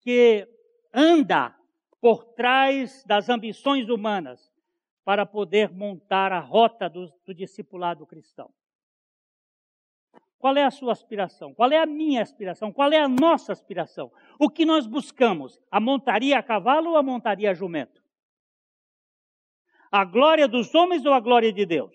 que 0.00 0.46
anda 0.92 1.56
por 1.98 2.24
trás 2.34 3.02
das 3.04 3.30
ambições 3.30 3.88
humanas, 3.88 4.52
para 5.02 5.24
poder 5.26 5.70
montar 5.70 6.32
a 6.32 6.40
rota 6.40 6.88
do, 6.88 7.10
do 7.26 7.34
discipulado 7.34 8.06
cristão. 8.06 8.50
Qual 10.38 10.56
é 10.56 10.64
a 10.64 10.70
sua 10.70 10.92
aspiração? 10.92 11.54
Qual 11.54 11.70
é 11.72 11.78
a 11.78 11.86
minha 11.86 12.22
aspiração? 12.22 12.70
Qual 12.70 12.92
é 12.92 12.98
a 12.98 13.08
nossa 13.08 13.52
aspiração? 13.52 14.12
O 14.38 14.50
que 14.50 14.66
nós 14.66 14.86
buscamos? 14.86 15.58
A 15.70 15.80
montaria 15.80 16.38
a 16.38 16.42
cavalo 16.42 16.90
ou 16.90 16.96
a 16.98 17.02
montaria 17.02 17.50
a 17.50 17.54
jumento? 17.54 18.03
A 19.96 20.04
glória 20.04 20.48
dos 20.48 20.74
homens 20.74 21.06
ou 21.06 21.12
a 21.12 21.20
glória 21.20 21.52
de 21.52 21.64
Deus? 21.64 21.94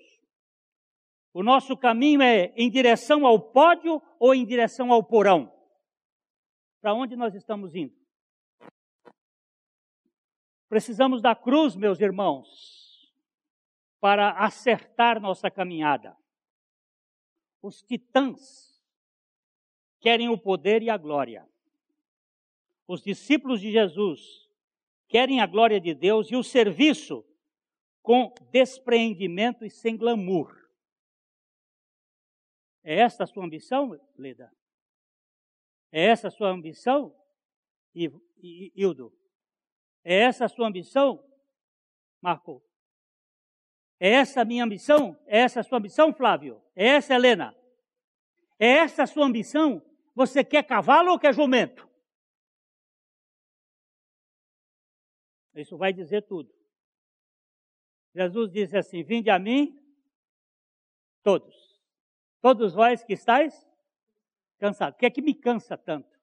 O 1.34 1.44
nosso 1.44 1.76
caminho 1.76 2.22
é 2.22 2.54
em 2.56 2.70
direção 2.70 3.26
ao 3.26 3.52
pódio 3.52 4.02
ou 4.18 4.34
em 4.34 4.46
direção 4.46 4.94
ao 4.94 5.04
porão? 5.04 5.54
Para 6.80 6.94
onde 6.94 7.18
nós 7.18 7.36
estamos 7.36 7.76
indo? 7.76 7.94
Precisamos 10.70 11.22
da 11.22 11.36
cruz, 11.36 11.76
meus 11.76 12.00
irmãos, 12.00 13.12
para 14.00 14.32
acertar 14.32 15.20
nossa 15.20 15.52
caminhada. 15.52 16.16
Os 17.62 17.82
titãs 17.82 18.82
querem 20.00 20.30
o 20.30 20.38
poder 20.38 20.82
e 20.82 20.90
a 20.90 20.96
glória. 20.96 21.46
Os 22.88 23.04
discípulos 23.04 23.60
de 23.60 23.74
Jesus 23.74 24.50
querem 25.10 25.42
a 25.42 25.46
glória 25.46 25.82
de 25.82 25.94
Deus 25.94 26.32
e 26.32 26.38
o 26.38 26.44
serviço 26.44 27.26
com 28.02 28.34
despreendimento 28.52 29.66
e 29.66 29.70
sem 29.70 29.98
glamour. 29.98 30.56
É 32.84 33.00
esta 33.00 33.24
a 33.24 33.28
sua 33.28 33.46
ambição, 33.46 34.00
Leda? 34.18 34.52
É 35.92 36.06
essa 36.06 36.28
a 36.28 36.32
sua 36.32 36.50
ambição, 36.50 37.16
Hildo? 37.94 39.14
É 40.04 40.22
essa 40.22 40.46
a 40.46 40.50
sua 40.50 40.68
ambição, 40.68 41.24
Marco? 42.22 42.64
É 44.00 44.12
essa 44.12 44.42
a 44.42 44.46
minha 44.46 44.64
ambição? 44.64 45.20
É 45.26 45.40
essa 45.40 45.60
a 45.60 45.64
sua 45.64 45.78
ambição, 45.78 46.14
Flávio? 46.14 46.64
É 46.76 46.88
essa, 46.88 47.14
Helena? 47.14 47.54
É 48.58 48.68
essa 48.68 49.04
a 49.04 49.08
sua 49.08 49.26
ambição? 49.26 49.82
Você 50.16 50.44
quer 50.44 50.64
cavalo 50.64 51.12
ou 51.12 51.20
quer 51.20 51.34
jumento? 51.34 51.88
Isso 55.56 55.78
vai 55.78 55.92
dizer 55.92 56.22
tudo. 56.26 56.59
Jesus 58.20 58.52
disse 58.52 58.78
assim: 58.78 59.04
Vinde 59.04 59.30
a 59.30 59.40
mim, 59.40 59.80
todos. 61.24 61.56
Todos 62.42 62.74
vós 62.74 63.04
que 63.04 63.14
estáis 63.14 63.54
cansados. 64.58 64.96
O 64.96 65.00
que 65.00 65.06
é 65.06 65.10
que 65.10 65.22
me 65.22 65.34
cansa 65.34 65.78
tanto? 65.78 66.18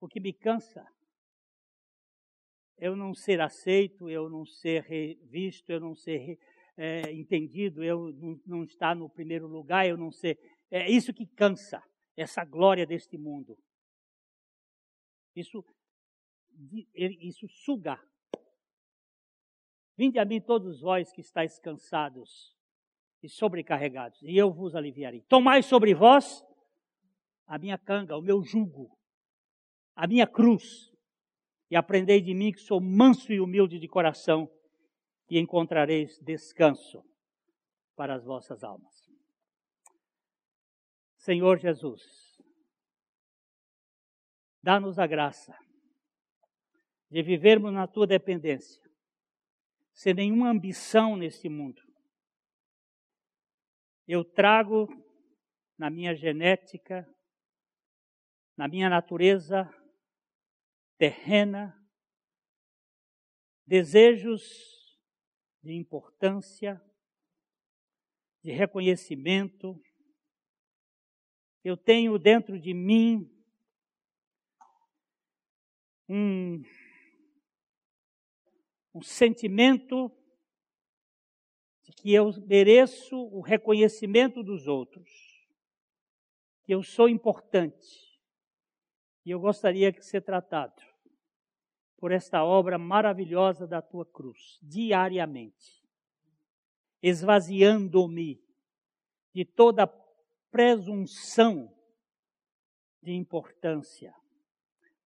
O 0.00 0.06
que 0.06 0.20
me 0.20 0.32
cansa 0.32 0.86
eu 2.78 2.96
não 2.96 3.14
ser 3.14 3.40
aceito, 3.40 4.10
eu 4.10 4.28
não 4.28 4.44
ser 4.44 4.84
visto, 5.30 5.70
eu 5.70 5.78
não 5.78 5.94
ser 5.94 6.36
é, 6.76 7.12
entendido, 7.12 7.84
eu 7.84 8.12
não, 8.12 8.40
não 8.44 8.64
estar 8.64 8.96
no 8.96 9.08
primeiro 9.08 9.46
lugar, 9.46 9.86
eu 9.86 9.96
não 9.96 10.10
ser. 10.10 10.36
É 10.68 10.90
isso 10.90 11.14
que 11.14 11.24
cansa, 11.24 11.80
essa 12.16 12.44
glória 12.44 12.84
deste 12.84 13.16
mundo. 13.16 13.56
Isso, 15.36 15.64
isso 16.92 17.46
suga. 17.48 18.00
Vinde 19.96 20.18
a 20.18 20.24
mim 20.24 20.40
todos 20.40 20.80
vós 20.80 21.12
que 21.12 21.20
estáis 21.20 21.58
cansados 21.58 22.56
e 23.22 23.28
sobrecarregados, 23.28 24.20
e 24.22 24.36
eu 24.36 24.52
vos 24.52 24.74
aliviarei. 24.74 25.22
Tomai 25.22 25.62
sobre 25.62 25.94
vós 25.94 26.44
a 27.46 27.58
minha 27.58 27.78
canga, 27.78 28.16
o 28.16 28.22
meu 28.22 28.42
jugo, 28.42 28.90
a 29.94 30.06
minha 30.06 30.26
cruz, 30.26 30.90
e 31.70 31.76
aprendei 31.76 32.20
de 32.20 32.34
mim 32.34 32.52
que 32.52 32.60
sou 32.60 32.80
manso 32.80 33.32
e 33.32 33.40
humilde 33.40 33.78
de 33.78 33.86
coração, 33.86 34.50
e 35.30 35.38
encontrareis 35.38 36.18
descanso 36.18 37.02
para 37.96 38.14
as 38.14 38.24
vossas 38.24 38.62
almas. 38.62 38.92
Senhor 41.16 41.58
Jesus, 41.58 42.02
dá-nos 44.62 44.98
a 44.98 45.06
graça 45.06 45.56
de 47.08 47.22
vivermos 47.22 47.72
na 47.72 47.86
tua 47.86 48.06
dependência, 48.06 48.81
sem 49.92 50.14
nenhuma 50.14 50.50
ambição 50.50 51.16
neste 51.16 51.48
mundo. 51.48 51.82
Eu 54.06 54.24
trago 54.24 54.88
na 55.78 55.90
minha 55.90 56.14
genética, 56.14 57.08
na 58.56 58.68
minha 58.68 58.88
natureza 58.88 59.68
terrena, 60.98 61.76
desejos 63.66 64.42
de 65.62 65.72
importância, 65.74 66.80
de 68.42 68.50
reconhecimento. 68.50 69.80
Eu 71.64 71.76
tenho 71.76 72.18
dentro 72.18 72.60
de 72.60 72.74
mim 72.74 73.28
um, 76.08 76.62
um 78.94 79.02
sentimento 79.02 80.10
de 81.82 81.92
que 81.92 82.12
eu 82.12 82.30
mereço 82.46 83.16
o 83.16 83.40
reconhecimento 83.40 84.42
dos 84.42 84.66
outros, 84.66 85.10
que 86.62 86.72
eu 86.72 86.82
sou 86.82 87.08
importante 87.08 88.20
e 89.24 89.30
eu 89.30 89.40
gostaria 89.40 89.90
de 89.90 90.04
ser 90.04 90.22
tratado 90.22 90.82
por 91.96 92.10
esta 92.10 92.44
obra 92.44 92.78
maravilhosa 92.78 93.66
da 93.66 93.80
tua 93.80 94.04
cruz, 94.04 94.58
diariamente, 94.60 95.82
esvaziando-me 97.00 98.42
de 99.32 99.44
toda 99.44 99.86
presunção 100.50 101.72
de 103.00 103.12
importância, 103.12 104.14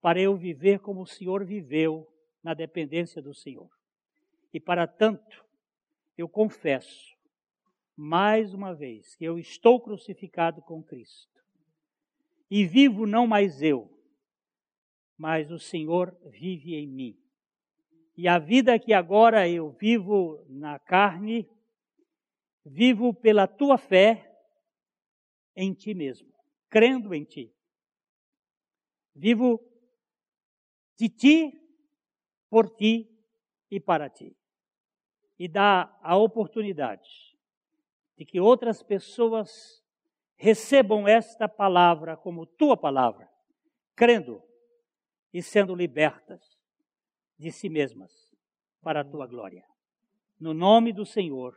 para 0.00 0.20
eu 0.20 0.36
viver 0.36 0.80
como 0.80 1.02
o 1.02 1.06
Senhor 1.06 1.44
viveu 1.44 2.10
na 2.42 2.54
dependência 2.54 3.20
do 3.20 3.34
Senhor. 3.34 3.75
E 4.56 4.60
para 4.60 4.86
tanto, 4.86 5.44
eu 6.16 6.26
confesso, 6.26 7.14
mais 7.94 8.54
uma 8.54 8.74
vez, 8.74 9.14
que 9.14 9.22
eu 9.22 9.38
estou 9.38 9.78
crucificado 9.78 10.62
com 10.62 10.82
Cristo. 10.82 11.44
E 12.50 12.64
vivo 12.64 13.06
não 13.06 13.26
mais 13.26 13.60
eu, 13.60 13.86
mas 15.14 15.50
o 15.50 15.58
Senhor 15.58 16.18
vive 16.30 16.74
em 16.74 16.88
mim. 16.88 17.22
E 18.16 18.26
a 18.26 18.38
vida 18.38 18.78
que 18.78 18.94
agora 18.94 19.46
eu 19.46 19.72
vivo 19.72 20.42
na 20.48 20.78
carne, 20.78 21.46
vivo 22.64 23.12
pela 23.12 23.46
tua 23.46 23.76
fé 23.76 24.34
em 25.54 25.74
ti 25.74 25.92
mesmo, 25.92 26.32
crendo 26.70 27.12
em 27.14 27.24
ti. 27.24 27.54
Vivo 29.14 29.60
de 30.96 31.10
ti, 31.10 31.60
por 32.48 32.74
ti 32.74 33.12
e 33.70 33.78
para 33.78 34.08
ti. 34.08 34.34
E 35.38 35.48
dá 35.48 35.94
a 36.02 36.16
oportunidade 36.16 37.36
de 38.16 38.24
que 38.24 38.40
outras 38.40 38.82
pessoas 38.82 39.82
recebam 40.36 41.06
esta 41.06 41.48
palavra 41.48 42.16
como 42.16 42.46
tua 42.46 42.76
palavra, 42.76 43.28
crendo 43.94 44.42
e 45.32 45.42
sendo 45.42 45.74
libertas 45.74 46.58
de 47.38 47.52
si 47.52 47.68
mesmas 47.68 48.34
para 48.82 49.00
a 49.00 49.04
tua 49.04 49.26
glória. 49.26 49.64
No 50.38 50.54
nome 50.54 50.92
do 50.92 51.04
Senhor 51.04 51.56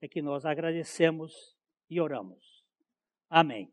é 0.00 0.08
que 0.08 0.22
nós 0.22 0.44
agradecemos 0.44 1.56
e 1.88 2.00
oramos. 2.00 2.64
Amém. 3.28 3.72